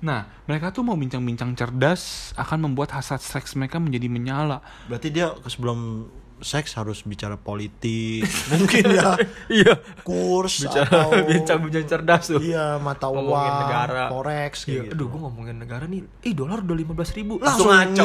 [0.00, 2.02] Nah, mereka tuh mau bincang-bincang cerdas
[2.36, 4.60] akan membuat hasrat seks mereka menjadi menyala.
[4.84, 6.04] Berarti dia ke sebelum
[6.36, 8.20] seks harus bicara politik,
[8.52, 9.16] mungkin ya
[9.48, 9.80] Iya.
[10.04, 12.36] kurs Bicara atau bincang-bincang cerdas tuh.
[12.38, 14.04] iya mata Ngomongin uang, negara.
[14.12, 14.92] forex Iya, gitu.
[14.92, 18.04] aduh gue ngomongin negara nih, eh dolar udah 15 ribu Langsung Langsung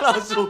[0.00, 0.46] langsung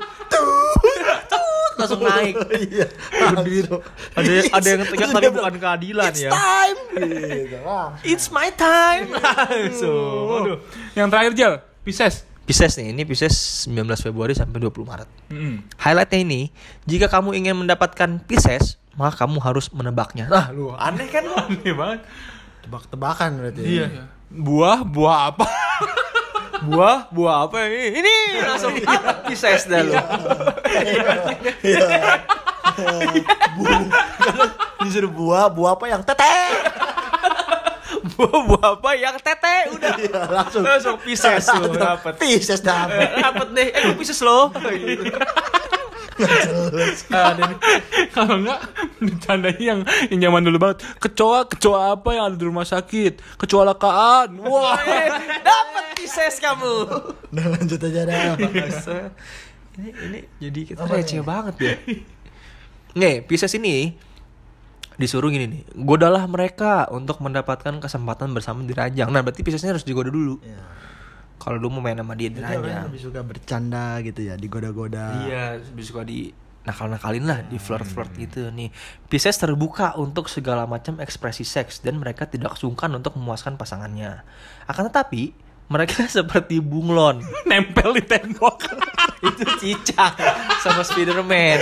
[1.81, 2.35] Langsung naik
[2.69, 2.87] iya.
[3.33, 3.71] Berdiri.
[4.13, 6.79] Ada ada yang tegak tapi bukan keadilan It's ya time.
[7.01, 7.91] Gitu, langsung.
[8.05, 10.59] It's my time Langsung Aduh
[10.93, 12.15] Yang terakhir Jel, Pisces.
[12.45, 13.35] Pisces nih, ini Pisces
[13.71, 15.63] 19 Februari sampai 20 Maret Mm.
[15.79, 16.41] Highlightnya ini,
[16.83, 21.71] jika kamu ingin mendapatkan Pisces, maka kamu harus menebaknya Nah lu, aneh kan lu Aneh
[21.71, 22.01] banget.
[22.61, 23.63] Tebak-tebakan berarti.
[23.63, 24.11] Iya.
[24.29, 25.47] Buah, buah apa?
[26.61, 28.05] Buah, buah apa ini?
[28.05, 28.77] Ini langsung
[29.25, 29.95] Pisces dah lu.
[34.85, 36.49] Disuruh buah, buah apa yang teteh?
[38.17, 39.57] Buah, buah apa yang tete?
[39.73, 39.95] Udah.
[39.97, 40.63] Iya, langsung.
[40.65, 42.13] Langsung Pisces tuh dapet.
[42.21, 42.97] Pisces dapat.
[42.97, 45.01] Eh, Dapet deh, eh Pisces nih.
[48.15, 48.61] Kalau enggak
[49.01, 49.81] bercandanya yang
[50.13, 50.79] yang zaman dulu banget.
[51.01, 53.41] Kecoa, kecoa apa yang ada di rumah sakit?
[53.41, 54.41] Kecoa lakaan.
[54.45, 54.77] Wah.
[55.41, 56.75] Dapet Pisces kamu
[57.33, 58.35] Udah lanjut aja dah.
[58.57, 59.13] Masa?
[59.81, 61.75] ini ini jadi kita receh banget ya.
[62.99, 63.95] Nih, Pisces ini
[65.01, 69.09] disuruh gini nih, godalah mereka untuk mendapatkan kesempatan bersama di ranjang.
[69.09, 70.37] Nah, berarti Piscesnya harus digoda dulu.
[70.45, 70.61] Iya.
[71.41, 72.93] Kalau lu mau main sama dia di Dia ranjang.
[72.93, 75.25] lebih suka bercanda gitu ya, digoda-goda.
[75.25, 76.29] Iya, lebih suka di
[76.69, 78.69] nakal-nakalin lah, di flirt-flirt gitu nih.
[79.09, 84.21] Pisces terbuka untuk segala macam ekspresi seks dan mereka tidak sungkan untuk memuaskan pasangannya.
[84.69, 85.33] Akan tetapi,
[85.73, 87.25] mereka seperti bunglon.
[87.49, 88.61] Nempel di tembok.
[89.21, 90.17] itu cicak
[90.65, 91.61] sama Spiderman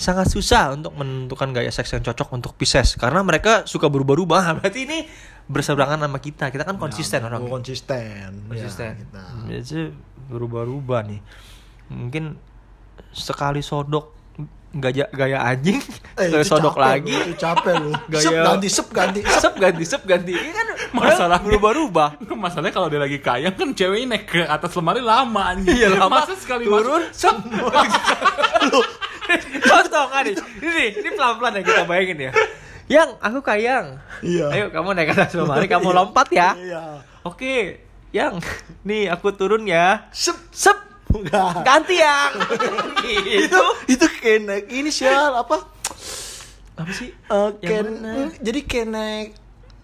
[0.00, 4.88] sangat susah untuk menentukan gaya seks yang cocok untuk Pisces karena mereka suka berubah-ubah berarti
[4.88, 4.98] ini
[5.46, 8.44] berseberangan sama kita kita kan konsisten orang Gua konsisten.
[8.44, 9.22] konsisten Ya, kita.
[9.46, 9.86] biasanya
[10.26, 11.20] berubah-ubah nih
[11.88, 12.36] mungkin
[13.10, 14.14] sekali sodok
[14.70, 15.82] gaya gaya anjing
[16.20, 17.90] Eh, sekali sodok capek lagi lu, itu capek lu.
[18.12, 19.20] Gaya- Sep ganti, sep ganti.
[19.24, 19.54] Sep.
[19.56, 24.14] ganti sep ganti ini kan Masalah orang berubah-ubah Masalahnya kalau dia lagi kaya kan ceweknya
[24.14, 25.70] naik ke atas lemari lama anjing.
[25.72, 27.36] Iya lama Masa sekali turun masuk- sep.
[29.60, 30.34] Contoh kan nih.
[30.60, 32.32] Ini ini pelan-pelan ya kita bayangin ya.
[32.90, 34.02] Yang aku kayang.
[34.20, 34.46] Iya.
[34.50, 36.58] Ayo kamu naik atas lemari kamu lompat ya.
[36.58, 36.82] Iya.
[37.22, 37.86] Oke.
[38.10, 38.42] Yang
[38.82, 40.10] nih aku turun ya.
[40.10, 40.34] Sep.
[40.50, 40.74] Sep.
[41.14, 41.62] Enggak.
[41.62, 42.34] Ganti yang.
[43.06, 43.62] itu gitu.
[43.86, 45.62] itu kayak naik inisial apa?
[45.62, 47.14] Apa apa sih?
[47.14, 48.10] Eh, kayak- mana?
[48.26, 49.28] mm, jadi naik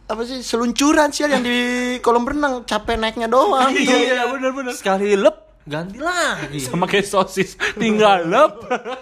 [0.06, 1.58] apa sih seluncuran sih yang di
[1.98, 4.74] kolam renang capek naiknya doang Iya, benar-benar.
[4.74, 6.62] Sekali lep ganti lagi.
[6.62, 8.54] Sama kayak sosis, tinggal lep.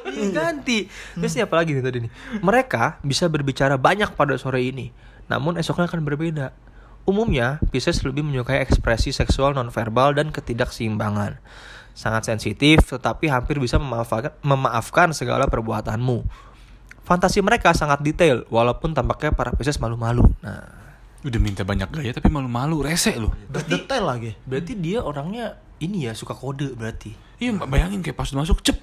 [0.08, 0.88] Iya, ganti.
[1.14, 2.12] Terus ini apa lagi nih tadi nih?
[2.40, 4.90] Mereka bisa berbicara banyak pada sore ini,
[5.28, 6.56] namun esoknya akan berbeda.
[7.04, 11.36] Umumnya, Pisces lebih menyukai ekspresi seksual nonverbal dan ketidakseimbangan.
[11.92, 16.24] Sangat sensitif, tetapi hampir bisa memaafkan, memaafkan segala perbuatanmu.
[17.04, 20.24] Fantasi mereka sangat detail, walaupun tampaknya para Pisces malu-malu.
[20.40, 20.84] Nah,
[21.24, 23.32] Udah minta banyak gaya tapi malu-malu, rese loh.
[23.64, 27.10] detail lagi berarti dia orangnya ini ya suka kode berarti.
[27.36, 28.78] Iya, bayangin kayak pas masuk, cep.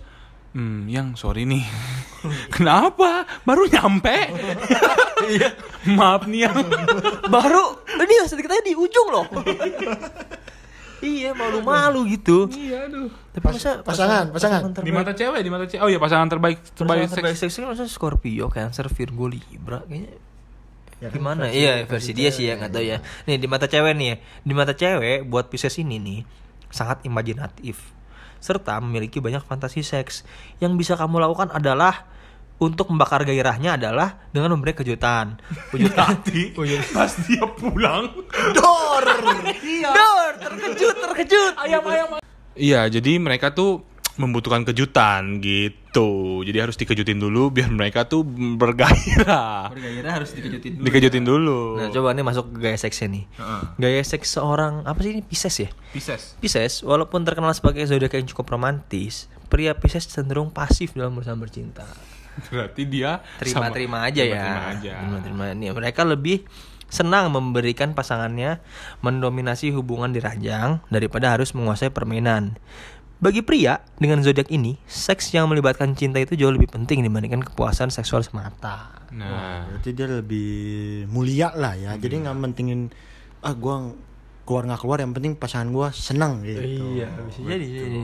[0.52, 1.64] Hmm, yang sorry nih.
[2.56, 3.24] Kenapa?
[3.42, 4.16] Baru nyampe.
[5.22, 5.54] Iya.
[5.88, 6.58] Maaf nih yang.
[7.24, 9.30] Baru ini sedikit aja di ujung loh.
[11.02, 12.50] iya, malu-malu gitu.
[12.50, 13.10] Iya, aduh.
[13.30, 14.62] Tapi masa pasangan, pasangan.
[14.72, 15.82] terbaik- Di mata cewek, di mata cewek.
[15.82, 17.54] Oh iya, pasangan terbaik terbaik pasangan terbaik seks.
[17.54, 20.18] seks masa Scorpio, Cancer, Virgo, Libra kayaknya
[20.98, 21.42] Ya kan, gimana?
[21.48, 22.98] versi- Iya, versi versi dia sih ya nggak tahu ya.
[23.24, 24.16] Nih di mata cewek nih, ya.
[24.42, 26.20] di mata cewek buat Pisces ini nih
[26.72, 28.02] sangat imajinatif
[28.42, 30.26] serta memiliki banyak fantasi seks.
[30.58, 32.10] Yang bisa kamu lakukan adalah
[32.62, 35.38] untuk membakar gairahnya adalah dengan memberi kejutan.
[35.70, 36.18] Kejutan.
[36.18, 36.54] Nanti
[36.94, 38.10] pas dia pulang.
[38.58, 39.06] dor
[39.94, 41.54] Dor, terkejut, terkejut.
[41.62, 42.08] ayam ayam.
[42.58, 43.86] Iya, jadi mereka tuh
[44.16, 46.42] membutuhkan kejutan gitu.
[46.44, 49.72] Jadi harus dikejutin dulu biar mereka tuh bergairah.
[49.72, 50.86] Bergairah harus dikejutin dulu.
[50.88, 51.60] Dikejutin dulu.
[51.80, 53.24] Nah, coba nih masuk ke gaya seksnya nih.
[53.78, 55.70] Gaya seks seorang apa sih ini Pisces ya?
[55.92, 56.36] Pisces.
[56.40, 61.88] Pisces, walaupun terkenal sebagai zodiak yang cukup romantis, pria Pisces cenderung pasif dalam berusaha bercinta.
[62.48, 64.44] Berarti dia Terima-terima sama- aja ya.
[64.44, 64.94] Terima-terima aja.
[65.04, 65.44] Terima-terima.
[65.56, 66.48] Nih, mereka lebih
[66.92, 68.60] senang memberikan pasangannya
[69.00, 72.60] mendominasi hubungan di ranjang daripada harus menguasai permainan.
[73.22, 77.94] Bagi pria dengan zodiak ini, seks yang melibatkan cinta itu jauh lebih penting dibandingkan kepuasan
[77.94, 79.06] seksual semata.
[79.14, 80.50] Nah, berarti dia lebih
[81.06, 82.90] mulia lah ya jadi nggak mentingin
[83.46, 83.94] ah gua
[84.42, 86.66] keluar nggak keluar yang penting pasangan gua senang gitu
[87.30, 87.68] bisa jadi.
[87.68, 88.02] jadi.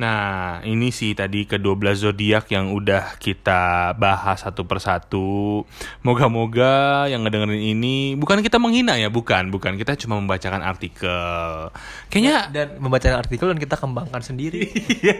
[0.00, 5.64] Nah, ini sih tadi ke-12 zodiak yang udah kita bahas satu persatu.
[6.00, 9.76] Moga-moga yang ngedengerin ini bukan kita menghina ya, bukan, bukan.
[9.76, 11.68] Kita cuma membacakan artikel.
[12.08, 14.64] Kayaknya Dan membaca artikel dan kita kembangkan sendiri.
[15.02, 15.18] Ya,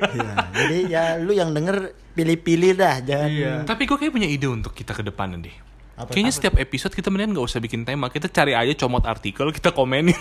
[0.55, 4.93] jadi ya lu yang denger pilih-pilih dah jangan tapi gue kayak punya ide untuk kita
[4.93, 5.72] ke depan deh.
[5.95, 9.51] Apa- Kayaknya setiap episode kita mendingan nggak usah bikin tema, kita cari aja comot artikel,
[9.51, 10.17] kita komenin.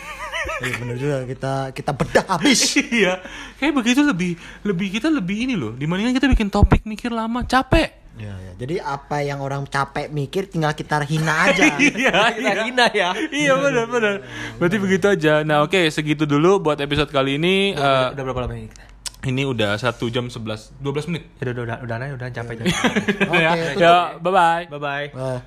[0.60, 2.60] Iya bener juga kita kita bedah habis.
[2.92, 3.22] Iya,
[3.56, 5.72] kayak begitu lebih lebih kita lebih ini loh.
[5.72, 8.04] Dibandingkan kita bikin topik mikir lama, capek.
[8.14, 8.52] ya, ya.
[8.58, 11.64] Jadi apa yang orang capek mikir tinggal kita hina aja.
[11.78, 13.10] Iya, kita hina ya.
[13.16, 14.14] Iya benar benar.
[14.58, 15.42] Berarti begitu aja.
[15.42, 17.72] Nah oke segitu dulu buat episode kali ini.
[17.72, 18.84] Udah, Eh, udah berapa lama ini kita?
[19.24, 21.24] ini udah satu jam 11 12 menit.
[21.38, 22.74] Ya udah udah udah udah, udah capek Oke,
[23.38, 23.80] ya, tutup.
[23.80, 24.64] ya bye bye.
[24.68, 25.08] Bye bye.
[25.14, 25.40] Wah.